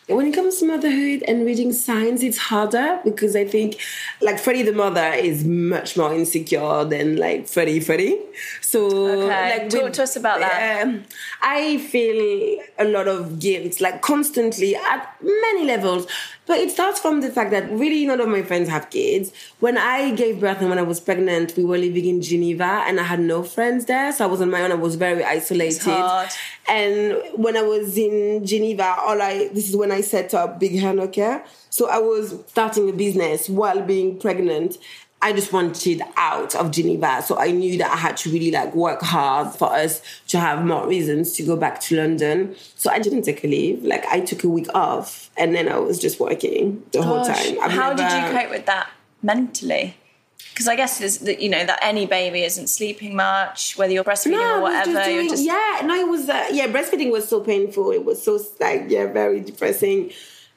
When 0.08 0.26
it 0.26 0.34
comes 0.34 0.58
to 0.58 0.66
motherhood 0.66 1.22
and 1.28 1.46
reading 1.46 1.72
signs, 1.72 2.22
it's 2.22 2.38
harder 2.38 3.00
because 3.04 3.36
I 3.36 3.44
think, 3.46 3.78
like 4.20 4.38
Freddie 4.38 4.62
the 4.62 4.72
mother 4.72 5.12
is 5.12 5.44
much 5.44 5.96
more 5.96 6.12
insecure 6.12 6.84
than 6.84 7.16
like 7.16 7.48
Freddie 7.48 7.80
Freddie. 7.80 8.18
So, 8.60 8.86
Okay, 9.26 9.60
like 9.60 9.70
talk 9.70 9.92
to 9.94 10.02
us 10.02 10.16
about 10.16 10.40
that. 10.40 10.82
Um, 10.82 11.04
I 11.40 11.78
feel 11.78 12.60
a 12.78 12.84
lot 12.84 13.08
of 13.08 13.38
guilt, 13.38 13.80
like 13.80 14.02
constantly 14.02 14.74
at 14.76 15.16
many 15.22 15.64
levels. 15.64 16.06
But 16.44 16.58
it 16.58 16.70
starts 16.72 16.98
from 16.98 17.20
the 17.20 17.30
fact 17.30 17.52
that 17.52 17.70
really 17.70 18.04
none 18.04 18.20
of 18.20 18.28
my 18.28 18.42
friends 18.42 18.68
have 18.68 18.90
kids. 18.90 19.32
When 19.60 19.78
I 19.78 20.10
gave 20.10 20.40
birth 20.40 20.60
and 20.60 20.68
when 20.68 20.78
I 20.78 20.82
was 20.82 20.98
pregnant, 20.98 21.56
we 21.56 21.64
were 21.64 21.78
living 21.78 22.04
in 22.04 22.20
Geneva 22.20 22.82
and 22.86 22.98
I 22.98 23.04
had 23.04 23.20
no 23.20 23.44
friends 23.44 23.84
there. 23.86 24.12
So 24.12 24.24
I 24.24 24.26
was 24.26 24.40
on 24.40 24.50
my 24.50 24.62
own. 24.62 24.72
I 24.72 24.74
was 24.74 24.96
very 24.96 25.22
isolated. 25.24 26.04
And 26.68 27.20
when 27.34 27.56
I 27.56 27.62
was 27.62 27.96
in 27.96 28.44
Geneva, 28.44 28.96
all 28.98 29.22
I 29.22 29.48
this 29.52 29.68
is 29.68 29.76
when 29.76 29.92
I 29.92 30.00
set 30.00 30.34
up 30.34 30.58
Big 30.58 30.78
Hair 30.78 30.94
No 30.94 31.06
Care. 31.08 31.44
So 31.70 31.88
I 31.88 31.98
was 31.98 32.38
starting 32.48 32.88
a 32.88 32.92
business 32.92 33.48
while 33.48 33.80
being 33.80 34.18
pregnant. 34.18 34.78
I 35.22 35.32
just 35.32 35.52
wanted 35.52 36.02
out 36.16 36.56
of 36.56 36.72
Geneva. 36.72 37.22
So 37.22 37.38
I 37.38 37.52
knew 37.52 37.78
that 37.78 37.92
I 37.92 37.96
had 37.96 38.16
to 38.18 38.30
really 38.30 38.50
like 38.50 38.74
work 38.74 39.00
hard 39.00 39.54
for 39.54 39.72
us 39.72 40.02
to 40.28 40.40
have 40.40 40.64
more 40.64 40.86
reasons 40.88 41.32
to 41.34 41.44
go 41.44 41.56
back 41.56 41.80
to 41.82 41.96
London. 41.96 42.56
So 42.74 42.90
I 42.90 42.98
didn't 42.98 43.22
take 43.22 43.44
a 43.44 43.46
leave. 43.46 43.84
Like 43.84 44.04
I 44.06 44.20
took 44.20 44.42
a 44.42 44.48
week 44.48 44.66
off 44.74 45.30
and 45.38 45.54
then 45.54 45.68
I 45.68 45.78
was 45.78 46.00
just 46.00 46.18
working 46.18 46.82
the 46.90 47.02
whole 47.02 47.24
time. 47.24 47.56
I've 47.62 47.70
How 47.70 47.94
did 47.94 48.10
you 48.10 48.36
cope 48.36 48.50
with 48.50 48.66
that 48.66 48.90
mentally? 49.22 49.96
Because 50.50 50.68
I 50.68 50.76
guess 50.76 50.98
there's, 50.98 51.18
that, 51.18 51.40
you 51.40 51.48
know, 51.48 51.64
that 51.64 51.78
any 51.80 52.04
baby 52.04 52.42
isn't 52.42 52.66
sleeping 52.66 53.16
much, 53.16 53.78
whether 53.78 53.92
you're 53.92 54.04
breastfeeding 54.04 54.32
No, 54.32 54.58
or 54.58 54.62
whatever. 54.62 54.92
just 54.92 55.08
doing, 55.08 55.28
just 55.30 55.44
yeah, 55.44 55.80
no, 55.84 55.94
it 55.94 56.06
was, 56.06 56.28
uh, 56.28 56.48
yeah, 56.52 56.66
breastfeeding 56.66 57.10
was 57.10 57.26
so 57.26 57.40
painful. 57.40 57.90
It 57.92 58.04
was 58.04 58.22
so, 58.22 58.38
like, 58.60 58.86
yeah, 58.88 59.06
very 59.06 59.40
depressing. 59.40 60.10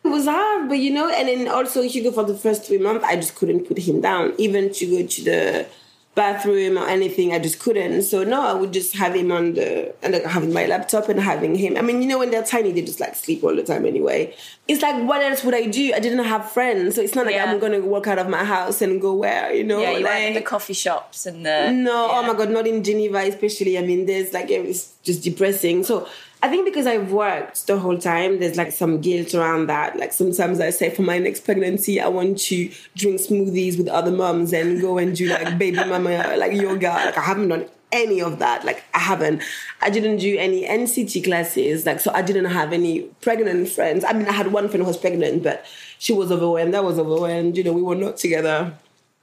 It 0.06 0.10
was 0.10 0.26
hard, 0.26 0.70
but 0.70 0.78
you 0.78 0.92
know, 0.94 1.10
and 1.10 1.28
then 1.28 1.48
also 1.48 1.82
Hugo 1.82 2.12
for 2.12 2.24
the 2.24 2.36
first 2.36 2.66
three 2.66 2.78
months, 2.78 3.04
I 3.04 3.16
just 3.16 3.36
couldn't 3.36 3.68
put 3.68 3.80
him 3.80 4.02
down. 4.02 4.34
Even 4.38 4.72
to 4.74 4.86
go 4.86 5.08
to 5.08 5.24
the 5.24 5.66
bathroom 6.14 6.78
or 6.78 6.88
anything, 6.88 7.34
I 7.34 7.40
just 7.40 7.60
couldn't. 7.60 8.04
So 8.04 8.24
no, 8.24 8.42
I 8.42 8.54
would 8.54 8.72
just 8.72 8.96
have 8.96 9.16
him 9.16 9.32
on 9.32 9.54
the 9.56 9.94
and 10.04 10.14
like 10.14 10.24
having 10.24 10.54
my 10.54 10.66
laptop 10.68 11.10
and 11.10 11.20
having 11.20 11.56
him. 11.56 11.76
I 11.76 11.82
mean, 11.82 12.02
you 12.02 12.08
know, 12.08 12.20
when 12.20 12.30
they're 12.32 12.44
tiny, 12.44 12.72
they 12.72 12.84
just 12.84 13.00
like 13.00 13.16
sleep 13.16 13.44
all 13.44 13.56
the 13.56 13.64
time 13.64 13.86
anyway. 13.86 14.36
It's 14.68 14.82
like, 14.82 14.96
what 15.08 15.22
else 15.22 15.44
would 15.44 15.56
I 15.56 15.66
do? 15.66 15.92
I 15.94 16.00
didn't 16.00 16.24
have 16.24 16.52
friends, 16.52 16.96
so 16.96 17.02
it's 17.02 17.16
not 17.16 17.26
like 17.26 17.36
Yeah. 17.36 17.52
I'm 17.52 17.60
gonna 17.60 17.82
walk 17.82 18.08
out 18.08 18.20
of 18.20 18.30
my 18.30 18.44
house 18.44 18.82
and 18.82 19.02
go 19.02 19.14
where, 19.14 19.54
you 19.54 19.64
know? 19.64 19.82
yeah, 19.82 19.98
you 19.98 20.04
like, 20.06 20.34
the 20.36 20.42
coffee 20.42 20.74
shops 20.74 21.26
and 21.26 21.46
the 21.46 21.72
no, 21.72 22.10
oh 22.12 22.22
my 22.22 22.34
god, 22.34 22.50
not 22.52 22.66
in 22.68 22.84
Geneva, 22.84 23.18
especially. 23.20 23.78
I 23.78 23.82
mean, 23.82 24.06
there's 24.06 24.34
like 24.34 24.50
it's 24.50 24.94
just 25.04 25.24
depressing. 25.24 25.84
So 25.84 26.08
I 26.46 26.48
think 26.48 26.66
because 26.66 26.86
I've 26.86 27.12
worked 27.12 27.66
the 27.66 27.80
whole 27.80 27.98
time, 27.98 28.38
there's 28.40 28.56
like 28.56 28.72
some 28.72 29.02
guilt 29.02 29.34
around 29.34 29.66
that. 29.66 29.98
Like 29.98 30.14
sometimes 30.14 30.60
I 30.60 30.70
say 30.70 30.92
for 30.92 31.02
my 31.02 31.18
next 31.18 31.44
pregnancy, 31.44 32.00
I 32.00 32.08
want 32.08 32.38
to 32.38 32.72
drink 32.96 33.20
smoothies 33.20 33.80
with 33.80 33.88
other 33.88 34.12
moms 34.12 34.54
and 34.54 34.80
go 34.80 35.00
and 35.00 35.16
do 35.16 35.28
like 35.28 35.58
baby 35.58 35.78
mama 35.78 36.36
like 36.38 36.54
yoga. 36.54 36.90
Like 36.90 37.18
I 37.18 37.22
haven't 37.22 37.48
done 37.48 37.66
any 37.92 38.22
of 38.22 38.38
that. 38.38 38.64
Like 38.64 38.84
I 38.94 39.00
haven't. 39.00 39.42
I 39.82 39.90
didn't 39.90 40.18
do 40.18 40.38
any 40.38 40.68
NCT 40.68 41.24
classes. 41.24 41.84
Like 41.84 42.00
so, 42.00 42.12
I 42.14 42.22
didn't 42.22 42.46
have 42.46 42.74
any 42.74 43.02
pregnant 43.22 43.68
friends. 43.70 44.06
I 44.06 44.14
mean, 44.14 44.28
I 44.28 44.32
had 44.32 44.52
one 44.52 44.68
friend 44.70 44.84
who 44.84 44.88
was 44.88 44.98
pregnant, 44.98 45.42
but 45.42 45.66
she 45.98 46.14
was 46.14 46.32
overwhelmed. 46.32 46.76
I 46.76 46.82
was 46.82 47.00
overwhelmed. 47.00 47.58
You 47.58 47.64
know, 47.64 47.74
we 47.74 47.82
were 47.82 47.96
not 47.96 48.18
together 48.18 48.72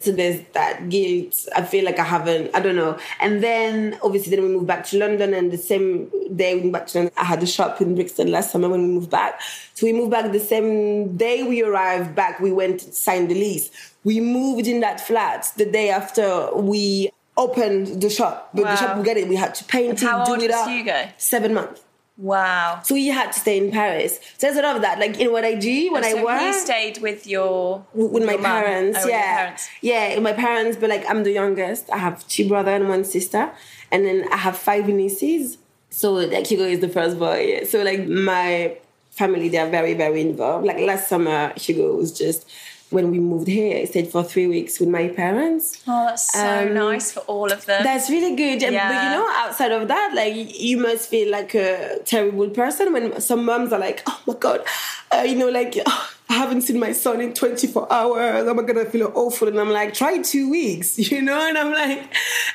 So 0.02 0.10
there's 0.10 0.40
that 0.54 0.88
guilt. 0.88 1.48
I 1.54 1.62
feel 1.62 1.84
like 1.84 1.98
I 1.98 2.04
haven't, 2.04 2.54
I 2.54 2.60
don't 2.60 2.74
know. 2.74 2.98
And 3.20 3.42
then 3.42 3.98
obviously 4.02 4.34
then 4.34 4.44
we 4.44 4.50
moved 4.50 4.66
back 4.66 4.84
to 4.86 4.98
London 4.98 5.32
and 5.32 5.52
the 5.52 5.58
same 5.58 6.10
day 6.34 6.56
we 6.56 6.62
moved 6.62 6.72
back 6.72 6.86
to 6.88 6.98
London, 6.98 7.14
I 7.16 7.24
had 7.24 7.42
a 7.42 7.46
shop 7.46 7.80
in 7.80 7.94
Brixton 7.94 8.30
last 8.30 8.50
summer 8.50 8.68
when 8.68 8.82
we 8.82 8.88
moved 8.88 9.10
back. 9.10 9.40
So 9.74 9.86
we 9.86 9.92
moved 9.92 10.10
back 10.10 10.32
the 10.32 10.40
same 10.40 11.16
day 11.16 11.44
we 11.44 11.62
arrived 11.62 12.14
back, 12.14 12.40
we 12.40 12.50
went 12.50 12.80
to 12.80 12.92
sign 12.92 13.28
the 13.28 13.34
lease. 13.34 13.70
We 14.04 14.20
moved 14.20 14.66
in 14.66 14.80
that 14.80 15.00
flat 15.00 15.52
the 15.56 15.66
day 15.66 15.90
after 15.90 16.52
we 16.54 17.10
opened 17.36 18.00
the 18.02 18.10
shop. 18.10 18.50
But 18.54 18.64
the 18.64 18.76
shop 18.76 18.96
we 18.98 19.04
get 19.04 19.16
it, 19.16 19.28
we 19.28 19.36
had 19.36 19.54
to 19.54 19.64
paint 19.64 20.02
it, 20.02 20.06
do 20.26 20.34
it 20.44 20.50
up. 20.50 20.66
Seven 21.16 21.54
months. 21.54 21.80
Wow. 22.18 22.80
So 22.84 22.94
he 22.94 23.08
had 23.08 23.32
to 23.32 23.40
stay 23.40 23.56
in 23.58 23.70
Paris. 23.70 24.20
So 24.36 24.46
there's 24.46 24.56
a 24.56 24.62
lot 24.62 24.76
of 24.76 24.82
that. 24.82 24.98
Like 24.98 25.18
in 25.18 25.32
what 25.32 25.44
I 25.44 25.54
do 25.54 25.92
when 25.92 26.04
I 26.04 26.12
so 26.12 26.24
work 26.24 26.40
he 26.40 26.52
stayed 26.52 26.98
with 26.98 27.26
your 27.26 27.84
with 27.94 28.24
my 28.24 28.32
your 28.32 28.40
mum? 28.42 28.50
parents. 28.62 28.98
Oh, 29.02 29.08
yeah, 29.08 29.36
parents. 29.36 29.68
yeah, 29.80 30.14
with 30.14 30.22
my 30.22 30.32
parents. 30.32 30.76
But 30.76 30.90
like 30.90 31.08
I'm 31.08 31.24
the 31.24 31.32
youngest. 31.32 31.90
I 31.90 31.98
have 31.98 32.26
two 32.28 32.48
brother 32.48 32.70
and 32.70 32.88
one 32.88 33.04
sister, 33.04 33.50
and 33.90 34.04
then 34.04 34.26
I 34.30 34.36
have 34.36 34.56
five 34.56 34.88
nieces. 34.88 35.58
So 35.90 36.12
like 36.12 36.46
Hugo 36.46 36.64
is 36.64 36.80
the 36.80 36.88
first 36.88 37.18
boy. 37.18 37.64
So 37.64 37.82
like 37.82 38.06
my 38.06 38.76
family, 39.10 39.48
they 39.48 39.58
are 39.58 39.70
very 39.70 39.94
very 39.94 40.20
involved. 40.20 40.66
Like 40.66 40.78
last 40.78 41.08
summer, 41.08 41.52
Hugo 41.56 41.96
was 41.96 42.16
just 42.16 42.48
when 42.92 43.10
we 43.10 43.18
moved 43.18 43.48
here. 43.48 43.78
I 43.78 43.84
stayed 43.86 44.08
for 44.08 44.22
three 44.22 44.46
weeks 44.46 44.78
with 44.80 44.88
my 44.88 45.08
parents. 45.08 45.82
Oh, 45.88 46.06
that's 46.06 46.32
so 46.32 46.38
Um, 46.66 46.74
nice 46.74 47.12
for 47.12 47.20
all 47.20 47.50
of 47.50 47.64
them. 47.66 47.82
That's 47.82 48.08
really 48.10 48.34
good. 48.36 48.62
And- 48.62 48.76
But 48.76 49.02
you 49.04 49.10
know, 49.16 49.26
outside 49.42 49.72
of 49.72 49.88
that, 49.88 50.12
like 50.14 50.34
you 50.68 50.76
must 50.76 51.08
feel 51.08 51.30
like 51.30 51.54
a 51.54 51.98
terrible 52.04 52.48
person 52.50 52.92
when 52.92 53.20
some 53.20 53.44
moms 53.44 53.72
are 53.72 53.80
like, 53.80 54.02
"Oh 54.06 54.20
my 54.26 54.34
god," 54.34 54.60
uh, 55.14 55.22
you 55.30 55.34
know, 55.36 55.48
like 55.48 55.72
"Oh, 55.86 56.08
I 56.32 56.34
haven't 56.34 56.62
seen 56.62 56.78
my 56.78 56.92
son 56.92 57.20
in 57.20 57.34
24 57.34 57.92
hours. 57.92 58.46
I'm 58.48 58.64
gonna 58.66 58.84
feel 58.86 59.10
awful, 59.14 59.48
and 59.48 59.58
I'm 59.60 59.70
like, 59.70 59.92
"Try 59.94 60.18
two 60.22 60.48
weeks," 60.50 60.98
you 61.10 61.20
know. 61.22 61.40
And 61.48 61.56
I'm 61.58 61.72
like, 61.72 62.02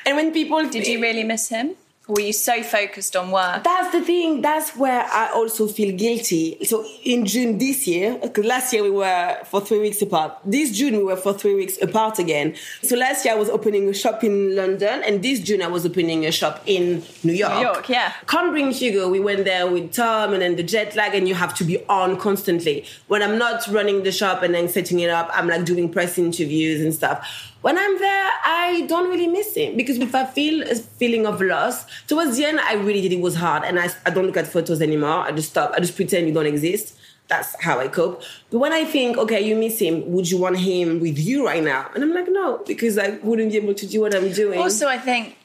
and 0.06 0.16
when 0.16 0.32
people 0.32 0.60
Did 0.68 0.86
you 0.86 1.00
really 1.00 1.24
miss 1.24 1.48
him? 1.48 1.74
Were 2.08 2.20
you 2.20 2.32
so 2.32 2.62
focused 2.62 3.16
on 3.16 3.30
work? 3.30 3.64
That's 3.64 3.92
the 3.92 4.00
thing. 4.00 4.40
That's 4.40 4.74
where 4.74 5.04
I 5.04 5.30
also 5.30 5.68
feel 5.68 5.94
guilty. 5.94 6.56
So 6.64 6.86
in 7.04 7.26
June 7.26 7.58
this 7.58 7.86
year, 7.86 8.18
because 8.22 8.46
last 8.46 8.72
year 8.72 8.82
we 8.82 8.88
were 8.88 9.36
for 9.44 9.60
three 9.60 9.80
weeks 9.80 10.00
apart. 10.00 10.38
This 10.42 10.74
June 10.74 10.96
we 10.96 11.02
were 11.04 11.16
for 11.16 11.34
three 11.34 11.54
weeks 11.54 11.76
apart 11.82 12.18
again. 12.18 12.54
So 12.82 12.96
last 12.96 13.26
year 13.26 13.34
I 13.34 13.36
was 13.36 13.50
opening 13.50 13.86
a 13.90 13.92
shop 13.92 14.24
in 14.24 14.56
London, 14.56 15.02
and 15.04 15.22
this 15.22 15.40
June 15.40 15.60
I 15.60 15.66
was 15.66 15.84
opening 15.84 16.24
a 16.24 16.32
shop 16.32 16.62
in 16.64 17.02
New 17.24 17.34
York. 17.34 17.52
New 17.52 17.60
York, 17.60 17.88
yeah. 17.90 18.14
Can't 18.26 18.52
bring 18.52 18.70
Hugo. 18.70 19.10
We 19.10 19.20
went 19.20 19.44
there 19.44 19.70
with 19.70 19.92
Tom, 19.92 20.32
and 20.32 20.40
then 20.40 20.56
the 20.56 20.62
jet 20.62 20.96
lag, 20.96 21.14
and 21.14 21.28
you 21.28 21.34
have 21.34 21.54
to 21.56 21.64
be 21.64 21.84
on 21.88 22.18
constantly. 22.18 22.86
When 23.08 23.22
I'm 23.22 23.36
not 23.36 23.66
running 23.66 24.02
the 24.02 24.12
shop 24.12 24.42
and 24.42 24.54
then 24.54 24.70
setting 24.70 25.00
it 25.00 25.10
up, 25.10 25.28
I'm 25.34 25.46
like 25.46 25.66
doing 25.66 25.92
press 25.92 26.16
interviews 26.16 26.80
and 26.80 26.94
stuff. 26.94 27.52
When 27.60 27.76
I'm 27.76 27.98
there, 27.98 28.30
I 28.44 28.86
don't 28.88 29.08
really 29.08 29.26
miss 29.26 29.54
him 29.54 29.76
because 29.76 29.98
if 29.98 30.14
I 30.14 30.24
feel 30.24 30.62
a 30.62 30.76
feeling 30.76 31.26
of 31.26 31.40
loss, 31.40 31.84
towards 32.06 32.36
the 32.36 32.44
end, 32.44 32.60
I 32.60 32.74
really 32.74 33.00
did. 33.00 33.12
It 33.12 33.20
was 33.20 33.34
hard, 33.34 33.64
and 33.64 33.80
I, 33.80 33.88
I 34.06 34.10
don't 34.10 34.26
look 34.26 34.36
at 34.36 34.46
photos 34.46 34.80
anymore. 34.80 35.20
I 35.20 35.32
just 35.32 35.50
stop. 35.50 35.72
I 35.74 35.80
just 35.80 35.96
pretend 35.96 36.28
you 36.28 36.34
don't 36.34 36.46
exist. 36.46 36.96
That's 37.26 37.60
how 37.62 37.78
I 37.78 37.88
cope. 37.88 38.22
But 38.50 38.58
when 38.58 38.72
I 38.72 38.84
think, 38.84 39.18
okay, 39.18 39.40
you 39.40 39.54
miss 39.54 39.78
him, 39.80 40.10
would 40.12 40.30
you 40.30 40.38
want 40.38 40.58
him 40.58 41.00
with 41.00 41.18
you 41.18 41.44
right 41.44 41.62
now? 41.62 41.90
And 41.94 42.02
I'm 42.02 42.14
like, 42.14 42.28
no, 42.30 42.62
because 42.66 42.96
I 42.96 43.18
wouldn't 43.22 43.52
be 43.52 43.58
able 43.58 43.74
to 43.74 43.86
do 43.86 44.00
what 44.00 44.14
I'm 44.14 44.32
doing. 44.32 44.58
Also, 44.58 44.88
I 44.88 44.98
think, 44.98 45.36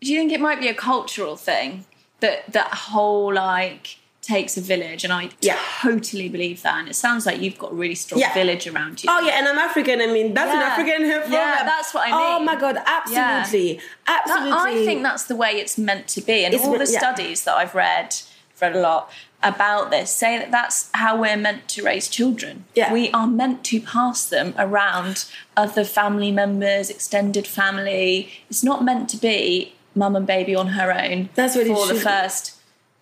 do 0.00 0.12
you 0.12 0.18
think 0.18 0.32
it 0.32 0.40
might 0.40 0.60
be 0.60 0.68
a 0.68 0.74
cultural 0.74 1.36
thing 1.36 1.86
that 2.20 2.52
that 2.52 2.74
whole 2.74 3.32
like 3.32 3.96
takes 4.22 4.56
a 4.56 4.60
village? 4.60 5.04
And 5.04 5.12
I 5.12 5.30
Yeah. 5.40 5.58
totally 5.82 6.28
believe 6.28 6.62
that. 6.62 6.78
And 6.78 6.88
it 6.88 6.94
sounds 6.94 7.26
like 7.26 7.40
you've 7.40 7.58
got 7.58 7.72
a 7.72 7.74
really 7.74 7.94
strong 7.96 8.20
Yeah. 8.20 8.32
village 8.32 8.66
around 8.66 9.02
you. 9.02 9.10
Oh 9.12 9.20
yeah, 9.20 9.34
and 9.38 9.48
I'm 9.48 9.58
African. 9.58 10.00
I 10.00 10.06
mean, 10.06 10.32
that's 10.32 10.52
an 10.54 10.60
Yeah. 10.60 10.66
African 10.66 11.10
problem. 11.10 11.32
Yeah, 11.32 11.62
that's 11.64 11.92
what 11.92 12.06
I 12.06 12.10
Oh 12.12 12.38
my 12.40 12.56
god, 12.56 12.78
absolutely, 12.86 13.80
That- 14.06 14.22
absolutely. 14.26 14.82
I 14.82 14.86
think 14.86 15.02
that's 15.02 15.24
the 15.24 15.36
way 15.36 15.52
it's 15.52 15.76
meant 15.76 16.08
to 16.08 16.20
be. 16.20 16.44
And 16.44 16.54
It's 16.54 16.64
all 16.64 16.78
the 16.78 16.86
studies 16.86 17.42
that 17.44 17.56
I've 17.56 17.74
read, 17.74 18.14
read 18.60 18.76
a 18.76 18.80
lot 18.80 19.10
about 19.42 19.90
this, 19.90 20.12
say 20.12 20.38
that 20.38 20.52
that's 20.52 20.88
how 20.94 21.16
we're 21.16 21.36
meant 21.36 21.66
to 21.66 21.82
raise 21.82 22.06
children. 22.06 22.64
Yeah. 22.76 22.92
We 22.92 23.10
are 23.10 23.26
meant 23.26 23.64
to 23.64 23.80
pass 23.80 24.24
them 24.24 24.54
around 24.56 25.24
other 25.56 25.82
family 25.84 26.30
members, 26.30 26.88
extended 26.90 27.48
family. 27.48 28.30
It's 28.48 28.62
not 28.62 28.84
meant 28.84 29.08
to 29.10 29.16
be 29.16 29.72
mum 29.96 30.14
and 30.14 30.26
baby 30.28 30.54
on 30.54 30.68
her 30.68 30.92
own 30.96 31.28
That's 31.34 31.56
what 31.56 31.66
it 31.66 31.74
for 31.74 31.86
the 31.92 31.98
first 32.00 32.52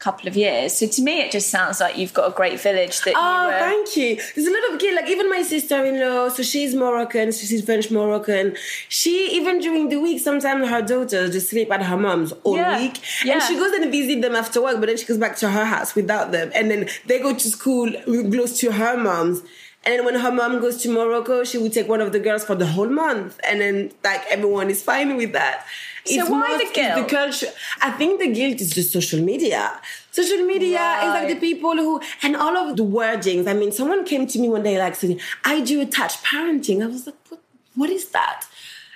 couple 0.01 0.27
of 0.27 0.35
years. 0.37 0.73
So 0.79 0.87
to 0.89 1.03
me, 1.03 1.21
it 1.21 1.31
just 1.31 1.51
sounds 1.51 1.79
like 1.79 1.97
you've 1.97 2.15
got 2.15 2.27
a 2.33 2.35
great 2.35 2.59
village 2.59 3.01
that 3.03 3.15
Oh, 3.17 3.43
you 3.43 3.47
were. 3.53 3.59
thank 3.59 3.97
you. 3.97 4.17
There's 4.35 4.47
a 4.47 4.51
lot 4.51 4.73
of 4.73 4.81
kids. 4.81 4.97
Like 4.97 5.09
even 5.11 5.29
my 5.31 5.43
sister-in-law, 5.43 6.31
so 6.31 6.43
she's 6.43 6.75
Moroccan, 6.75 7.31
so 7.33 7.47
she's 7.47 7.65
French 7.65 7.91
Moroccan. 7.91 8.57
She 8.89 9.31
even 9.37 9.61
during 9.61 9.89
the 9.91 10.01
week, 10.01 10.21
sometimes 10.21 10.69
her 10.69 10.83
daughters 10.83 11.33
just 11.33 11.51
sleep 11.51 11.71
at 11.71 11.83
her 11.83 11.97
mom's 11.97 12.33
all 12.45 12.57
Yeah, 12.57 12.81
week, 12.81 12.99
yeah. 13.25 13.35
and 13.35 13.43
she 13.43 13.55
goes 13.57 13.73
and 13.73 13.93
visit 13.93 14.23
them 14.23 14.35
after 14.35 14.61
work. 14.63 14.81
But 14.81 14.87
then 14.87 14.97
she 14.97 15.05
goes 15.07 15.19
back 15.19 15.37
to 15.37 15.51
her 15.51 15.65
house 15.65 15.95
without 15.95 16.33
them, 16.33 16.51
and 16.55 16.71
then 16.71 16.89
they 17.07 17.19
go 17.21 17.35
to 17.35 17.49
school 17.49 17.93
close 18.05 18.59
to 18.61 18.73
her 18.73 18.97
mom's. 18.97 19.41
And 19.83 19.95
then 19.95 20.05
when 20.05 20.15
her 20.17 20.31
mom 20.31 20.61
goes 20.61 20.83
to 20.83 20.91
Morocco, 20.91 21.43
she 21.43 21.57
would 21.57 21.73
take 21.73 21.89
one 21.89 22.03
of 22.03 22.13
the 22.13 22.19
girls 22.21 22.45
for 22.45 22.55
the 22.55 22.67
whole 22.67 22.89
month, 22.89 23.39
and 23.49 23.61
then 23.61 23.93
like 24.05 24.23
everyone 24.31 24.69
is 24.71 24.83
fine 24.83 25.17
with 25.17 25.33
that. 25.33 25.65
So 26.11 26.31
why 26.31 26.59
the 26.59 26.65
it's 26.65 26.73
guilt? 26.73 27.09
culture. 27.09 27.53
I 27.81 27.91
think 27.93 28.21
the 28.21 28.29
guilt 28.33 28.61
is 28.61 28.71
just 28.71 28.93
social 28.93 29.21
media. 29.21 29.81
Social 30.11 30.45
media 30.45 30.81
is 31.05 31.11
like 31.17 31.29
the 31.29 31.41
people 31.41 31.77
who 31.77 32.01
and 32.23 32.37
all 32.37 32.57
of 32.57 32.77
the 32.77 32.85
wordings. 32.85 33.47
I 33.47 33.55
mean, 33.55 33.73
someone 33.73 34.05
came 34.05 34.27
to 34.27 34.39
me 34.39 34.49
one 34.49 34.63
day 34.63 34.79
like 34.79 34.97
saying, 34.97 35.21
"I 35.45 35.61
do 35.61 35.81
attached 35.81 36.25
parenting." 36.25 36.83
I 36.83 36.87
was 36.87 37.07
like, 37.07 37.17
"What? 37.29 37.41
What 37.77 37.91
is 37.91 38.07
that?" 38.11 38.45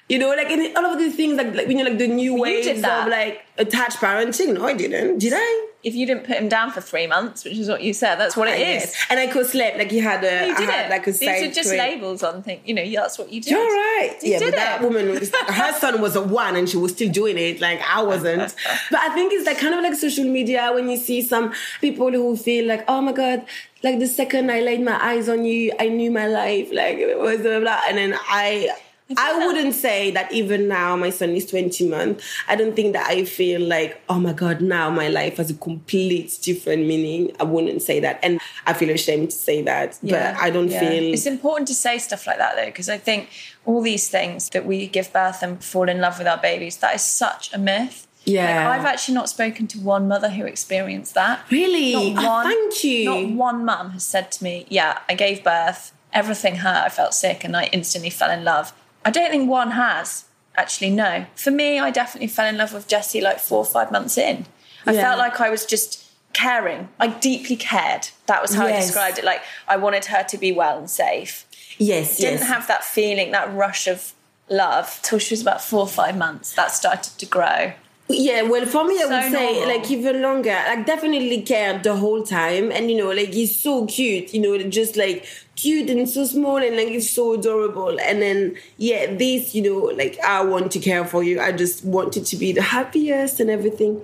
You 0.09 0.19
know, 0.19 0.29
like 0.29 0.51
and 0.51 0.77
all 0.77 0.85
of 0.85 0.99
these 0.99 1.15
things, 1.17 1.37
like, 1.39 1.55
like 1.55 1.67
you 1.69 1.75
know, 1.77 1.85
like 1.85 1.97
the 1.99 2.09
new 2.09 2.39
ways 2.39 2.67
of 2.67 2.79
like 3.09 3.43
attached 3.57 3.97
parenting. 3.99 4.53
No, 4.55 4.67
I 4.67 4.75
didn't. 4.75 5.19
Did 5.19 5.33
I? 5.35 5.69
If 5.83 5.95
you 5.95 6.07
didn't 6.07 6.25
put 6.25 6.37
him 6.37 6.49
down 6.49 6.71
for 6.73 6.81
three 6.81 7.07
months, 7.07 7.45
which 7.45 7.59
is 7.59 7.69
what 7.69 7.83
you 7.83 7.93
said, 7.93 8.17
that's 8.17 8.37
what 8.37 8.49
it 8.49 8.53
I 8.53 8.77
is. 8.77 8.95
And 9.11 9.21
I 9.21 9.27
co-slept. 9.27 9.77
Like 9.77 9.91
he 9.91 9.99
had 9.99 10.25
a, 10.25 10.47
You 10.49 10.57
did 10.57 10.69
had 10.69 10.87
it. 10.87 10.91
like 10.91 11.07
a 11.07 11.13
These 11.13 11.29
are 11.43 11.51
just 11.51 11.69
crib. 11.69 11.79
labels 11.79 12.23
on 12.23 12.43
things. 12.43 12.63
You 12.65 12.75
know, 12.75 12.85
that's 12.91 13.19
what 13.19 13.31
you 13.31 13.41
did. 13.43 13.51
You're 13.51 13.61
right. 13.67 14.17
You 14.23 14.33
yeah, 14.33 14.39
did 14.39 14.51
but 14.53 14.57
that 14.57 14.83
woman, 14.83 15.11
was, 15.11 15.31
her 15.49 15.73
son 15.75 16.01
was 16.01 16.17
a 16.17 16.23
one 16.23 16.57
and 16.57 16.69
she 16.69 16.79
was 16.79 16.93
still 16.93 17.11
doing 17.13 17.37
it. 17.37 17.61
Like 17.61 17.81
I 17.83 18.03
wasn't. 18.03 18.55
but 18.91 19.01
I 19.01 19.11
think 19.15 19.33
it's 19.35 19.47
like 19.47 19.59
kind 19.59 19.75
of 19.75 19.83
like 19.83 19.95
social 19.95 20.25
media 20.25 20.71
when 20.75 20.89
you 20.89 20.97
see 20.97 21.21
some 21.21 21.53
people 21.83 22.11
who 22.11 22.35
feel 22.37 22.67
like, 22.67 22.85
oh 22.89 23.03
my 23.03 23.13
God, 23.13 23.45
like 23.83 23.99
the 23.99 24.07
second 24.07 24.51
I 24.51 24.61
laid 24.61 24.81
my 24.81 24.99
eyes 25.03 25.29
on 25.29 25.45
you, 25.45 25.73
I 25.79 25.89
knew 25.89 26.11
my 26.11 26.27
life. 26.27 26.71
Like 26.73 26.97
it 26.97 27.19
was 27.19 27.41
blah, 27.43 27.51
blah, 27.53 27.61
blah. 27.61 27.81
And 27.89 27.99
then 27.99 28.15
I. 28.29 28.71
I 29.19 29.47
wouldn't 29.47 29.75
say 29.75 30.11
that 30.13 30.33
even 30.33 30.67
now 30.67 30.97
my 30.97 31.11
son 31.11 31.31
is 31.31 31.45
20 31.47 31.89
months. 31.89 32.25
I 32.49 32.57
don't 32.57 32.75
think 32.75 32.95
that 32.95 33.07
I 33.07 33.25
feel 33.25 33.61
like, 33.61 34.01
oh 34.09 34.19
my 34.19 34.33
God, 34.33 34.63
now 34.63 34.89
my 34.89 35.09
life 35.09 35.37
has 35.37 35.51
a 35.51 35.55
complete 35.55 36.39
different 36.43 36.87
meaning. 36.87 37.31
I 37.39 37.45
wouldn't 37.45 37.83
say 37.83 38.01
that. 38.01 38.19
And 38.23 38.41
I 38.67 38.73
feel 38.73 38.89
ashamed 38.91 39.31
to 39.31 39.37
say 39.37 39.61
that. 39.63 39.99
But 40.03 40.37
I 40.37 40.49
don't 40.49 40.71
yeah. 40.71 40.81
feel 40.81 41.13
It's 41.13 41.27
important 41.27 41.69
to 41.69 41.75
say 41.75 41.99
stuff 41.99 42.27
like 42.27 42.39
that 42.39 42.57
though, 42.57 42.65
because 42.67 42.89
I 42.89 42.97
think 42.97 43.29
all 43.67 43.83
these 43.83 44.09
things 44.09 44.49
that 44.51 44.65
we 44.65 44.87
give 44.87 45.13
birth 45.13 45.43
and 45.43 45.63
fall 45.63 45.89
in 45.89 46.01
love 46.01 46.19
with 46.19 46.27
our 46.27 46.39
babies, 46.39 46.79
that 46.79 46.95
is 46.95 47.03
such 47.03 47.53
a 47.53 47.59
myth. 47.59 48.07
Yeah. 48.25 48.69
Like, 48.71 48.79
I've 48.81 48.87
actually 48.87 49.17
not 49.17 49.29
spoken 49.29 49.67
to 49.69 49.79
one 49.81 50.09
mother 50.09 50.31
who 50.31 50.47
experienced 50.47 51.13
that. 51.15 51.45
Really? 51.51 51.93
Not 52.15 52.25
Oh, 52.25 52.27
one. 52.29 52.47
thank 52.47 52.85
you. 52.85 53.05
Not 53.05 53.31
one 53.33 53.65
mum 53.67 53.91
has 53.91 54.05
said 54.05 54.33
to 54.33 54.45
me, 54.45 54.65
"Yeah, 54.71 55.01
I 55.11 55.15
gave 55.15 55.45
birth. 55.45 55.93
Everything 56.15 56.57
hurt. 56.57 56.85
I 56.87 56.89
felt 56.89 57.13
sick, 57.13 57.45
and 57.45 57.55
I 57.55 57.65
instantly 57.71 58.09
fell 58.09 58.31
in 58.31 58.43
love." 58.43 58.73
I 59.05 59.11
don't 59.11 59.31
think 59.31 59.49
one 59.49 59.73
has. 59.73 60.25
Actually, 60.57 60.91
no. 60.91 61.27
For 61.35 61.51
me, 61.51 61.79
I 61.81 61.91
definitely 61.91 62.29
fell 62.29 62.47
in 62.47 62.57
love 62.57 62.73
with 62.73 62.87
Jesse 62.89 63.21
like 63.21 63.39
four 63.41 63.59
or 63.59 63.65
five 63.65 63.91
months 63.91 64.17
in. 64.17 64.47
I 64.87 64.93
Yeah. 64.93 65.03
felt 65.03 65.19
like 65.19 65.41
I 65.41 65.51
was 65.51 65.65
just 65.67 66.05
caring. 66.33 66.89
I 67.01 67.09
deeply 67.09 67.57
cared. 67.57 68.09
That 68.27 68.41
was 68.43 68.55
how 68.55 68.67
I 68.67 68.73
described 68.73 69.19
it. 69.19 69.25
Like 69.25 69.43
I 69.69 69.77
wanted 69.77 70.07
her 70.07 70.23
to 70.25 70.39
be 70.39 70.53
well 70.53 70.79
and 70.79 70.91
safe. 70.91 71.45
yes, 71.79 72.19
Didn't 72.19 72.39
yes. 72.41 72.49
have 72.49 72.67
that 72.69 72.85
feeling, 72.85 73.33
that 73.33 73.53
rush 73.53 73.87
of 73.89 74.13
love 74.49 75.01
till 75.03 75.19
she 75.19 75.33
was 75.35 75.43
about 75.43 75.61
four 75.63 75.81
or 75.81 75.89
five 75.89 76.17
months. 76.17 76.53
That 76.55 76.71
started 76.71 77.19
to 77.19 77.27
grow. 77.27 77.73
Yeah, 78.09 78.43
well, 78.43 78.67
for 78.67 78.85
me, 78.85 78.97
I 78.99 79.03
So 79.03 79.09
would 79.09 79.33
say 79.33 79.53
normal. 79.61 79.69
like 79.77 79.91
even 79.91 80.21
longer. 80.23 80.51
Like 80.69 80.85
definitely 80.87 81.41
cared 81.43 81.83
the 81.83 81.97
whole 81.97 82.23
time, 82.23 82.71
and 82.71 82.91
you 82.91 82.97
know, 82.99 83.11
like 83.11 83.33
he's 83.33 83.59
so 83.61 83.87
cute. 83.87 84.35
You 84.35 84.41
know, 84.43 84.59
just 84.69 84.97
like 84.97 85.25
cute 85.57 85.91
and 85.91 86.09
so 86.09 86.25
small, 86.25 86.57
and 86.57 86.77
like 86.77 86.89
it's 86.89 87.11
so 87.11 87.35
adorable. 87.35 87.99
And 88.01 88.21
then 88.23 88.57
yeah, 88.77 89.15
this, 89.15 89.55
you 89.55 89.63
know, 89.63 89.79
like 89.97 90.19
I 90.21 90.43
want 90.45 90.73
to 90.73 90.79
care 90.79 91.05
for 91.05 91.23
you. 91.23 91.41
I 91.41 91.53
just 91.53 91.85
want 91.85 92.17
it 92.17 92.25
to 92.27 92.37
be 92.37 92.53
the 92.53 92.63
happiest 92.63 93.41
and 93.41 93.51
everything. 93.51 94.01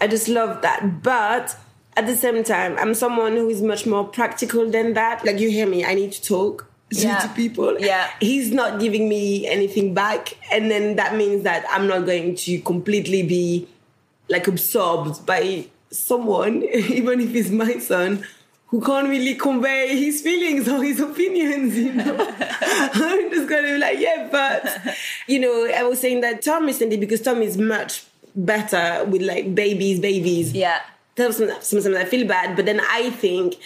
I 0.00 0.06
just 0.06 0.28
love 0.28 0.62
that, 0.62 1.02
but. 1.02 1.56
At 1.94 2.06
the 2.06 2.16
same 2.16 2.42
time, 2.42 2.78
I'm 2.78 2.94
someone 2.94 3.32
who 3.36 3.50
is 3.50 3.60
much 3.60 3.84
more 3.84 4.04
practical 4.08 4.70
than 4.70 4.94
that. 4.94 5.26
Like 5.26 5.38
you 5.38 5.50
hear 5.50 5.66
me, 5.66 5.84
I 5.84 5.92
need 5.92 6.10
to 6.12 6.22
talk 6.22 6.66
to, 6.90 6.98
Yeah. 6.98 7.18
to 7.18 7.28
people. 7.36 7.78
Yeah. 7.78 8.08
He's 8.18 8.50
not 8.50 8.80
giving 8.80 9.10
me 9.10 9.46
anything 9.46 9.92
back, 9.92 10.32
and 10.50 10.70
then 10.70 10.96
that 10.96 11.16
means 11.16 11.42
that 11.42 11.66
I'm 11.68 11.86
not 11.86 12.06
going 12.06 12.34
to 12.36 12.58
completely 12.60 13.22
be 13.24 13.68
like 14.30 14.48
absorbed 14.48 15.26
by 15.26 15.66
someone, 15.90 16.62
even 16.98 17.20
if 17.20 17.34
it's 17.34 17.50
my 17.50 17.76
son, 17.78 18.24
who 18.72 18.80
can't 18.80 19.06
really 19.06 19.34
convey 19.34 19.94
his 19.98 20.22
feelings 20.22 20.66
or 20.66 20.82
his 20.82 20.98
opinions, 20.98 21.76
you 21.76 21.92
know. 21.92 22.16
I'm 22.40 23.30
just 23.30 23.46
gonna 23.46 23.68
be 23.68 23.76
like, 23.76 23.98
yeah, 23.98 24.28
but 24.32 24.96
you 25.28 25.38
know, 25.40 25.70
I 25.70 25.82
was 25.82 26.00
saying 26.00 26.22
that 26.22 26.40
Tom 26.40 26.62
is 26.64 26.76
recently 26.76 26.96
because 26.96 27.20
Tom 27.20 27.42
is 27.42 27.58
much 27.58 28.04
better 28.34 29.04
with 29.04 29.20
like 29.20 29.54
babies, 29.54 30.00
babies. 30.00 30.54
Yeah. 30.54 30.80
Sometimes, 31.18 31.66
sometimes 31.66 31.96
I 31.96 32.06
feel 32.06 32.26
bad, 32.26 32.56
but 32.56 32.64
then 32.64 32.80
I 32.80 33.10
think 33.10 33.56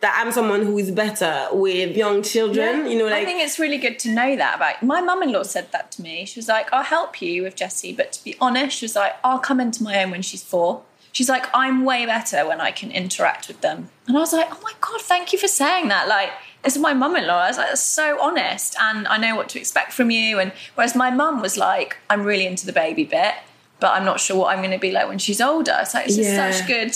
that 0.00 0.20
I'm 0.20 0.32
someone 0.32 0.62
who 0.62 0.76
is 0.78 0.90
better 0.90 1.46
with 1.52 1.96
young 1.96 2.24
children. 2.24 2.80
Yeah. 2.80 2.88
You 2.88 2.98
know, 2.98 3.04
like 3.04 3.22
I 3.22 3.24
think 3.24 3.42
it's 3.42 3.60
really 3.60 3.78
good 3.78 4.00
to 4.00 4.10
know 4.10 4.34
that 4.34 4.56
about 4.56 4.82
my 4.82 5.00
mum-in-law 5.00 5.44
said 5.44 5.70
that 5.70 5.92
to 5.92 6.02
me. 6.02 6.26
She 6.26 6.40
was 6.40 6.48
like, 6.48 6.72
"I'll 6.72 6.82
help 6.82 7.22
you 7.22 7.44
with 7.44 7.54
Jessie, 7.54 7.92
but 7.92 8.10
to 8.14 8.24
be 8.24 8.34
honest, 8.40 8.78
she 8.78 8.84
was 8.84 8.96
like, 8.96 9.14
I'll 9.22 9.38
come 9.38 9.60
into 9.60 9.84
my 9.84 10.02
own 10.02 10.10
when 10.10 10.22
she's 10.22 10.42
four. 10.42 10.82
She's 11.16 11.30
like, 11.30 11.46
I'm 11.54 11.86
way 11.86 12.04
better 12.04 12.46
when 12.46 12.60
I 12.60 12.70
can 12.72 12.90
interact 12.92 13.48
with 13.48 13.62
them. 13.62 13.88
And 14.06 14.18
I 14.18 14.20
was 14.20 14.34
like, 14.34 14.48
oh 14.54 14.60
my 14.62 14.72
god, 14.82 15.00
thank 15.00 15.32
you 15.32 15.38
for 15.38 15.48
saying 15.48 15.88
that. 15.88 16.08
Like, 16.08 16.28
this 16.62 16.76
is 16.76 16.82
my 16.82 16.92
mum-in-law. 16.92 17.38
I 17.44 17.48
was 17.48 17.56
like, 17.56 17.68
that's 17.68 17.80
so 17.80 18.20
honest, 18.20 18.76
and 18.78 19.08
I 19.08 19.16
know 19.16 19.34
what 19.34 19.48
to 19.50 19.58
expect 19.58 19.94
from 19.94 20.10
you. 20.10 20.38
And 20.38 20.52
whereas 20.74 20.94
my 20.94 21.10
mum 21.10 21.40
was 21.40 21.56
like, 21.56 21.96
I'm 22.10 22.22
really 22.24 22.46
into 22.46 22.66
the 22.66 22.72
baby 22.74 23.04
bit, 23.04 23.32
but 23.80 23.94
I'm 23.94 24.04
not 24.04 24.20
sure 24.20 24.36
what 24.36 24.52
I'm 24.54 24.58
going 24.58 24.72
to 24.72 24.78
be 24.78 24.92
like 24.92 25.08
when 25.08 25.16
she's 25.16 25.40
older. 25.40 25.78
So 25.88 26.00
it's 26.00 26.16
just 26.16 26.28
Yeah. 26.28 26.50
such 26.50 26.66
good. 26.66 26.92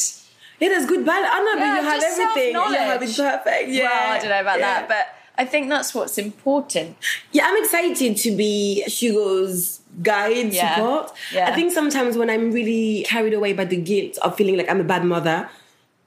yeah, 0.60 0.68
that's 0.68 0.84
good. 0.84 1.08
I 1.08 1.20
know, 1.40 1.54
Yeah, 1.54 1.54
but 1.54 1.64
you 1.64 1.88
have 1.88 2.02
everything. 2.04 2.54
You 2.54 3.08
it 3.08 3.16
perfect. 3.16 3.68
Yeah. 3.70 3.84
Well, 3.84 4.12
I 4.12 4.18
don't 4.18 4.28
know 4.28 4.40
about 4.42 4.58
Yeah. 4.58 4.80
that, 4.80 4.88
but 4.90 5.06
I 5.38 5.46
think 5.46 5.70
that's 5.70 5.94
what's 5.94 6.18
important. 6.18 6.98
Yeah, 7.32 7.44
I'm 7.46 7.56
excited 7.64 8.18
to 8.18 8.36
be 8.36 8.82
Hugo's 8.82 9.79
guide, 10.02 10.52
Yeah. 10.52 10.74
support. 10.76 11.12
Yeah. 11.32 11.48
I 11.50 11.54
think 11.54 11.72
sometimes 11.72 12.16
when 12.16 12.30
I'm 12.30 12.50
really 12.52 13.04
carried 13.08 13.34
away 13.34 13.52
by 13.52 13.64
the 13.64 13.76
guilt 13.76 14.18
of 14.18 14.36
feeling 14.36 14.56
like 14.56 14.70
I'm 14.70 14.80
a 14.80 14.84
bad 14.84 15.04
mother, 15.04 15.48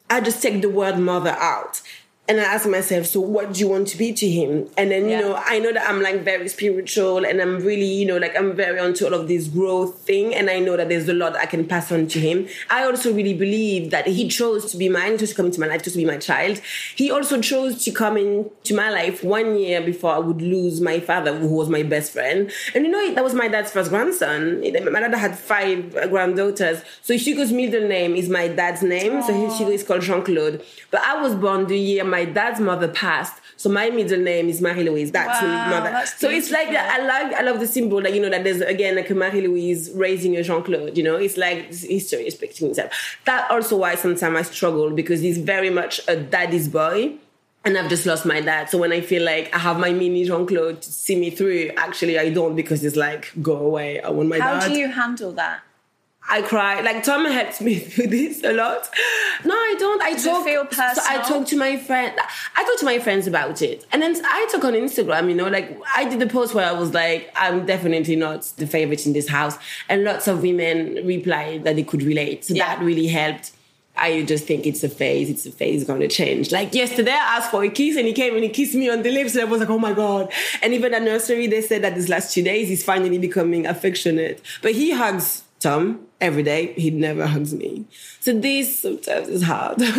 I 0.09 0.21
just 0.21 0.41
take 0.41 0.61
the 0.61 0.69
word 0.69 0.97
mother 0.99 1.31
out. 1.39 1.81
And 2.25 2.39
I 2.39 2.43
ask 2.43 2.65
myself, 2.69 3.05
so 3.07 3.19
what 3.19 3.51
do 3.51 3.59
you 3.59 3.67
want 3.67 3.89
to 3.89 3.97
be 3.97 4.13
to 4.13 4.29
him? 4.29 4.69
And 4.77 4.91
then, 4.91 5.09
Yeah. 5.09 5.17
you 5.19 5.25
know, 5.25 5.41
I 5.45 5.59
know 5.59 5.73
that 5.73 5.89
I'm 5.89 6.01
like 6.01 6.23
very 6.23 6.47
spiritual 6.47 7.25
and 7.25 7.41
I'm 7.41 7.59
really, 7.59 7.83
you 7.85 8.05
know, 8.05 8.15
like 8.15 8.33
I'm 8.37 8.55
very 8.55 8.79
onto 8.79 9.03
all 9.05 9.13
of 9.13 9.27
this 9.27 9.47
growth 9.49 9.99
thing. 9.99 10.33
And 10.33 10.49
I 10.49 10.59
know 10.59 10.77
that 10.77 10.87
there's 10.87 11.09
a 11.09 11.13
lot 11.13 11.35
I 11.35 11.45
can 11.47 11.65
pass 11.67 11.91
on 11.91 12.07
to 12.07 12.19
him. 12.21 12.47
I 12.69 12.85
also 12.85 13.13
really 13.13 13.33
believe 13.33 13.91
that 13.91 14.07
he 14.07 14.29
chose 14.29 14.71
to 14.71 14.77
be 14.77 14.87
mine, 14.87 15.17
chose 15.17 15.31
to 15.31 15.35
come 15.35 15.47
into 15.47 15.59
my 15.59 15.67
life, 15.67 15.83
chose 15.83 15.93
to 15.93 15.97
be 15.99 16.05
my 16.05 16.15
child. 16.17 16.61
He 16.95 17.11
also 17.11 17.41
chose 17.41 17.83
to 17.83 17.91
come 17.91 18.15
into 18.15 18.73
my 18.73 18.89
life 18.89 19.21
one 19.21 19.57
year 19.57 19.81
before 19.81 20.13
I 20.13 20.19
would 20.19 20.41
lose 20.41 20.79
my 20.79 21.01
father, 21.01 21.37
who 21.37 21.47
was 21.49 21.67
my 21.67 21.83
best 21.83 22.13
friend. 22.13 22.49
And 22.73 22.85
you 22.85 22.91
know, 22.91 23.13
that 23.15 23.23
was 23.25 23.33
my 23.33 23.49
dad's 23.49 23.71
first 23.71 23.89
grandson. 23.89 24.61
My 24.61 25.01
dad 25.01 25.13
had 25.15 25.37
five 25.37 25.91
granddaughters. 26.09 26.83
So 27.01 27.15
Hugo's 27.17 27.51
middle 27.51 27.85
name 27.85 28.15
is 28.15 28.29
my 28.29 28.47
dad's 28.47 28.81
name. 28.81 29.21
So 29.23 29.33
his 29.33 29.57
Hugo 29.57 29.71
is 29.73 29.83
called 29.83 30.03
Jean 30.03 30.23
Claude. 30.23 30.63
But 30.89 31.01
I 31.01 31.21
was 31.21 31.35
born 31.35 31.67
the 31.67 31.77
year 31.77 32.12
my 32.15 32.25
dad's 32.37 32.59
mother 32.69 32.87
passed. 33.03 33.37
So 33.61 33.69
my 33.69 33.89
middle 33.89 34.19
name 34.31 34.45
is 34.53 34.57
Marie 34.65 34.83
Louise. 34.89 35.11
That's 35.11 35.41
Wow, 35.41 35.47
my 35.47 35.69
mother. 35.73 35.89
that's 35.91 36.19
so 36.19 36.29
it's 36.29 36.51
like 36.57 36.69
that. 36.75 36.85
I 36.95 36.97
like, 37.13 37.33
I 37.39 37.41
love 37.49 37.59
the 37.59 37.67
symbol 37.77 37.99
that 38.03 38.13
you 38.15 38.21
know 38.23 38.29
that 38.29 38.43
there's 38.45 38.61
again 38.75 38.95
like 38.99 39.09
a 39.09 39.15
Marie 39.15 39.45
Louise 39.47 39.81
raising 40.05 40.35
a 40.37 40.43
Jean 40.47 40.61
Claude. 40.67 40.95
You 40.97 41.03
know, 41.07 41.15
it's 41.25 41.37
like 41.45 41.59
history 41.97 42.27
is 42.29 42.39
repeating 42.41 42.69
itself. 42.71 42.91
That 43.25 43.49
also 43.49 43.77
why 43.83 43.95
sometimes 43.95 44.35
I 44.37 44.43
struggle 44.43 44.89
because 45.01 45.19
he's 45.21 45.39
very 45.53 45.69
much 45.69 45.93
a 46.07 46.15
daddy's 46.15 46.67
boy. 46.67 47.15
And 47.65 47.77
I've 47.77 47.89
just 47.89 48.05
lost 48.05 48.25
my 48.25 48.41
dad. 48.41 48.69
So 48.69 48.77
when 48.77 48.91
I 48.91 48.99
feel 48.99 49.23
like 49.23 49.45
I 49.55 49.59
have 49.67 49.79
my 49.79 49.91
mini 49.93 50.25
Jean 50.25 50.45
Claude 50.45 50.81
to 50.81 50.91
see 50.91 51.15
me 51.23 51.29
through, 51.37 51.71
actually 51.77 52.19
I 52.19 52.27
don't 52.29 52.55
because 52.61 52.83
it's 52.83 52.97
like, 52.97 53.31
go 53.41 53.55
away. 53.69 54.01
I 54.01 54.09
want 54.09 54.27
my 54.27 54.39
How 54.39 54.55
dad. 54.55 54.63
How 54.63 54.67
do 54.67 54.77
you 54.77 54.89
handle 54.89 55.31
that? 55.41 55.61
I 56.29 56.41
cry. 56.41 56.81
Like 56.81 57.03
Tom 57.03 57.25
helps 57.25 57.59
me 57.61 57.75
through 57.79 58.07
this 58.07 58.43
a 58.43 58.53
lot. 58.53 58.89
No, 59.43 59.53
I 59.53 59.75
don't. 59.77 60.01
I 60.01 60.13
Does 60.13 60.23
talk. 60.23 60.45
feel 60.45 60.65
So 60.71 61.01
I 61.07 61.21
talk 61.27 61.45
to 61.47 61.57
my 61.57 61.77
friend. 61.77 62.13
I 62.55 62.63
talk 62.63 62.79
to 62.79 62.85
my 62.85 62.99
friends 62.99 63.27
about 63.27 63.61
it, 63.61 63.85
and 63.91 64.01
then 64.01 64.15
I 64.25 64.47
talk 64.51 64.63
on 64.63 64.73
Instagram. 64.73 65.29
You 65.29 65.35
know, 65.35 65.47
like 65.49 65.77
I 65.95 66.05
did 66.05 66.21
a 66.21 66.27
post 66.27 66.53
where 66.55 66.65
I 66.65 66.71
was 66.71 66.93
like, 66.93 67.29
"I'm 67.35 67.65
definitely 67.65 68.15
not 68.15 68.43
the 68.57 68.65
favorite 68.67 69.05
in 69.05 69.13
this 69.13 69.27
house," 69.27 69.57
and 69.89 70.03
lots 70.05 70.27
of 70.27 70.41
women 70.41 71.05
replied 71.05 71.65
that 71.65 71.75
they 71.75 71.83
could 71.83 72.01
relate. 72.03 72.45
So 72.45 72.53
Yeah. 72.53 72.73
that 72.75 72.83
really 72.83 73.07
helped. 73.07 73.51
I 73.95 74.23
just 74.23 74.45
think 74.47 74.65
it's 74.65 74.83
a 74.83 74.89
phase. 74.89 75.29
It's 75.29 75.45
a 75.45 75.51
phase 75.51 75.83
going 75.83 75.99
to 75.99 76.07
change. 76.07 76.51
Like 76.51 76.73
yesterday, 76.73 77.11
I 77.11 77.37
asked 77.37 77.51
for 77.51 77.63
a 77.63 77.69
kiss 77.69 77.95
and 77.95 78.07
he 78.07 78.13
came 78.13 78.33
and 78.33 78.43
he 78.43 78.49
kissed 78.49 78.73
me 78.73 78.89
on 78.89 79.03
the 79.03 79.11
lips, 79.11 79.33
and 79.35 79.41
I 79.41 79.45
was 79.45 79.59
like, 79.59 79.69
"Oh 79.69 79.77
my 79.77 79.93
god!" 79.93 80.31
And 80.63 80.73
even 80.73 80.93
at 80.95 81.03
nursery, 81.03 81.47
they 81.47 81.61
said 81.61 81.83
that 81.83 81.93
these 81.95 82.09
last 82.09 82.33
two 82.33 82.41
days 82.43 82.69
he's 82.69 82.83
finally 82.83 83.17
becoming 83.19 83.67
affectionate. 83.67 84.41
But 84.63 84.71
he 84.71 84.91
hugs 84.91 85.43
Tom 85.59 86.07
every 86.23 86.43
day. 86.43 86.73
He 86.73 86.89
never 86.89 87.27
hugs 87.27 87.53
me. 87.53 87.85
So 88.19 88.33
this 88.33 88.79
sometimes 88.79 89.27
is 89.27 89.43
hard. 89.43 89.81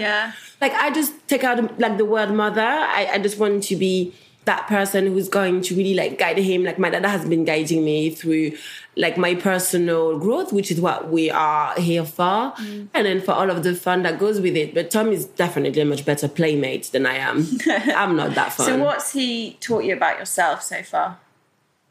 Yeah. 0.00 0.32
like 0.60 0.72
I 0.72 0.90
just 0.90 1.12
take 1.28 1.44
out 1.44 1.78
like 1.78 1.98
the 1.98 2.04
word 2.04 2.30
mother. 2.30 2.60
I, 2.62 3.10
I 3.12 3.18
just 3.18 3.38
want 3.38 3.64
to 3.64 3.76
be 3.76 4.14
that 4.44 4.66
person 4.68 5.06
who's 5.06 5.28
going 5.28 5.60
to 5.62 5.74
really 5.74 5.94
like 5.94 6.18
guide 6.18 6.38
him. 6.38 6.64
Like 6.64 6.78
my 6.78 6.90
dad 6.90 7.04
has 7.04 7.24
been 7.28 7.44
guiding 7.44 7.84
me 7.84 8.10
through 8.10 8.56
like 8.96 9.18
my 9.18 9.34
personal 9.34 10.18
growth, 10.18 10.52
which 10.52 10.70
is 10.70 10.80
what 10.80 11.10
we 11.10 11.30
are 11.30 11.74
here 11.78 12.04
for. 12.04 12.52
Mm. 12.56 12.88
And 12.94 13.06
then 13.06 13.20
for 13.20 13.32
all 13.32 13.50
of 13.50 13.62
the 13.62 13.74
fun 13.74 14.02
that 14.04 14.18
goes 14.18 14.40
with 14.40 14.56
it. 14.56 14.72
But 14.74 14.90
Tom 14.90 15.08
is 15.08 15.26
definitely 15.26 15.82
a 15.82 15.84
much 15.84 16.04
better 16.06 16.28
playmate 16.28 16.84
than 16.92 17.06
I 17.06 17.16
am. 17.16 17.46
I'm 17.94 18.16
not 18.16 18.34
that 18.34 18.52
fun. 18.52 18.66
So 18.66 18.78
what's 18.78 19.12
he 19.12 19.56
taught 19.60 19.84
you 19.84 19.94
about 19.94 20.18
yourself 20.18 20.62
so 20.62 20.82
far? 20.82 21.18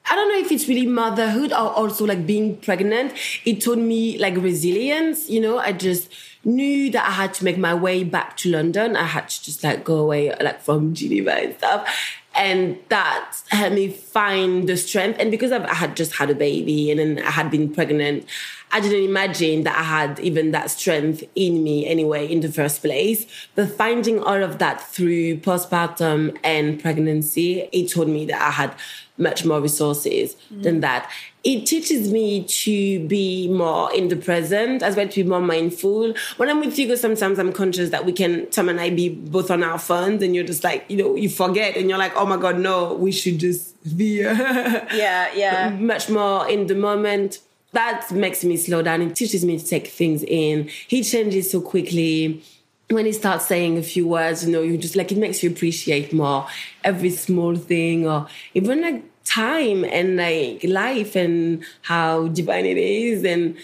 I 0.10 0.16
don't 0.16 0.30
know 0.30 0.39
if 0.39 0.51
it's 0.51 0.68
really 0.68 0.88
motherhood 0.88 1.51
or 1.51 1.72
also 1.72 2.05
like 2.05 2.26
being 2.26 2.57
pregnant. 2.57 3.14
It 3.45 3.62
taught 3.62 3.78
me 3.78 4.18
like 4.18 4.36
resilience. 4.38 5.30
You 5.30 5.39
know, 5.39 5.60
I 5.60 5.72
just 5.72 6.12
knew 6.43 6.89
that 6.91 7.07
I 7.07 7.12
had 7.12 7.34
to 7.36 7.43
make 7.43 7.57
my 7.57 7.74
way 7.74 8.03
back 8.03 8.36
to 8.38 8.49
London. 8.49 8.95
I 8.95 9.03
had 9.03 9.30
to 9.30 9.43
just 9.43 9.64
like 9.64 9.84
go 9.84 9.97
away 9.97 10.36
like 10.41 10.62
from 10.62 10.93
Geneva 10.93 11.34
and 11.34 11.55
stuff. 11.55 12.16
And 12.36 12.78
that 12.89 13.36
helped 13.49 13.76
me 13.76 13.89
find 13.89 14.68
the 14.68 14.78
strength. 14.78 15.20
And 15.20 15.30
because 15.30 15.51
I've, 15.51 15.66
I 15.66 15.74
had 15.74 15.95
just 15.97 16.14
had 16.14 16.30
a 16.30 16.36
baby 16.36 16.89
and 16.89 16.99
then 16.99 17.26
I 17.26 17.32
had 17.32 17.51
been 17.51 17.74
pregnant, 17.74 18.26
I 18.72 18.80
didn't 18.80 19.03
imagine 19.03 19.64
that 19.64 19.78
I 19.78 19.84
had 19.84 20.20
even 20.20 20.51
that 20.51 20.70
strength 20.70 21.24
in 21.36 21.64
me 21.64 21.88
anyway 21.88 22.28
in 22.28 22.41
the 22.41 22.51
first 22.51 22.82
place. 22.82 23.26
But 23.55 23.72
finding 23.72 24.22
all 24.22 24.41
of 24.43 24.60
that 24.60 24.80
through 24.80 25.38
postpartum 25.38 26.38
and 26.43 26.80
pregnancy, 26.80 27.68
it 27.72 27.91
told 27.91 28.10
me 28.10 28.26
that 28.28 28.41
I 28.41 28.51
had 28.51 28.76
much 29.20 29.45
more 29.45 29.61
resources 29.61 30.36
mm. 30.51 30.63
than 30.63 30.80
that. 30.80 31.11
It 31.43 31.65
teaches 31.65 32.11
me 32.11 32.43
to 32.43 33.07
be 33.07 33.47
more 33.47 33.93
in 33.93 34.09
the 34.09 34.17
present 34.17 34.84
as 34.84 34.97
well, 34.97 35.07
to 35.07 35.24
be 35.24 35.30
more 35.30 35.41
mindful. 35.41 36.13
When 36.36 36.49
I'm 36.49 36.59
with 36.59 36.76
Hugo, 36.76 36.95
sometimes 36.95 37.39
I'm 37.39 37.53
conscious 37.53 37.91
that 37.91 38.05
we 38.05 38.11
can, 38.11 38.49
Tom 38.49 38.67
and 38.67 38.80
I, 38.80 38.89
be 38.89 39.09
both 39.09 39.49
on 39.49 39.63
our 39.63 39.80
phones 39.80 40.22
and 40.22 40.36
you're 40.36 40.43
just 40.43 40.63
like, 40.63 40.86
you 40.89 40.97
know, 40.97 41.15
you 41.15 41.30
forget 41.30 41.78
and 41.78 41.89
you're 41.89 41.97
like, 41.97 42.13
oh 42.15 42.26
my 42.26 42.36
God, 42.36 42.59
no, 42.59 42.93
we 42.93 43.11
should 43.11 43.39
just 43.39 43.76
be 43.95 44.20
Yeah, 44.22 45.30
yeah. 45.34 45.70
much 45.70 46.09
more 46.09 46.47
in 46.49 46.67
the 46.67 46.76
moment. 46.76 47.39
That 47.72 48.11
makes 48.11 48.43
me 48.43 48.57
slow 48.57 48.82
down. 48.82 49.01
It 49.01 49.15
teaches 49.15 49.45
me 49.45 49.57
to 49.57 49.65
take 49.65 49.88
things 49.88 50.24
in. 50.24 50.70
He 50.88 51.03
changes 51.03 51.51
so 51.51 51.61
quickly. 51.61 52.43
When 52.89 53.05
he 53.05 53.11
starts 53.11 53.45
saying 53.45 53.78
a 53.78 53.84
few 53.84 54.07
words, 54.07 54.43
you 54.43 54.51
know, 54.51 54.63
you 54.63 54.76
just 54.76 54.95
like 54.95 55.11
it 55.11 55.20
makes 55.20 55.43
you 55.43 55.51
appreciate 55.51 56.11
more 56.11 56.47
every 56.84 57.11
small 57.11 57.55
thing 57.55 58.07
or 58.07 58.28
even 58.55 58.82
like 58.82 59.03
time 59.30 59.84
and 59.86 60.17
like 60.17 60.63
life 60.63 61.15
and 61.15 61.63
how 61.84 62.27
divine 62.30 62.65
it 62.65 62.77
is. 62.77 63.23
And 63.23 63.55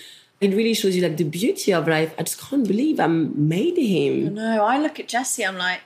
it 0.41 0.53
really 0.53 0.73
shows 0.73 0.95
you 0.95 1.01
like 1.01 1.17
the 1.17 1.23
beauty 1.23 1.73
of 1.73 1.87
life. 1.87 2.13
I 2.19 2.23
just 2.23 2.39
can't 2.39 2.67
believe 2.67 2.99
I 2.99 3.07
made 3.07 3.77
him. 3.77 4.35
No, 4.35 4.63
I 4.63 4.79
look 4.79 4.99
at 4.99 5.07
Jessie, 5.07 5.45
I'm 5.45 5.57
like, 5.57 5.81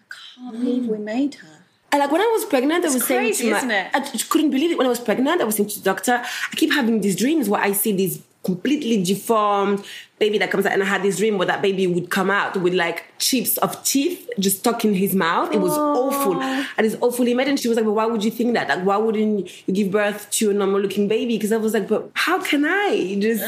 I 0.00 0.04
can't 0.14 0.52
believe 0.52 0.86
we 0.86 0.98
made 0.98 1.34
her. 1.36 1.48
And 1.90 2.00
like 2.00 2.10
when 2.10 2.22
I 2.22 2.30
was 2.32 2.44
pregnant, 2.46 2.84
I 2.84 2.88
was 2.88 3.04
saying 3.04 3.20
crazy, 3.20 3.44
to 3.44 3.50
my, 3.50 3.58
isn't 3.58 3.70
it? 3.70 3.90
I 3.92 4.00
just 4.00 4.30
couldn't 4.30 4.50
believe 4.50 4.70
it. 4.70 4.78
When 4.78 4.86
I 4.86 4.90
was 4.90 5.00
pregnant, 5.00 5.42
I 5.42 5.44
was 5.44 5.56
saying 5.56 5.68
to 5.70 5.78
the 5.78 5.84
doctor, 5.84 6.22
I 6.22 6.56
keep 6.56 6.72
having 6.72 7.02
these 7.02 7.16
dreams 7.16 7.50
where 7.50 7.60
I 7.60 7.72
see 7.72 7.92
this 7.92 8.22
completely 8.42 9.02
deformed 9.02 9.84
baby 10.18 10.38
that 10.38 10.50
comes 10.52 10.64
out, 10.66 10.72
and 10.72 10.82
I 10.82 10.86
had 10.86 11.02
this 11.02 11.18
dream 11.18 11.36
where 11.38 11.46
that 11.48 11.62
baby 11.62 11.86
would 11.86 12.08
come 12.10 12.30
out 12.30 12.56
with 12.56 12.74
like 12.74 13.04
chips 13.18 13.56
of 13.58 13.82
teeth 13.84 14.28
just 14.38 14.58
stuck 14.60 14.84
in 14.84 14.94
his 14.94 15.14
mouth. 15.14 15.52
It 15.52 15.58
was 15.60 15.72
awful, 15.72 16.40
and 16.40 16.86
it's 16.86 16.96
awful 17.00 17.26
image. 17.26 17.48
And 17.48 17.58
she 17.58 17.68
was 17.68 17.76
like, 17.76 17.84
"But 17.84 17.92
why 17.92 18.06
would 18.06 18.22
you 18.22 18.30
think 18.30 18.54
that? 18.54 18.68
Like, 18.68 18.84
why 18.84 18.96
wouldn't 18.96 19.50
you 19.66 19.74
give 19.74 19.90
birth 19.90 20.30
to 20.32 20.50
a 20.50 20.54
normal 20.54 20.80
looking 20.80 21.08
baby?" 21.08 21.36
Because 21.36 21.52
I 21.52 21.56
was 21.56 21.74
like, 21.74 21.88
"But 21.88 22.10
how 22.14 22.40
can 22.42 22.64
I 22.64 23.16
just?" 23.20 23.44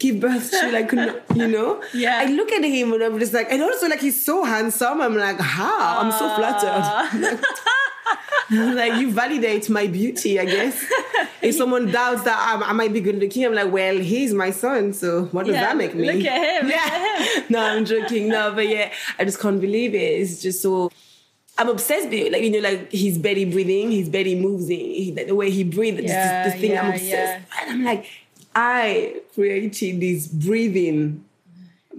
Give 0.00 0.18
birth 0.18 0.50
to 0.52 0.72
like 0.72 0.90
you 1.34 1.46
know, 1.46 1.82
Yeah. 1.92 2.20
I 2.22 2.24
look 2.24 2.50
at 2.52 2.64
him 2.64 2.94
and 2.94 3.02
I'm 3.02 3.18
just 3.18 3.34
like, 3.34 3.52
and 3.52 3.62
also 3.62 3.86
like 3.86 4.00
he's 4.00 4.24
so 4.24 4.44
handsome. 4.44 4.98
I'm 4.98 5.14
like, 5.14 5.38
how? 5.38 6.00
I'm 6.00 6.10
so 6.10 6.26
flattered. 6.36 7.44
like 8.74 8.94
you 9.00 9.12
validate 9.12 9.68
my 9.70 9.86
beauty, 9.86 10.38
I 10.40 10.44
guess. 10.44 10.84
if 11.42 11.54
someone 11.56 11.90
doubts 11.90 12.22
that 12.24 12.36
I'm, 12.38 12.62
I 12.62 12.72
might 12.72 12.92
be 12.92 13.00
good 13.00 13.16
looking, 13.18 13.44
I'm 13.46 13.54
like, 13.54 13.70
well, 13.72 13.96
he's 13.98 14.34
my 14.34 14.50
son, 14.50 14.92
so 14.92 15.24
what 15.26 15.46
does 15.46 15.54
Yeah, 15.54 15.60
that 15.62 15.76
make 15.76 15.94
me? 15.94 16.10
look 16.12 16.24
at 16.24 16.62
him, 16.62 16.68
Yeah. 16.70 17.36
at 17.42 17.50
no, 17.50 17.60
I'm 17.60 17.84
joking. 17.84 18.28
No, 18.28 18.52
but 18.52 18.68
yeah, 18.68 18.92
I 19.18 19.24
just 19.24 19.38
can't 19.40 19.60
believe 19.60 19.94
it. 19.94 19.98
It's 20.20 20.42
just 20.42 20.62
so. 20.62 20.90
I'm 21.58 21.68
obsessed 21.68 22.08
with. 22.08 22.32
Like, 22.32 22.42
you 22.42 22.50
know, 22.50 22.60
like 22.60 22.90
his 22.90 23.18
belly 23.18 23.44
breathing, 23.44 23.90
his 23.90 24.08
belly 24.08 24.34
moves, 24.34 24.66
he, 24.68 25.10
the 25.10 25.34
way 25.34 25.50
he 25.50 25.62
breathes, 25.64 26.00
Yeah, 26.02 26.44
this, 26.44 26.52
this 26.54 26.60
thing, 26.62 26.78
I'm 26.78 26.88
obsessed. 26.92 27.06
yeah. 27.08 27.40
And 27.60 27.70
I'm 27.70 27.84
like, 27.84 28.06
I 28.54 29.20
created 29.34 30.00
this 30.00 30.26
breathing 30.26 31.24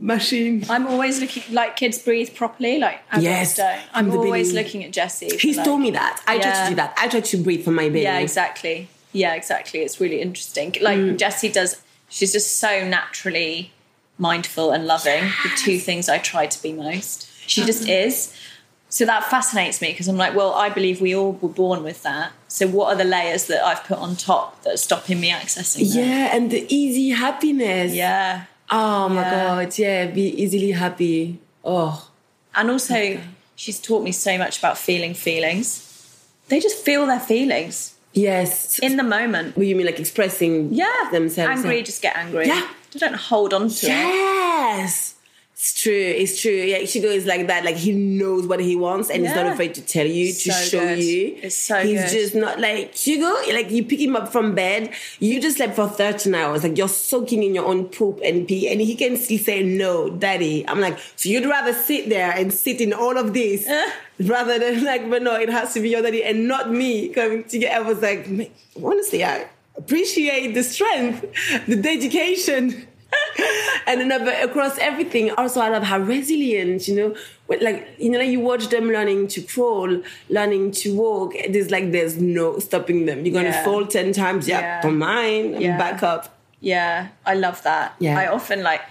machine. 0.01 0.65
I'm 0.69 0.87
always 0.87 1.19
looking 1.21 1.43
like 1.53 1.75
kids 1.77 1.97
breathe 1.99 2.33
properly, 2.35 2.79
like 2.79 2.99
adults 3.11 3.23
Yes, 3.23 3.55
don't. 3.57 3.79
I'm 3.93 4.11
always 4.11 4.49
beginning. 4.49 4.65
looking 4.65 4.83
at 4.85 4.91
Jesse. 4.91 5.37
He's 5.37 5.57
like- 5.57 5.65
told 5.65 5.81
me 5.81 5.91
that. 5.91 6.21
I 6.27 6.39
try 6.39 6.63
to 6.63 6.69
do 6.69 6.75
that. 6.75 6.93
I 6.97 7.07
try 7.07 7.21
to 7.21 7.37
breathe 7.37 7.63
for 7.63 7.71
my 7.71 7.83
baby. 7.89 8.01
Yeah, 8.01 8.17
exactly. 8.19 8.87
Yeah, 9.13 9.33
exactly. 9.35 9.81
It's 9.81 9.99
really 9.99 10.21
interesting. 10.21 10.75
Like 10.81 10.97
Mm. 10.97 11.17
Jessie 11.17 11.49
does, 11.49 11.81
she's 12.09 12.31
just 12.31 12.59
so 12.59 12.85
naturally 12.87 13.71
mindful 14.17 14.71
and 14.71 14.85
loving. 14.87 15.23
The 15.43 15.49
two 15.57 15.77
things 15.79 16.09
I 16.09 16.17
try 16.17 16.45
to 16.45 16.61
be 16.61 16.73
most. 16.73 17.27
She 17.47 17.63
just 17.65 17.87
is. 17.87 18.33
So 18.89 19.05
that 19.05 19.23
fascinates 19.25 19.81
me 19.81 19.91
because 19.91 20.07
I'm 20.09 20.17
like, 20.17 20.35
well, 20.35 20.53
I 20.53 20.67
believe 20.69 20.99
we 20.99 21.15
all 21.15 21.31
were 21.33 21.47
born 21.49 21.81
with 21.83 22.03
that. 22.03 22.33
So 22.49 22.67
what 22.67 22.87
are 22.93 22.95
the 22.97 23.05
layers 23.05 23.45
that 23.47 23.63
I've 23.63 23.83
put 23.85 23.97
on 23.97 24.15
top 24.17 24.61
that 24.63 24.73
are 24.73 24.77
stopping 24.77 25.19
me 25.21 25.31
accessing 25.31 25.77
that? 25.93 25.99
Yeah, 25.99 26.35
and 26.35 26.51
the 26.51 26.65
easy 26.73 27.09
happiness. 27.09 27.93
Yeah. 27.93 28.45
Oh 28.71 29.09
my 29.09 29.21
Yeah. 29.21 29.31
god. 29.65 29.77
Yeah, 29.77 30.05
be 30.07 30.41
easily 30.43 30.71
happy. 30.71 31.39
Oh. 31.63 32.07
And 32.55 32.69
also, 32.71 33.19
she's 33.55 33.79
taught 33.79 34.03
me 34.03 34.11
so 34.11 34.37
much 34.37 34.59
about 34.59 34.77
feeling 34.77 35.13
feelings. 35.13 35.87
They 36.47 36.59
just 36.59 36.77
feel 36.83 37.05
their 37.05 37.19
feelings 37.19 37.93
Yes. 38.13 38.79
in 38.79 38.97
the 38.97 39.03
moment. 39.03 39.55
What 39.55 39.67
you 39.67 39.75
mean, 39.75 39.85
like 39.85 39.99
expressing 39.99 40.73
Yeah. 40.73 41.09
themselves? 41.11 41.59
Angry, 41.59 41.81
just 41.83 42.01
get 42.01 42.15
angry. 42.17 42.47
Yeah. 42.47 42.67
Don't 42.97 43.15
hold 43.15 43.53
on 43.53 43.69
to 43.69 43.85
it. 43.85 43.89
Yes. 43.89 45.15
It's 45.63 45.79
true. 45.79 45.93
It's 45.93 46.41
true. 46.41 46.51
Yeah, 46.53 46.79
Ichigo 46.79 47.03
is 47.03 47.27
like 47.27 47.45
that. 47.45 47.63
Like 47.63 47.75
he 47.75 47.91
knows 47.91 48.47
what 48.47 48.59
he 48.59 48.75
wants, 48.75 49.11
and 49.11 49.23
he's 49.23 49.35
not 49.35 49.45
afraid 49.45 49.75
to 49.75 49.81
tell 49.81 50.07
you, 50.07 50.33
to 50.33 50.51
So 50.51 50.51
show 50.53 50.79
good. 50.79 50.97
you. 51.03 51.37
It's 51.43 51.55
so 51.55 51.77
He's 51.85 52.01
good. 52.01 52.09
just 52.09 52.33
not 52.33 52.59
like 52.59 52.95
Chigo. 52.95 53.27
Like 53.53 53.69
you 53.69 53.83
pick 53.83 53.99
him 53.99 54.15
up 54.15 54.31
from 54.31 54.55
bed, 54.55 54.91
you 55.19 55.39
just 55.39 55.57
slept 55.57 55.75
for 55.75 55.87
thirteen 55.87 56.33
hours. 56.33 56.63
Like 56.63 56.79
you're 56.79 56.87
soaking 56.87 57.43
in 57.43 57.53
your 57.53 57.65
own 57.65 57.85
poop 57.89 58.19
and 58.23 58.47
pee, 58.47 58.69
and 58.71 58.81
he 58.81 58.95
can 58.95 59.17
still 59.17 59.37
say 59.37 59.61
no, 59.61 60.09
daddy. 60.09 60.67
I'm 60.67 60.79
like, 60.81 60.97
so 61.15 61.29
you'd 61.29 61.45
rather 61.45 61.73
sit 61.73 62.09
there 62.09 62.31
and 62.31 62.51
sit 62.51 62.81
in 62.81 62.91
all 62.91 63.15
of 63.15 63.31
this 63.35 63.69
rather 64.19 64.57
than 64.57 64.83
like, 64.83 65.07
but 65.11 65.21
no, 65.21 65.35
it 65.35 65.49
has 65.49 65.75
to 65.75 65.79
be 65.79 65.89
your 65.89 66.01
daddy 66.01 66.23
and 66.23 66.47
not 66.47 66.71
me 66.71 67.09
coming 67.09 67.43
to 67.43 67.59
get. 67.59 67.75
I 67.77 67.81
was 67.81 68.01
like, 68.01 68.27
honestly, 68.83 69.23
I 69.23 69.45
appreciate 69.77 70.55
the 70.55 70.63
strength, 70.63 71.21
the 71.67 71.75
dedication 71.75 72.87
and 73.87 74.01
another 74.01 74.31
across 74.41 74.77
everything. 74.77 75.31
Also, 75.31 75.59
I 75.61 75.69
love 75.69 75.83
how 75.83 75.99
resilient, 75.99 76.87
you 76.87 76.95
know, 76.95 77.15
like 77.61 77.87
you 77.99 78.09
know, 78.09 78.19
like 78.19 78.29
you 78.29 78.39
watch 78.39 78.67
them 78.69 78.87
learning 78.87 79.27
to 79.29 79.41
crawl, 79.41 80.01
learning 80.29 80.71
to 80.71 80.95
walk. 80.95 81.33
There's 81.49 81.71
like 81.71 81.91
there's 81.91 82.17
no 82.17 82.59
stopping 82.59 83.05
them. 83.05 83.25
You're 83.25 83.33
gonna 83.33 83.49
Yeah. 83.49 83.63
fall 83.63 83.85
ten 83.85 84.13
times, 84.13 84.47
yeah, 84.47 84.59
Yeah. 84.59 84.81
don't 84.81 84.97
mind, 84.97 85.61
Yeah. 85.61 85.77
back 85.77 86.03
up. 86.03 86.37
Yeah, 86.59 87.07
I 87.25 87.33
love 87.35 87.63
that. 87.63 87.95
Yeah. 87.99 88.19
I 88.19 88.27
often 88.27 88.63
like 88.63 88.81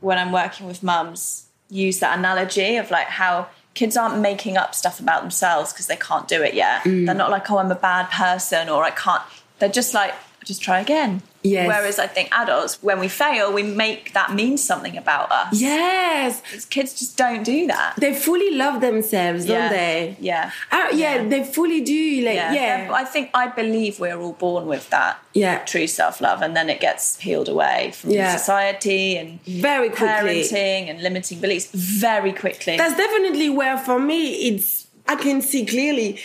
when 0.00 0.18
I'm 0.18 0.32
working 0.32 0.66
with 0.66 0.82
mums 0.82 1.44
use 1.70 1.98
that 1.98 2.16
analogy 2.18 2.76
of 2.76 2.90
like 2.90 3.08
how 3.08 3.48
kids 3.74 3.96
aren't 3.96 4.18
making 4.20 4.56
up 4.56 4.74
stuff 4.74 4.98
about 5.00 5.20
themselves 5.22 5.72
because 5.72 5.86
they 5.86 5.96
can't 5.96 6.26
do 6.26 6.42
it 6.42 6.54
yet. 6.54 6.82
Mm. 6.84 7.06
They're 7.06 7.14
not 7.14 7.30
like, 7.30 7.50
oh, 7.50 7.58
I'm 7.58 7.70
a 7.70 7.74
bad 7.76 8.10
person 8.10 8.68
or 8.68 8.82
I 8.84 8.90
can't. 8.90 9.22
They're 9.58 9.68
just 9.68 9.92
like, 9.94 10.14
just 10.44 10.62
try 10.62 10.80
again. 10.80 11.22
Yes. 11.48 11.66
Whereas 11.68 11.98
I 11.98 12.06
think 12.06 12.28
adults, 12.32 12.72
when 12.82 12.98
we 13.00 13.08
fail, 13.08 13.52
we 13.52 13.62
make 13.62 14.12
that 14.12 14.28
mean 14.40 14.56
something 14.58 14.96
about 14.96 15.30
us. 15.40 15.60
Yes, 15.60 16.42
Kids 16.74 16.90
just 16.98 17.16
don't 17.16 17.42
do 17.42 17.66
that. 17.68 17.94
they 17.98 18.14
fully 18.14 18.50
love 18.54 18.80
themselves, 18.80 19.46
Yeah. 19.46 19.58
don't 19.58 19.70
they? 19.70 20.16
Yeah. 20.20 20.50
Uh, 20.70 20.86
yeah, 20.92 21.14
Yeah. 21.16 21.28
they 21.32 21.44
fully 21.44 21.80
do. 21.80 22.02
Like, 22.28 22.34
Yeah. 22.34 22.52
yeah, 22.60 22.90
I 22.92 23.04
think 23.04 23.30
I 23.34 23.46
believe 23.48 23.98
we're 24.00 24.18
all 24.24 24.32
born 24.46 24.66
with 24.66 24.90
that. 24.90 25.14
Yeah. 25.32 25.58
True 25.72 25.86
self 25.86 26.20
love, 26.20 26.42
and 26.42 26.52
then 26.56 26.68
it 26.74 26.80
gets 26.80 27.16
peeled 27.20 27.48
away 27.48 27.92
from 27.98 28.10
Yeah. 28.10 28.36
society 28.36 29.16
and 29.16 29.28
Very 29.46 29.88
quickly. 29.90 30.08
parenting 30.42 30.90
and 30.90 31.02
limiting 31.02 31.38
beliefs 31.40 31.68
very 31.72 32.32
quickly. 32.32 32.76
that's 32.76 32.96
definitely 32.96 33.48
where 33.60 33.78
for 33.78 33.98
me 33.98 34.20
it's 34.48 34.86
i 35.06 35.14
can 35.16 35.40
see 35.40 35.64
clearly 35.64 36.18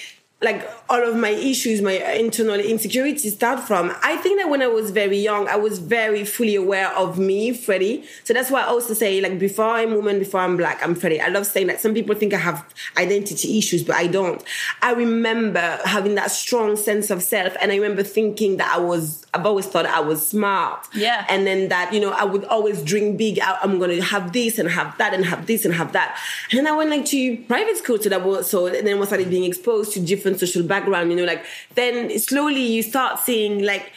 like 0.43 0.69
all 0.89 1.01
of 1.01 1.15
my 1.15 1.29
issues 1.29 1.81
my 1.81 1.93
internal 2.13 2.55
insecurities 2.55 3.33
start 3.35 3.59
from 3.59 3.95
i 4.03 4.15
think 4.17 4.39
that 4.39 4.49
when 4.49 4.61
i 4.61 4.67
was 4.67 4.91
very 4.91 5.17
young 5.17 5.47
i 5.47 5.55
was 5.55 5.79
very 5.79 6.23
fully 6.23 6.55
aware 6.55 6.95
of 6.95 7.17
me 7.17 7.53
freddie. 7.53 8.03
So 8.23 8.33
that's 8.33 8.51
why 8.51 8.61
i 8.61 8.65
also 8.65 8.93
say 8.93 9.21
like 9.21 9.39
before 9.39 9.65
i'm 9.65 9.95
woman 9.95 10.19
before 10.19 10.41
i'm 10.41 10.57
black 10.57 10.79
i'm 10.83 10.95
freddie. 10.95 11.21
I 11.21 11.29
love 11.29 11.45
saying 11.45 11.67
that. 11.67 11.79
Some 11.79 11.93
people 11.93 12.15
think 12.15 12.33
i 12.33 12.37
have 12.37 12.65
identity 12.97 13.57
issues 13.57 13.83
but 13.83 13.95
i 13.95 14.07
don't. 14.07 14.43
I 14.81 14.93
remember 14.93 15.79
having 15.85 16.15
that 16.15 16.31
strong 16.31 16.75
sense 16.75 17.09
of 17.09 17.23
self 17.23 17.55
and 17.61 17.71
i 17.71 17.75
remember 17.75 18.03
thinking 18.03 18.57
that 18.57 18.73
i 18.75 18.79
was 18.79 19.25
i've 19.33 19.45
always 19.45 19.65
thought 19.65 19.85
i 19.85 19.99
was 19.99 20.25
smart. 20.27 20.87
Yeah. 20.93 21.25
and 21.29 21.47
then 21.47 21.69
that 21.69 21.93
you 21.93 21.99
know 21.99 22.11
i 22.11 22.23
would 22.23 22.45
always 22.45 22.83
dream 22.83 23.17
big. 23.17 23.39
I, 23.39 23.57
i'm 23.61 23.79
gonna 23.79 24.01
have 24.01 24.33
this 24.33 24.59
and 24.59 24.69
have 24.69 24.97
that 24.97 25.13
and 25.13 25.25
have 25.25 25.47
this 25.47 25.65
and 25.65 25.73
have 25.73 25.93
that. 25.93 26.17
And 26.51 26.59
then 26.59 26.67
i 26.67 26.75
went 26.75 26.89
like 26.89 27.05
to 27.05 27.37
private 27.43 27.77
school 27.77 27.97
so 27.99 28.09
that 28.09 28.23
was 28.23 28.49
so 28.49 28.67
and 28.67 28.85
then 28.85 29.01
I 29.01 29.05
started 29.05 29.29
being 29.29 29.43
exposed 29.43 29.93
to 29.93 29.99
different 29.99 30.32
social 30.37 30.63
background 30.63 31.09
you 31.11 31.17
know 31.17 31.23
like 31.23 31.43
then 31.75 32.17
slowly 32.19 32.61
you 32.61 32.83
start 32.83 33.19
seeing 33.19 33.63
like 33.63 33.91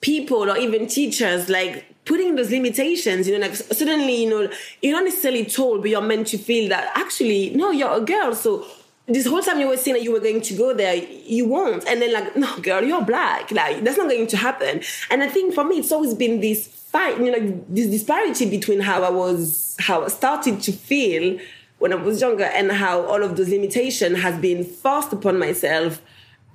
people 0.00 0.50
or 0.50 0.56
even 0.56 0.86
teachers 0.86 1.48
like 1.48 1.84
putting 2.04 2.36
those 2.36 2.50
limitations 2.50 3.28
you 3.28 3.36
know 3.36 3.46
like 3.46 3.54
suddenly 3.54 4.24
you 4.24 4.30
know 4.30 4.50
you're 4.82 4.92
not 4.92 5.04
necessarily 5.04 5.44
told 5.44 5.82
but 5.82 5.90
you're 5.90 6.00
meant 6.00 6.26
to 6.26 6.38
feel 6.38 6.68
that 6.68 6.90
actually 6.94 7.50
no 7.50 7.70
you're 7.70 7.96
a 7.96 8.00
girl 8.00 8.34
so 8.34 8.64
this 9.08 9.26
whole 9.26 9.40
time 9.40 9.58
you 9.58 9.66
were 9.68 9.76
saying 9.76 9.96
that 9.96 10.02
you 10.02 10.12
were 10.12 10.20
going 10.20 10.42
to 10.42 10.54
go 10.54 10.74
there, 10.74 10.94
you 10.94 11.46
won't. 11.46 11.86
And 11.88 12.02
then 12.02 12.12
like, 12.12 12.36
no, 12.36 12.58
girl, 12.58 12.84
you're 12.84 13.02
black. 13.02 13.50
Like 13.50 13.82
that's 13.82 13.96
not 13.96 14.08
going 14.08 14.26
to 14.26 14.36
happen. 14.36 14.82
And 15.10 15.22
I 15.22 15.28
think 15.28 15.54
for 15.54 15.64
me, 15.64 15.78
it's 15.78 15.90
always 15.90 16.14
been 16.14 16.40
this 16.40 16.68
fight, 16.68 17.18
you 17.18 17.30
know, 17.30 17.64
this 17.68 17.86
disparity 17.86 18.48
between 18.48 18.80
how 18.80 19.02
I 19.02 19.10
was, 19.10 19.76
how 19.80 20.04
I 20.04 20.08
started 20.08 20.60
to 20.62 20.72
feel 20.72 21.38
when 21.78 21.92
I 21.92 21.96
was 21.96 22.20
younger, 22.20 22.44
and 22.44 22.72
how 22.72 23.02
all 23.02 23.22
of 23.22 23.36
those 23.36 23.48
limitation 23.48 24.14
has 24.16 24.38
been 24.40 24.64
forced 24.64 25.12
upon 25.12 25.38
myself 25.38 26.00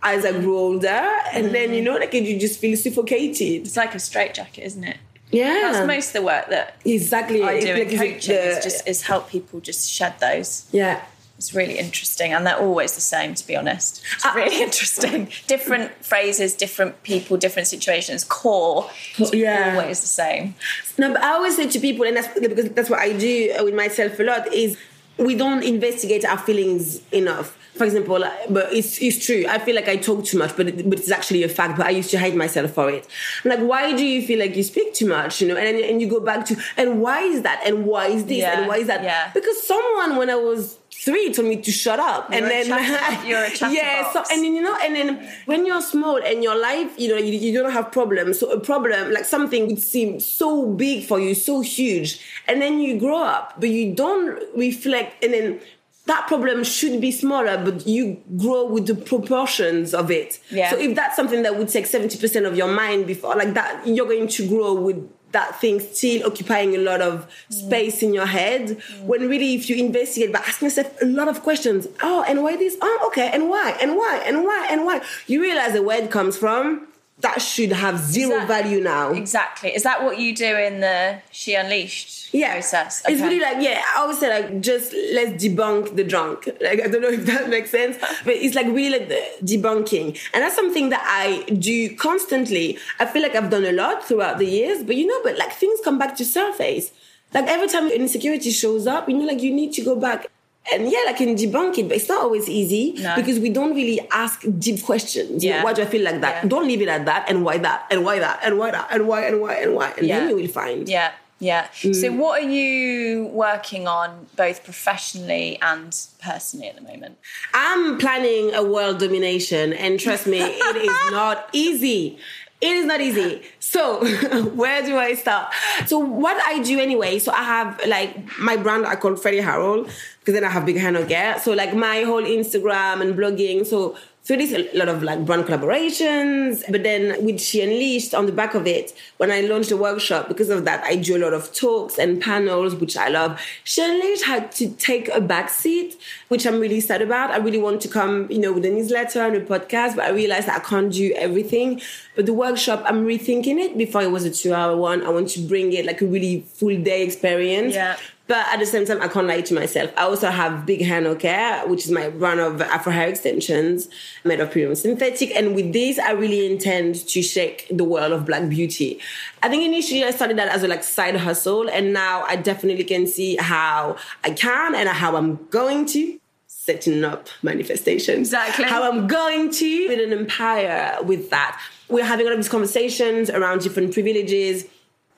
as 0.01 0.25
I 0.25 0.31
grew 0.33 0.57
older. 0.57 0.87
And 1.33 1.53
then 1.55 1.73
you 1.73 1.81
know, 1.81 1.95
like 1.95 2.13
you 2.13 2.39
just 2.39 2.59
feel 2.59 2.75
suffocated. 2.77 3.65
it's 3.65 3.77
like 3.77 3.95
a 3.95 3.99
straitjacket, 3.99 4.63
isn't 4.65 4.83
it? 4.83 4.97
Yeah, 5.31 5.71
That's 5.71 5.87
most 5.87 6.07
of 6.09 6.13
the 6.13 6.21
work 6.23 6.49
that 6.49 6.75
exactly. 6.85 7.41
I 7.41 7.53
It's 7.53 7.65
do 7.65 7.71
in 7.71 7.77
like, 7.79 7.87
is 7.91 7.99
coaching 7.99 8.35
the- 8.35 8.57
is 8.57 8.63
just 8.63 8.87
is 8.87 9.01
help 9.03 9.29
people 9.29 9.59
just 9.61 9.89
shed 9.89 10.13
those. 10.19 10.65
yeah. 10.71 11.01
It's 11.35 11.53
really 11.53 11.77
interesting, 11.79 12.31
and 12.31 12.45
they're 12.45 12.59
always 12.59 12.93
the 12.95 13.01
same. 13.01 13.33
To 13.33 13.45
be 13.47 13.55
honest, 13.55 14.01
it's 14.15 14.23
Ah. 14.25 14.33
really 14.35 14.61
interesting. 14.67 15.29
Different 15.47 15.91
phrases, 16.05 16.53
different 16.53 17.01
people, 17.03 17.35
different 17.37 17.67
situations. 17.67 18.23
Core, 18.23 18.89
it's 19.17 19.33
Yeah. 19.33 19.75
always 19.81 19.99
the 20.01 20.07
same. 20.07 20.53
No, 20.97 21.11
but 21.11 21.23
I 21.23 21.29
always 21.31 21.55
say 21.55 21.67
to 21.67 21.79
people, 21.79 22.05
and 22.05 22.15
that's 22.17 22.39
because 22.39 22.69
that's 22.69 22.89
what 22.89 22.99
I 22.99 23.13
do 23.13 23.51
with 23.65 23.73
myself 23.73 24.19
a 24.19 24.23
lot, 24.23 24.53
is 24.53 24.77
we 25.17 25.35
don't 25.35 25.63
investigate 25.63 26.25
our 26.25 26.37
feelings 26.37 27.01
enough. 27.11 27.57
For 27.75 27.85
example, 27.85 28.23
but 28.51 28.71
it's, 28.71 29.01
it's 29.01 29.25
true. 29.25 29.45
I 29.49 29.57
feel 29.57 29.73
like 29.75 29.87
I 29.89 29.95
talk 29.95 30.23
too 30.25 30.37
much, 30.37 30.55
but 30.55 30.67
it, 30.67 30.87
but 30.87 30.99
it's 30.99 31.09
actually 31.09 31.41
a 31.41 31.49
fact. 31.49 31.75
But 31.77 31.87
I 31.87 31.89
used 31.89 32.11
to 32.11 32.19
hate 32.19 32.35
myself 32.35 32.69
for 32.71 32.87
it. 32.91 33.07
I'm 33.43 33.49
like, 33.49 33.61
why 33.61 33.95
do 33.97 34.05
you 34.05 34.25
feel 34.25 34.37
like 34.37 34.55
you 34.55 34.61
speak 34.61 34.93
too 34.93 35.07
much? 35.07 35.41
You 35.41 35.47
know, 35.47 35.57
and 35.57 35.77
and 35.79 35.99
you 35.99 36.07
go 36.07 36.19
back 36.19 36.45
to, 36.47 36.55
and 36.77 37.01
why 37.01 37.21
is 37.21 37.41
that? 37.41 37.63
And 37.65 37.85
why 37.87 38.07
is 38.09 38.25
this? 38.25 38.37
Yeah, 38.37 38.59
And 38.59 38.67
why 38.67 38.77
is 38.77 38.87
that? 38.87 39.03
yeah. 39.03 39.31
Because 39.33 39.65
someone 39.65 40.17
when 40.17 40.29
I 40.29 40.35
was 40.35 40.77
three 41.03 41.33
told 41.33 41.47
me 41.47 41.57
to 41.57 41.71
shut 41.71 41.99
up, 41.99 42.29
You're 42.29 42.43
and 42.43 42.51
then 42.51 42.65
chatter- 42.67 43.27
you're 43.27 43.43
a 43.43 43.73
yeah. 43.73 44.11
So 44.11 44.23
and 44.31 44.43
then, 44.43 44.55
you 44.55 44.61
know, 44.61 44.77
and 44.81 44.95
then 44.95 45.29
when 45.45 45.65
you're 45.65 45.81
small 45.81 46.17
and 46.17 46.43
your 46.43 46.57
life, 46.59 46.91
you 46.97 47.09
know, 47.09 47.17
you, 47.17 47.33
you 47.33 47.53
don't 47.53 47.71
have 47.71 47.91
problems. 47.91 48.39
So 48.39 48.51
a 48.51 48.59
problem, 48.59 49.11
like 49.11 49.25
something 49.25 49.67
would 49.67 49.79
seem 49.79 50.19
so 50.19 50.65
big 50.67 51.05
for 51.05 51.19
you, 51.19 51.35
so 51.35 51.61
huge. 51.61 52.19
And 52.47 52.61
then 52.61 52.79
you 52.79 52.99
grow 52.99 53.23
up, 53.23 53.59
but 53.59 53.69
you 53.69 53.93
don't 53.93 54.39
reflect. 54.55 55.23
And 55.23 55.33
then 55.33 55.59
that 56.05 56.27
problem 56.27 56.63
should 56.63 56.99
be 56.99 57.11
smaller, 57.11 57.57
but 57.63 57.87
you 57.87 58.21
grow 58.37 58.65
with 58.65 58.87
the 58.87 58.95
proportions 58.95 59.93
of 59.93 60.11
it. 60.11 60.39
Yeah. 60.49 60.69
So 60.69 60.77
if 60.77 60.95
that's 60.95 61.15
something 61.15 61.43
that 61.43 61.57
would 61.57 61.69
take 61.69 61.85
70% 61.85 62.45
of 62.45 62.57
your 62.57 62.67
mind 62.67 63.07
before, 63.07 63.35
like 63.35 63.53
that, 63.53 63.87
you're 63.87 64.05
going 64.05 64.27
to 64.27 64.47
grow 64.47 64.73
with 64.73 65.09
that 65.33 65.59
thing 65.59 65.79
still 65.79 66.25
occupying 66.25 66.75
a 66.75 66.79
lot 66.79 67.01
of 67.01 67.27
mm. 67.27 67.53
space 67.53 68.01
in 68.01 68.13
your 68.13 68.25
head. 68.25 68.69
Mm. 68.69 69.01
When 69.03 69.27
really, 69.29 69.53
if 69.55 69.69
you 69.69 69.75
investigate 69.75 70.31
by 70.31 70.39
asking 70.39 70.67
yourself 70.67 71.01
a 71.01 71.05
lot 71.05 71.27
of 71.27 71.43
questions, 71.43 71.87
oh, 72.01 72.23
and 72.27 72.41
why 72.41 72.55
this? 72.55 72.77
Oh, 72.81 73.03
okay, 73.07 73.29
and 73.33 73.49
why? 73.49 73.77
And 73.81 73.97
why? 73.97 74.23
And 74.25 74.43
why? 74.43 74.67
And 74.69 74.85
why? 74.85 75.01
You 75.27 75.41
realize 75.41 75.73
the 75.73 75.81
where 75.81 76.01
it 76.01 76.09
comes 76.09 76.37
from. 76.37 76.87
That 77.23 77.41
should 77.41 77.71
have 77.71 77.97
zero 77.99 78.37
that- 78.39 78.47
value 78.47 78.79
now. 78.81 79.11
Exactly. 79.13 79.73
Is 79.73 79.83
that 79.83 80.03
what 80.03 80.19
you 80.19 80.35
do 80.35 80.45
in 80.67 80.81
the 80.81 81.19
She 81.31 81.55
Unleashed 81.55 82.33
yeah. 82.33 82.51
process? 82.53 83.01
It's 83.07 83.21
really 83.21 83.39
like, 83.39 83.57
yeah, 83.61 83.81
I 83.95 84.01
always 84.01 84.19
say 84.19 84.29
like 84.29 84.59
just 84.61 84.93
let's 85.13 85.41
debunk 85.43 85.95
the 85.95 86.03
drunk. 86.03 86.47
Like 86.61 86.81
I 86.83 86.87
don't 86.87 87.01
know 87.01 87.07
if 87.19 87.25
that 87.25 87.49
makes 87.49 87.71
sense. 87.71 87.97
But 88.25 88.35
it's 88.35 88.55
like 88.55 88.67
really 88.67 88.99
like 88.99 89.07
the 89.07 89.21
debunking. 89.41 90.19
And 90.33 90.43
that's 90.43 90.55
something 90.55 90.89
that 90.89 91.03
I 91.05 91.49
do 91.53 91.95
constantly. 91.95 92.77
I 92.99 93.05
feel 93.05 93.21
like 93.21 93.35
I've 93.35 93.49
done 93.49 93.65
a 93.65 93.71
lot 93.71 94.03
throughout 94.05 94.37
the 94.37 94.45
years, 94.45 94.83
but 94.83 94.95
you 94.97 95.07
know, 95.07 95.19
but 95.23 95.37
like 95.37 95.53
things 95.53 95.79
come 95.83 95.97
back 95.97 96.15
to 96.17 96.25
surface. 96.25 96.91
Like 97.33 97.47
every 97.47 97.67
time 97.67 97.85
an 97.85 97.93
insecurity 97.93 98.51
shows 98.51 98.85
up, 98.85 99.07
you 99.09 99.17
know, 99.17 99.25
like 99.25 99.41
you 99.41 99.53
need 99.53 99.71
to 99.73 99.81
go 99.81 99.95
back 99.95 100.27
and 100.71 100.89
yeah, 100.89 100.99
like 101.05 101.17
debunk 101.17 101.77
it, 101.77 101.87
but 101.89 101.97
it's 101.97 102.07
not 102.07 102.21
always 102.21 102.47
easy 102.47 102.93
No. 103.01 103.15
because 103.15 103.37
we 103.39 103.49
don't 103.49 103.75
really 103.75 103.99
ask 104.11 104.43
deep 104.59 104.81
questions. 104.83 105.43
You 105.43 105.49
know, 105.49 105.55
Yeah. 105.57 105.63
why 105.63 105.73
do 105.73 105.81
I 105.81 105.85
feel 105.85 106.03
like 106.03 106.21
that? 106.21 106.43
Yeah. 106.43 106.49
Don't 106.49 106.67
leave 106.67 106.81
it 106.81 106.87
at 106.87 107.05
that, 107.05 107.25
and 107.29 107.43
why 107.43 107.57
that, 107.57 107.85
and 107.91 108.03
why 108.05 108.19
that, 108.19 108.39
and 108.43 108.57
why 108.57 108.71
that, 108.71 108.87
and 108.91 109.07
why 109.07 109.21
and 109.25 109.41
why 109.41 109.55
and 109.55 109.75
why, 109.75 109.93
and 109.97 110.07
Yeah. 110.07 110.19
then 110.19 110.29
you 110.29 110.35
will 110.37 110.47
find. 110.47 110.87
Yeah, 110.87 111.11
Yeah. 111.39 111.67
Mm. 111.81 111.93
So, 111.93 112.07
what 112.13 112.41
are 112.41 112.49
you 112.49 113.25
working 113.25 113.85
on 113.85 114.27
both 114.37 114.63
professionally 114.63 115.57
and 115.61 115.93
personally 116.23 116.67
at 116.69 116.75
the 116.77 116.81
moment? 116.81 117.17
I'm 117.53 117.97
planning 117.97 118.53
a 118.53 118.63
world 118.63 118.99
domination, 118.99 119.73
and 119.73 119.99
trust 119.99 120.25
me, 120.27 120.39
it 120.39 120.75
is 120.77 120.97
not 121.11 121.49
easy. 121.51 122.17
It 122.63 122.77
is 122.77 122.85
not 122.85 123.01
easy. 123.01 123.41
So, 123.59 124.05
where 124.55 124.81
do 124.83 124.97
I 124.97 125.15
start? 125.15 125.53
So, 125.85 125.99
what 125.99 126.41
I 126.45 126.63
do 126.63 126.79
anyway, 126.79 127.19
so 127.19 127.33
I 127.33 127.43
have 127.43 127.81
like 127.85 128.39
my 128.39 128.55
brand 128.55 128.85
I 128.85 128.95
call 128.95 129.17
Freddie 129.17 129.41
Harrel 129.41 129.83
because 130.19 130.33
then 130.33 130.45
I 130.45 130.49
have 130.49 130.65
Big 130.65 130.77
Hair 130.77 130.93
No 130.93 131.05
Care. 131.05 131.37
So, 131.39 131.51
like 131.51 131.75
my 131.75 132.03
whole 132.03 132.23
Instagram 132.23 133.01
and 133.01 133.15
blogging. 133.15 133.65
So, 133.65 133.97
so 134.25 134.37
there's 134.37 134.53
a 134.53 134.69
lot 134.73 134.87
of 134.87 135.03
like 135.03 135.25
brand 135.25 135.43
collaborations, 135.43 136.63
but 136.71 136.83
then 136.83 137.25
with 137.25 137.41
She 137.41 137.61
Unleashed 137.61 138.13
on 138.13 138.25
the 138.25 138.31
back 138.31 138.55
of 138.55 138.65
it, 138.65 138.93
when 139.17 139.29
I 139.31 139.41
launched 139.41 139.67
the 139.67 139.75
workshop, 139.75 140.29
because 140.29 140.49
of 140.49 140.63
that, 140.63 140.81
I 140.85 140.95
do 140.95 141.17
a 141.17 141.19
lot 141.19 141.33
of 141.33 141.53
talks 141.53 141.97
and 141.97 142.21
panels, 142.21 142.73
which 142.73 142.95
I 142.95 143.09
love. 143.09 143.37
She 143.65 143.83
Unleashed 143.83 144.23
had 144.23 144.53
to 144.53 144.69
take 144.69 145.09
a 145.09 145.19
back 145.19 145.49
seat, 145.49 145.99
which 146.29 146.45
I'm 146.47 146.61
really 146.61 146.79
sad 146.79 147.01
about. 147.01 147.31
I 147.31 147.37
really 147.37 147.57
want 147.57 147.81
to 147.81 147.89
come, 147.89 148.31
you 148.31 148.39
know, 148.39 148.53
with 148.53 148.63
a 148.63 148.69
newsletter 148.69 149.19
and 149.21 149.35
a 149.35 149.41
podcast, 149.41 149.97
but 149.97 150.05
I 150.05 150.11
realized 150.11 150.47
that 150.47 150.61
I 150.61 150.63
can't 150.63 150.93
do 150.93 151.13
everything. 151.17 151.81
But 152.15 152.25
the 152.25 152.33
workshop, 152.33 152.81
I'm 152.85 153.05
rethinking 153.05 153.59
it. 153.59 153.77
Before 153.77 154.03
it 154.03 154.11
was 154.11 154.23
a 154.23 154.31
two 154.31 154.53
hour 154.53 154.77
one, 154.77 155.03
I 155.03 155.09
want 155.09 155.31
to 155.31 155.41
bring 155.41 155.73
it 155.73 155.85
like 155.85 156.01
a 156.01 156.05
really 156.05 156.45
full 156.53 156.81
day 156.81 157.03
experience. 157.03 157.75
Yeah. 157.75 157.97
But 158.25 158.47
at 158.53 158.59
the 158.59 158.65
same 158.65 158.85
time, 158.85 159.01
I 159.01 159.09
can't 159.09 159.27
lie 159.27 159.41
to 159.41 159.53
myself. 159.53 159.91
I 159.97 160.03
also 160.03 160.29
have 160.29 160.65
Big 160.65 160.81
Hair 160.81 161.01
No 161.01 161.13
Care, 161.13 161.67
which 161.67 161.83
is 161.83 161.91
my 161.91 162.07
run 162.07 162.39
of 162.39 162.61
Afro 162.61 162.93
hair 162.93 163.09
extensions 163.09 163.89
made 164.23 164.39
of 164.39 164.49
premium 164.49 164.75
synthetic. 164.75 165.35
And 165.35 165.55
with 165.55 165.73
this, 165.73 165.99
I 165.99 166.11
really 166.11 166.49
intend 166.49 167.05
to 167.07 167.21
shake 167.21 167.67
the 167.69 167.83
world 167.83 168.13
of 168.13 168.25
black 168.25 168.47
beauty. 168.47 168.99
I 169.41 169.49
think 169.49 169.63
initially 169.63 170.05
I 170.05 170.11
started 170.11 170.37
that 170.37 170.47
as 170.47 170.63
a 170.63 170.69
like 170.69 170.85
side 170.85 171.17
hustle, 171.17 171.69
and 171.69 171.91
now 171.91 172.23
I 172.23 172.37
definitely 172.37 172.85
can 172.85 173.07
see 173.07 173.35
how 173.35 173.97
I 174.23 174.31
can 174.31 174.73
and 174.73 174.87
how 174.87 175.17
I'm 175.17 175.45
going 175.47 175.85
to 175.87 176.17
setting 176.47 177.03
up 177.03 177.27
manifestations. 177.41 178.29
Exactly. 178.29 178.63
How 178.63 178.89
I'm 178.89 179.05
going 179.05 179.51
to 179.51 179.87
build 179.89 179.99
an 179.99 180.17
empire 180.17 180.97
with 181.03 181.29
that. 181.31 181.61
We're 181.89 182.05
having 182.05 182.25
all 182.25 182.31
of 182.31 182.37
these 182.37 182.47
conversations 182.47 183.29
around 183.29 183.59
different 183.59 183.93
privileges 183.93 184.63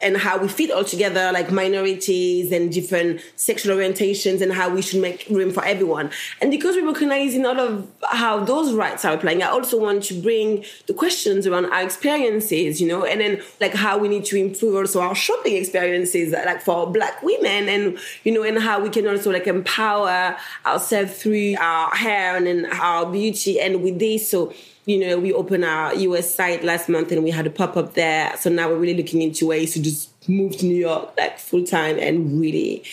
and 0.01 0.17
how 0.17 0.37
we 0.37 0.47
fit 0.47 0.71
all 0.71 0.83
together, 0.83 1.31
like 1.31 1.51
minorities 1.51 2.51
and 2.51 2.71
different 2.71 3.21
sexual 3.37 3.77
orientations, 3.77 4.41
and 4.41 4.51
how 4.51 4.69
we 4.69 4.81
should 4.81 5.01
make 5.01 5.25
room 5.29 5.51
for 5.51 5.63
everyone. 5.63 6.11
And 6.41 6.51
because 6.51 6.75
we're 6.75 6.85
recognizing 6.85 7.45
all 7.45 7.59
of 7.59 7.89
how 8.03 8.43
those 8.43 8.73
rights 8.73 9.05
are 9.05 9.13
applying, 9.13 9.41
I 9.41 9.47
also 9.47 9.79
want 9.79 10.03
to 10.05 10.21
bring 10.21 10.65
the 10.87 10.93
questions 10.93 11.47
around 11.47 11.65
our 11.67 11.81
experiences, 11.81 12.81
you 12.81 12.87
know, 12.87 13.05
and 13.05 13.21
then 13.21 13.41
like 13.61 13.73
how 13.73 13.97
we 13.97 14.07
need 14.09 14.25
to 14.25 14.37
improve 14.37 14.75
also 14.75 14.99
our 14.99 15.15
shopping 15.15 15.55
experiences, 15.55 16.33
like 16.33 16.61
for 16.61 16.91
Black 16.91 17.23
women, 17.23 17.69
and 17.69 17.97
you 18.23 18.33
know, 18.33 18.43
and 18.43 18.59
how 18.59 18.81
we 18.81 18.89
can 18.89 19.07
also 19.07 19.31
like 19.31 19.47
empower 19.47 20.35
ourselves 20.65 21.21
through 21.21 21.55
our 21.59 21.89
hair 21.95 22.35
and 22.35 22.47
then 22.47 22.65
our 22.73 23.05
beauty, 23.09 23.59
and 23.61 23.81
with 23.81 23.97
this, 23.97 24.29
so 24.29 24.53
you 24.85 24.99
know, 24.99 25.17
we 25.17 25.33
opened 25.33 25.65
our 25.65 25.93
US 25.93 26.33
site 26.33 26.63
last 26.63 26.89
month 26.89 27.11
and 27.11 27.23
we 27.23 27.31
had 27.31 27.47
a 27.47 27.49
pop 27.49 27.75
up 27.75 27.93
there. 27.95 28.35
So 28.37 28.49
now 28.49 28.69
we're 28.69 28.77
really 28.77 28.97
looking 28.97 29.21
into 29.21 29.47
ways 29.47 29.73
to 29.73 29.81
just 29.81 30.11
move 30.29 30.57
to 30.57 30.65
New 30.65 30.75
York 30.75 31.13
like 31.17 31.39
full 31.39 31.65
time 31.65 31.97
and 31.99 32.39
really 32.39 32.83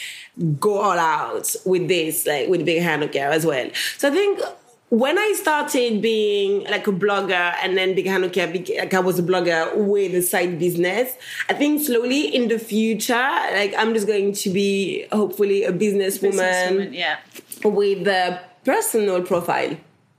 go 0.59 0.79
all 0.79 0.99
out 0.99 1.55
with 1.67 1.89
this, 1.89 2.27
like 2.27 2.49
with 2.49 2.65
Big 2.65 2.83
Hair 2.83 2.99
No 2.99 3.09
Care 3.09 3.31
as 3.31 3.45
well. 3.45 3.69
So 3.99 4.09
I 4.09 4.11
think 4.11 4.41
when 4.89 5.19
I 5.19 5.35
started 5.39 6.01
being 6.01 6.65
like 6.65 6.87
a 6.87 6.93
blogger 6.93 7.55
and 7.63 7.77
then 7.77 7.95
Big 7.95 8.07
Hair 8.07 8.21
No 8.21 8.31
Care, 8.31 8.47
like 8.47 8.95
I 8.95 9.01
was 9.01 9.19
a 9.19 9.23
blogger 9.23 9.77
with 9.77 10.15
a 10.15 10.23
side 10.23 10.59
business, 10.59 11.15
I 11.51 11.55
think 11.55 11.83
slowly 11.83 12.35
in 12.35 12.49
the 12.49 12.59
future, 12.59 13.15
like 13.15 13.75
I'm 13.77 13.93
just 13.93 14.07
going 14.07 14.33
to 14.33 14.51
be 14.51 15.07
hopefully 15.13 15.65
a 15.65 15.73
businesswoman, 15.73 16.33
Businesswoman, 16.33 16.95
yeah. 16.95 17.19
with 17.65 18.09
a 18.09 18.41
personal 18.65 19.23
profile. 19.23 19.77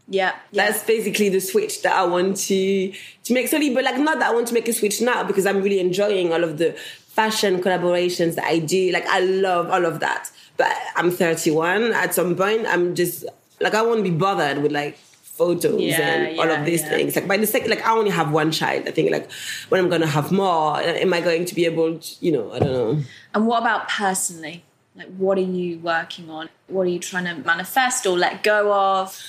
Yeah. 0.07 0.35
That's 0.51 0.83
basically 0.83 1.29
the 1.29 1.39
switch 1.39 1.81
that 1.83 1.95
I 1.95 2.05
want 2.05 2.37
to 2.37 2.91
to 3.23 3.33
make 3.33 3.47
slowly, 3.47 3.73
but 3.73 3.83
like 3.83 3.97
not 3.97 4.19
that 4.19 4.29
I 4.31 4.33
want 4.33 4.47
to 4.49 4.53
make 4.53 4.67
a 4.67 4.73
switch 4.73 5.01
now 5.01 5.23
because 5.23 5.45
I'm 5.45 5.61
really 5.61 5.79
enjoying 5.79 6.33
all 6.33 6.43
of 6.43 6.57
the 6.57 6.73
fashion 6.73 7.61
collaborations 7.61 8.35
that 8.35 8.45
I 8.45 8.59
do. 8.59 8.91
Like 8.91 9.05
I 9.07 9.19
love 9.19 9.69
all 9.69 9.85
of 9.85 9.99
that. 10.01 10.29
But 10.57 10.71
I'm 10.95 11.09
31. 11.09 11.93
At 11.93 12.13
some 12.13 12.35
point, 12.35 12.65
I'm 12.67 12.95
just 12.95 13.25
like 13.59 13.73
I 13.73 13.81
won't 13.81 14.03
be 14.03 14.11
bothered 14.11 14.59
with 14.61 14.71
like 14.71 14.97
photos 14.97 15.81
Yeah, 15.81 15.99
and 15.99 16.39
all 16.39 16.51
of 16.51 16.65
these 16.65 16.81
yeah. 16.83 16.89
things. 16.89 17.15
Like 17.15 17.27
by 17.27 17.37
the 17.37 17.47
second, 17.47 17.69
like 17.69 17.85
I 17.85 17.91
only 17.91 18.11
have 18.11 18.31
one 18.31 18.51
child. 18.51 18.87
I 18.87 18.91
think 18.91 19.09
like 19.11 19.31
when 19.69 19.81
I'm 19.81 19.89
gonna 19.89 20.05
have 20.07 20.31
more, 20.31 20.79
am 20.79 21.13
I 21.13 21.21
going 21.21 21.45
to 21.45 21.55
be 21.55 21.65
able 21.65 21.97
to, 21.97 22.25
you 22.25 22.31
know, 22.31 22.51
I 22.51 22.59
don't 22.59 22.73
know. 22.73 23.03
And 23.33 23.47
what 23.47 23.61
about 23.61 23.89
personally? 23.89 24.63
Like, 24.95 25.07
what 25.17 25.39
are 25.39 25.41
you 25.41 25.79
working 25.79 26.29
on? 26.29 26.49
What 26.67 26.83
are 26.83 26.89
you 26.89 26.99
trying 26.99 27.25
to 27.25 27.35
manifest 27.35 28.05
or 28.05 28.15
let 28.15 28.43
go 28.43 28.71
of? 28.71 29.19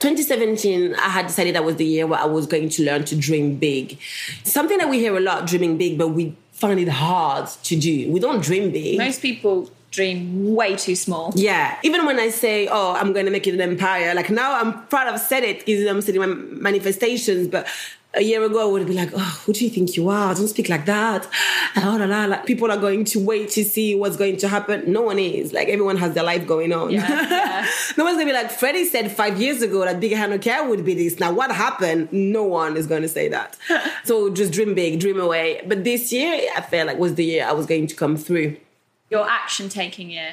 2017, 0.00 0.94
I 0.94 1.08
had 1.08 1.26
decided 1.26 1.54
that 1.54 1.64
was 1.64 1.76
the 1.76 1.84
year 1.86 2.06
where 2.06 2.20
I 2.20 2.26
was 2.26 2.46
going 2.46 2.68
to 2.70 2.84
learn 2.84 3.04
to 3.04 3.16
dream 3.16 3.56
big. 3.56 3.98
Something 4.42 4.78
that 4.78 4.88
we 4.88 4.98
hear 4.98 5.16
a 5.16 5.20
lot, 5.20 5.46
dreaming 5.46 5.78
big, 5.78 5.96
but 5.96 6.08
we 6.08 6.36
find 6.52 6.78
it 6.78 6.88
hard 6.88 7.48
to 7.64 7.76
do. 7.76 8.10
We 8.10 8.20
don't 8.20 8.42
dream 8.42 8.70
big. 8.70 8.98
Most 8.98 9.22
people 9.22 9.70
dream 9.90 10.54
way 10.54 10.76
too 10.76 10.96
small. 10.96 11.32
Yeah. 11.36 11.78
Even 11.82 12.04
when 12.04 12.18
I 12.18 12.28
say, 12.28 12.68
oh, 12.68 12.94
I'm 12.94 13.12
going 13.12 13.26
to 13.26 13.32
make 13.32 13.46
it 13.46 13.54
an 13.54 13.60
empire, 13.60 14.14
like 14.14 14.28
now 14.28 14.60
I'm 14.60 14.86
proud 14.88 15.06
I've 15.06 15.20
said 15.20 15.44
it 15.44 15.60
because 15.60 15.86
I'm 15.86 16.00
saying 16.00 16.18
my 16.18 16.26
manifestations, 16.26 17.48
but 17.48 17.66
a 18.16 18.22
year 18.22 18.42
ago 18.44 18.60
I 18.60 18.64
would 18.64 18.86
be 18.86 18.92
like, 18.92 19.10
oh, 19.14 19.42
who 19.44 19.52
do 19.52 19.64
you 19.64 19.70
think 19.70 19.96
you 19.96 20.08
are? 20.08 20.34
Don't 20.34 20.48
speak 20.48 20.68
like 20.68 20.86
that. 20.86 21.26
Oh, 21.76 21.96
la, 21.98 22.04
la, 22.06 22.26
la. 22.26 22.36
People 22.42 22.70
are 22.70 22.76
going 22.76 23.04
to 23.06 23.18
wait 23.18 23.50
to 23.50 23.64
see 23.64 23.94
what's 23.94 24.16
going 24.16 24.36
to 24.38 24.48
happen. 24.48 24.90
No 24.90 25.02
one 25.02 25.18
is. 25.18 25.52
Like 25.52 25.68
everyone 25.68 25.96
has 25.96 26.14
their 26.14 26.24
life 26.24 26.46
going 26.46 26.72
on. 26.72 26.90
Yeah, 26.90 27.08
yeah. 27.30 27.66
no 27.96 28.04
one's 28.04 28.16
going 28.16 28.28
to 28.28 28.32
be 28.32 28.38
like, 28.38 28.50
Freddie 28.50 28.84
said 28.84 29.10
five 29.10 29.40
years 29.40 29.62
ago 29.62 29.84
that 29.84 30.00
Big 30.00 30.12
Hair 30.12 30.28
No 30.28 30.38
Care 30.38 30.68
would 30.68 30.84
be 30.84 30.94
this. 30.94 31.18
Now 31.18 31.32
what 31.32 31.50
happened? 31.50 32.12
No 32.12 32.44
one 32.44 32.76
is 32.76 32.86
going 32.86 33.02
to 33.02 33.08
say 33.08 33.28
that. 33.28 33.56
so 34.04 34.30
just 34.30 34.52
dream 34.52 34.74
big, 34.74 35.00
dream 35.00 35.20
away. 35.20 35.62
But 35.66 35.84
this 35.84 36.12
year, 36.12 36.50
I 36.56 36.60
felt 36.60 36.86
like 36.86 36.98
was 36.98 37.14
the 37.14 37.24
year 37.24 37.46
I 37.46 37.52
was 37.52 37.66
going 37.66 37.86
to 37.88 37.94
come 37.94 38.16
through. 38.16 38.56
Your 39.10 39.28
action 39.28 39.68
taking 39.68 40.10
year. 40.10 40.32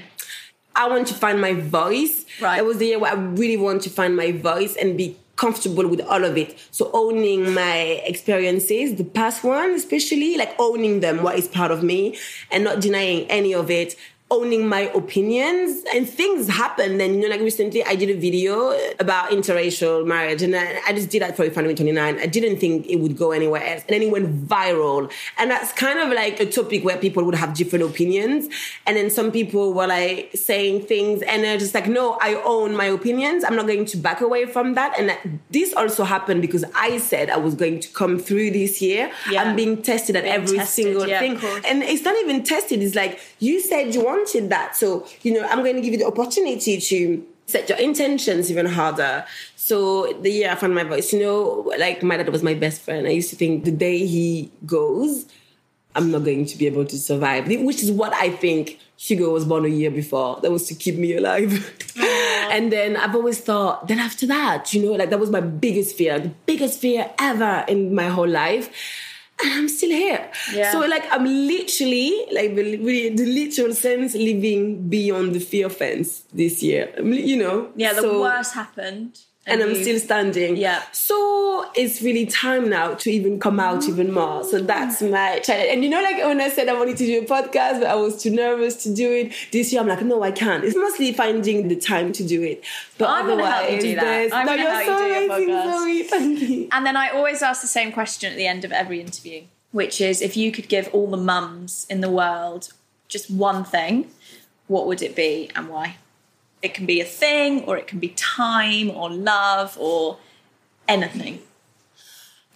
I 0.75 0.87
want 0.87 1.07
to 1.07 1.13
find 1.13 1.41
my 1.41 1.53
voice. 1.53 2.25
Right. 2.41 2.59
It 2.59 2.65
was 2.65 2.77
the 2.77 2.85
year 2.87 2.99
where 2.99 3.11
I 3.11 3.15
really 3.15 3.57
want 3.57 3.81
to 3.83 3.89
find 3.89 4.15
my 4.15 4.31
voice 4.31 4.75
and 4.75 4.97
be 4.97 5.17
comfortable 5.41 5.87
with 5.87 6.01
all 6.01 6.23
of 6.23 6.37
it. 6.37 6.55
So 6.69 6.91
owning 6.93 7.51
my 7.55 7.77
experiences, 8.05 8.95
the 8.95 9.03
past 9.03 9.43
one 9.43 9.71
especially, 9.71 10.37
like 10.37 10.53
owning 10.59 10.99
them, 10.99 11.23
what 11.23 11.35
is 11.35 11.47
part 11.47 11.71
of 11.71 11.81
me, 11.81 12.15
and 12.51 12.63
not 12.63 12.79
denying 12.79 13.25
any 13.27 13.55
of 13.55 13.71
it. 13.71 13.95
Owning 14.31 14.65
my 14.65 14.83
opinions 14.95 15.83
and 15.93 16.07
things 16.07 16.47
happen. 16.47 17.01
And 17.01 17.15
you 17.15 17.21
know, 17.21 17.27
like 17.27 17.41
recently, 17.41 17.83
I 17.83 17.95
did 17.95 18.09
a 18.09 18.17
video 18.17 18.71
about 18.97 19.31
interracial 19.31 20.05
marriage, 20.07 20.41
and 20.41 20.55
I, 20.55 20.79
I 20.87 20.93
just 20.93 21.09
did 21.09 21.21
that 21.21 21.35
for 21.35 21.43
Refinery 21.43 21.75
29. 21.75 22.17
I 22.17 22.25
didn't 22.27 22.57
think 22.57 22.87
it 22.87 22.95
would 22.95 23.17
go 23.17 23.31
anywhere 23.31 23.61
else, 23.61 23.83
and 23.87 23.89
then 23.89 24.01
it 24.03 24.09
went 24.09 24.47
viral. 24.47 25.11
And 25.37 25.51
that's 25.51 25.73
kind 25.73 25.99
of 25.99 26.09
like 26.15 26.39
a 26.39 26.45
topic 26.49 26.85
where 26.85 26.97
people 26.97 27.25
would 27.25 27.35
have 27.35 27.53
different 27.53 27.83
opinions, 27.83 28.47
and 28.87 28.95
then 28.95 29.09
some 29.09 29.33
people 29.33 29.73
were 29.73 29.87
like 29.87 30.31
saying 30.33 30.85
things, 30.85 31.21
and 31.23 31.43
they're 31.43 31.57
just 31.57 31.75
like, 31.75 31.87
"No, 31.87 32.17
I 32.21 32.35
own 32.45 32.73
my 32.73 32.85
opinions. 32.85 33.43
I'm 33.43 33.57
not 33.57 33.67
going 33.67 33.83
to 33.85 33.97
back 33.97 34.21
away 34.21 34.45
from 34.45 34.75
that." 34.75 34.97
And 34.97 35.09
that, 35.09 35.19
this 35.49 35.73
also 35.73 36.05
happened 36.05 36.41
because 36.41 36.63
I 36.73 36.99
said 36.99 37.29
I 37.29 37.37
was 37.37 37.53
going 37.53 37.81
to 37.81 37.89
come 37.89 38.17
through 38.17 38.51
this 38.51 38.81
year. 38.81 39.11
Yeah. 39.29 39.43
I'm 39.43 39.57
being 39.57 39.81
tested 39.81 40.15
at 40.15 40.23
Being 40.23 40.35
every 40.35 40.57
tested, 40.57 40.85
single 40.85 41.05
yeah, 41.05 41.19
thing, 41.19 41.37
and 41.65 41.83
it's 41.83 42.05
not 42.05 42.15
even 42.23 42.43
tested. 42.43 42.81
It's 42.81 42.95
like 42.95 43.19
you 43.41 43.59
said 43.59 43.93
you 43.93 44.05
wanted 44.05 44.49
that, 44.51 44.77
so 44.77 45.05
you 45.23 45.33
know 45.33 45.45
I'm 45.45 45.63
going 45.63 45.75
to 45.75 45.81
give 45.81 45.93
you 45.93 45.99
the 45.99 46.05
opportunity 46.05 46.79
to 46.79 47.27
set 47.47 47.67
your 47.67 47.77
intentions 47.79 48.49
even 48.49 48.65
harder. 48.65 49.25
So 49.55 50.13
the 50.13 50.29
year 50.31 50.51
I 50.51 50.55
found 50.55 50.73
my 50.73 50.83
voice, 50.83 51.11
you 51.11 51.19
know, 51.19 51.71
like 51.77 52.01
my 52.01 52.17
dad 52.17 52.29
was 52.29 52.43
my 52.43 52.53
best 52.53 52.81
friend. 52.81 53.05
I 53.07 53.11
used 53.11 53.29
to 53.31 53.35
think 53.35 53.65
the 53.65 53.71
day 53.71 54.05
he 54.05 54.51
goes, 54.65 55.25
I'm 55.95 56.11
not 56.11 56.23
going 56.23 56.45
to 56.45 56.57
be 56.57 56.67
able 56.67 56.85
to 56.85 56.97
survive, 56.97 57.47
which 57.47 57.83
is 57.83 57.91
what 57.91 58.13
I 58.13 58.29
think 58.29 58.79
Hugo 58.97 59.31
was 59.31 59.43
born 59.43 59.65
a 59.65 59.69
year 59.69 59.91
before. 59.91 60.39
That 60.41 60.51
was 60.51 60.67
to 60.67 60.75
keep 60.75 60.95
me 60.95 61.15
alive. 61.15 61.51
and 61.97 62.71
then 62.71 62.95
I've 62.95 63.15
always 63.15 63.41
thought, 63.41 63.87
then 63.87 63.99
after 63.99 64.25
that, 64.27 64.73
you 64.73 64.85
know, 64.85 64.93
like 64.93 65.09
that 65.09 65.19
was 65.19 65.29
my 65.29 65.41
biggest 65.41 65.97
fear, 65.97 66.19
the 66.19 66.29
biggest 66.45 66.79
fear 66.79 67.11
ever 67.19 67.65
in 67.67 67.93
my 67.93 68.07
whole 68.07 68.29
life. 68.29 68.69
And 69.43 69.53
I'm 69.53 69.67
still 69.69 69.89
here. 69.89 70.29
Yeah. 70.53 70.71
So 70.71 70.79
like 70.81 71.03
I'm 71.11 71.25
literally, 71.25 72.25
like 72.31 72.55
the, 72.55 72.77
really, 72.77 73.09
the 73.09 73.25
literal 73.25 73.73
sense, 73.73 74.13
living 74.15 74.87
beyond 74.89 75.33
the 75.33 75.39
fear 75.39 75.69
fence 75.69 76.23
this 76.33 76.61
year. 76.61 76.93
You 77.03 77.37
know? 77.37 77.69
Yeah, 77.75 77.93
the 77.93 78.01
So- 78.01 78.21
worst 78.21 78.53
happened. 78.53 79.19
And 79.51 79.61
I'm 79.61 79.75
still 79.75 79.99
standing. 79.99 80.57
Yeah. 80.57 80.83
So 80.91 81.69
it's 81.75 82.01
really 82.01 82.25
time 82.25 82.69
now 82.69 82.93
to 82.95 83.11
even 83.11 83.39
come 83.39 83.59
out 83.59 83.87
even 83.87 84.11
more. 84.11 84.43
So 84.43 84.59
that's 84.59 85.01
mm. 85.01 85.11
my 85.11 85.39
challenge. 85.39 85.69
And 85.71 85.83
you 85.83 85.89
know, 85.89 86.01
like 86.01 86.17
when 86.17 86.41
I 86.41 86.49
said 86.49 86.69
I 86.69 86.73
wanted 86.73 86.97
to 86.97 87.05
do 87.05 87.21
a 87.21 87.25
podcast, 87.25 87.79
but 87.79 87.87
I 87.87 87.95
was 87.95 88.21
too 88.21 88.31
nervous 88.31 88.83
to 88.83 88.93
do 88.93 89.11
it. 89.11 89.33
This 89.51 89.71
year, 89.71 89.81
I'm 89.81 89.87
like, 89.87 90.01
no, 90.03 90.23
I 90.23 90.31
can't. 90.31 90.63
It's 90.63 90.75
mostly 90.75 91.13
finding 91.13 91.67
the 91.67 91.75
time 91.75 92.11
to 92.13 92.23
do 92.25 92.41
it. 92.41 92.63
But 92.97 93.09
I'm 93.09 93.27
gonna 93.27 93.45
help 93.45 93.69
you 93.69 93.77
otherwise, 93.77 93.83
do 93.83 93.95
that. 93.95 94.03
there's- 94.03 94.31
I'm 94.33 94.45
no, 94.45 94.51
gonna 94.51 94.61
you're 94.63 94.71
help 94.71 94.99
so 94.99 95.05
you 95.05 95.25
amazing. 95.31 95.71
Zoe. 95.71 96.03
Thank 96.03 96.39
you. 96.41 96.67
And 96.71 96.85
then 96.85 96.95
I 96.97 97.09
always 97.09 97.41
ask 97.41 97.61
the 97.61 97.67
same 97.67 97.91
question 97.91 98.31
at 98.31 98.37
the 98.37 98.47
end 98.47 98.65
of 98.65 98.71
every 98.71 99.01
interview, 99.01 99.43
which 99.71 100.01
is 100.01 100.21
if 100.21 100.37
you 100.37 100.51
could 100.51 100.67
give 100.67 100.89
all 100.93 101.07
the 101.07 101.17
mums 101.17 101.85
in 101.89 102.01
the 102.01 102.09
world 102.09 102.73
just 103.07 103.29
one 103.29 103.63
thing, 103.63 104.09
what 104.67 104.87
would 104.87 105.01
it 105.01 105.15
be 105.15 105.49
and 105.55 105.67
why? 105.67 105.97
It 106.61 106.73
can 106.73 106.85
be 106.85 107.01
a 107.01 107.05
thing, 107.05 107.63
or 107.63 107.77
it 107.77 107.87
can 107.87 107.99
be 107.99 108.09
time, 108.09 108.91
or 108.91 109.09
love, 109.09 109.77
or 109.79 110.17
anything. 110.87 111.39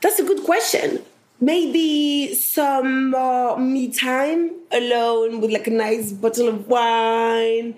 That's 0.02 0.20
a 0.20 0.24
good 0.24 0.44
question. 0.44 1.02
Maybe 1.42 2.34
some 2.36 3.14
uh, 3.16 3.58
me 3.58 3.92
time 3.92 4.52
alone 4.72 5.42
with 5.42 5.52
like 5.52 5.68
a 5.68 5.72
nice 5.72 6.12
bottle 6.12 6.48
of 6.48 6.68
wine. 6.68 7.76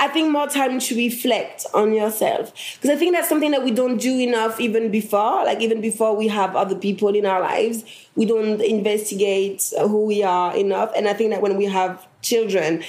I 0.00 0.08
think 0.08 0.30
more 0.30 0.46
time 0.46 0.78
to 0.78 0.96
reflect 0.96 1.66
on 1.74 1.92
yourself 1.92 2.54
because 2.74 2.88
I 2.88 2.96
think 2.96 3.14
that's 3.14 3.28
something 3.28 3.50
that 3.50 3.62
we 3.62 3.70
don't 3.70 3.98
do 3.98 4.18
enough 4.18 4.58
even 4.58 4.90
before. 4.90 5.44
Like 5.44 5.60
even 5.60 5.82
before 5.82 6.16
we 6.16 6.26
have 6.28 6.56
other 6.56 6.74
people 6.74 7.14
in 7.14 7.26
our 7.26 7.40
lives, 7.40 7.84
we 8.14 8.24
don't 8.24 8.62
investigate 8.62 9.70
who 9.78 10.06
we 10.06 10.22
are 10.22 10.56
enough. 10.56 10.90
And 10.96 11.06
I 11.06 11.12
think 11.12 11.32
that 11.32 11.42
when 11.42 11.58
we 11.58 11.66
have 11.66 12.06
children, 12.22 12.82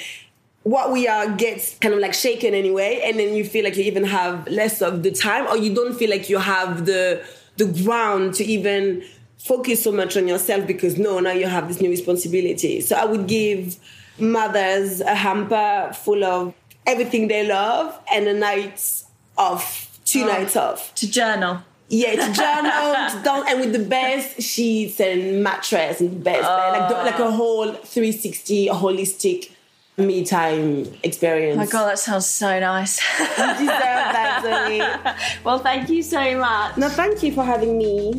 what 0.64 0.92
we 0.92 1.08
are 1.08 1.30
gets 1.36 1.78
kind 1.80 1.94
of 1.94 2.00
like 2.00 2.14
shaken 2.14 2.54
anyway, 2.54 3.02
and 3.04 3.20
then 3.20 3.34
you 3.34 3.44
feel 3.44 3.64
like 3.64 3.78
you 3.78 3.84
even 3.84 4.04
have 4.04 4.48
less 4.48 4.82
of 4.82 5.04
the 5.04 5.12
time, 5.12 5.48
or 5.48 5.58
you 5.58 5.74
don't 5.74 5.96
feel 5.96 6.10
like 6.10 6.30
you 6.30 6.38
have 6.38 6.86
the 6.86 7.24
the 7.58 7.66
ground 7.84 8.36
to 8.36 8.44
even 8.44 9.04
focus 9.38 9.84
so 9.84 9.92
much 9.92 10.16
on 10.16 10.28
yourself 10.28 10.68
because 10.68 10.98
no, 10.98 11.20
now 11.20 11.32
you 11.32 11.48
have 11.48 11.68
this 11.68 11.82
new 11.82 11.90
responsibility. 11.90 12.82
So 12.82 12.96
I 12.96 13.06
would 13.06 13.28
give 13.28 13.78
mothers 14.20 15.02
a 15.02 15.16
hamper 15.16 15.92
full 15.94 16.24
of 16.24 16.54
everything 16.86 17.28
they 17.28 17.48
love 17.48 18.00
and 18.12 18.28
a 18.28 18.34
night 18.34 19.04
off, 19.38 20.00
two 20.06 20.24
oh, 20.24 20.28
nights 20.28 20.56
off. 20.56 20.94
To 20.96 21.10
journal. 21.10 21.64
Yeah, 21.90 22.12
to 22.12 22.34
journal, 22.34 23.46
and 23.48 23.60
with 23.60 23.74
the 23.74 23.86
best 23.86 24.42
sheets 24.42 25.02
and 25.02 25.44
mattress 25.44 26.00
and 26.00 26.12
the 26.12 26.24
best, 26.24 26.48
oh. 26.48 26.94
like, 26.94 27.12
like 27.12 27.20
a 27.20 27.32
whole 27.32 27.74
360 27.74 28.68
holistic 28.68 29.52
me 29.98 30.26
time 30.26 30.88
experience. 31.04 31.56
Oh 31.56 31.60
my 31.60 31.66
god, 31.66 31.90
that 31.90 32.00
sounds 32.00 32.26
so 32.26 32.60
nice. 32.60 33.02
you 33.20 33.26
deserve 33.26 33.68
that, 33.68 34.42
Zoe. 34.44 35.42
Well, 35.44 35.60
thank 35.60 35.90
you 35.90 36.02
so 36.02 36.38
much. 36.38 36.78
No, 36.78 36.90
thank 36.90 37.24
you 37.24 37.32
for 37.32 37.44
having 37.44 37.78
me. 37.78 38.14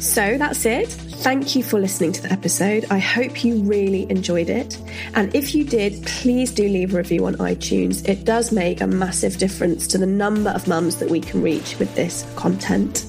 So 0.00 0.36
that's 0.38 0.64
it. 0.66 0.88
Thank 1.24 1.56
you 1.56 1.62
for 1.62 1.80
listening 1.80 2.12
to 2.12 2.22
the 2.22 2.30
episode. 2.30 2.84
I 2.90 2.98
hope 2.98 3.42
you 3.42 3.62
really 3.62 4.08
enjoyed 4.10 4.50
it. 4.50 4.78
And 5.14 5.34
if 5.34 5.54
you 5.54 5.64
did, 5.64 6.04
please 6.04 6.52
do 6.52 6.64
leave 6.64 6.92
a 6.92 6.98
review 6.98 7.24
on 7.24 7.36
iTunes. 7.36 8.06
It 8.06 8.24
does 8.24 8.52
make 8.52 8.82
a 8.82 8.86
massive 8.86 9.38
difference 9.38 9.86
to 9.88 9.98
the 9.98 10.06
number 10.06 10.50
of 10.50 10.68
mums 10.68 10.96
that 10.96 11.08
we 11.08 11.20
can 11.20 11.40
reach 11.40 11.78
with 11.78 11.94
this 11.94 12.30
content. 12.36 13.06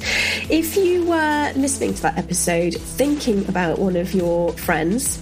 If 0.49 0.78
you 0.78 1.05
were 1.05 1.51
listening 1.57 1.93
to 1.95 2.01
that 2.03 2.18
episode 2.18 2.76
thinking 2.76 3.45
about 3.49 3.80
one 3.80 3.97
of 3.97 4.13
your 4.13 4.53
friends, 4.53 5.22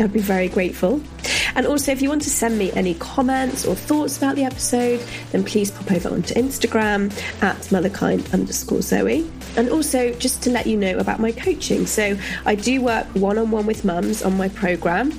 I'd 0.00 0.12
be 0.12 0.20
very 0.20 0.48
grateful. 0.48 1.00
And 1.54 1.66
also, 1.66 1.92
if 1.92 2.00
you 2.00 2.08
want 2.08 2.22
to 2.22 2.30
send 2.30 2.58
me 2.58 2.72
any 2.72 2.94
comments 2.94 3.66
or 3.66 3.74
thoughts 3.74 4.16
about 4.16 4.36
the 4.36 4.44
episode, 4.44 5.00
then 5.32 5.44
please 5.44 5.70
pop 5.70 5.90
over 5.92 6.08
onto 6.08 6.34
Instagram 6.34 7.12
at 7.42 7.56
motherkind 7.68 8.32
underscore 8.32 8.82
Zoe. 8.82 9.30
And 9.56 9.68
also, 9.68 10.12
just 10.14 10.42
to 10.44 10.50
let 10.50 10.66
you 10.66 10.76
know 10.76 10.96
about 10.98 11.20
my 11.20 11.32
coaching. 11.32 11.86
So, 11.86 12.16
I 12.46 12.54
do 12.54 12.80
work 12.80 13.06
one 13.08 13.36
on 13.38 13.50
one 13.50 13.66
with 13.66 13.84
mums 13.84 14.22
on 14.22 14.36
my 14.36 14.48
program 14.48 15.12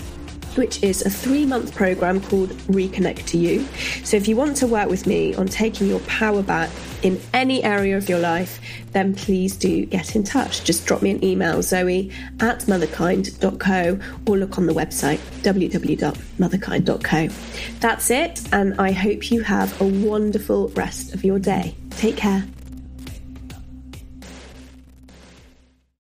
which 0.56 0.84
is 0.84 1.06
a 1.06 1.10
three 1.10 1.46
month 1.46 1.74
program 1.76 2.22
called 2.22 2.50
Reconnect 2.68 3.26
to 3.28 3.38
You. 3.38 3.66
So, 4.04 4.18
if 4.18 4.28
you 4.28 4.36
want 4.36 4.58
to 4.58 4.68
work 4.68 4.90
with 4.90 5.08
me 5.08 5.34
on 5.36 5.48
taking 5.48 5.88
your 5.88 6.00
power 6.02 6.44
back 6.44 6.70
in 7.04 7.20
any 7.34 7.64
area 7.64 7.98
of 7.98 8.08
your 8.10 8.20
life, 8.20 8.60
then 8.92 9.16
please 9.16 9.56
do 9.56 9.86
get 9.86 10.16
in 10.16 10.24
touch. 10.24 10.64
Just 10.64 10.86
drop 10.86 11.02
me 11.02 11.12
an 11.12 11.24
email, 11.24 11.62
zoe 11.62 12.12
at 12.40 12.60
motherkind.co, 12.62 14.00
or 14.28 14.38
look 14.38 14.58
on 14.58 14.66
the 14.66 14.74
website, 14.74 15.20
www.motherkind.co. 15.42 17.28
That's 17.80 18.10
it, 18.10 18.42
and 18.52 18.80
I 18.80 18.92
hope 18.92 19.32
you 19.32 19.42
have 19.42 19.80
a 19.82 19.86
wonderful 19.86 20.70
rest 20.70 21.14
of 21.14 21.24
your 21.24 21.40
day. 21.40 21.76
Take 21.92 22.18
care. 22.18 22.46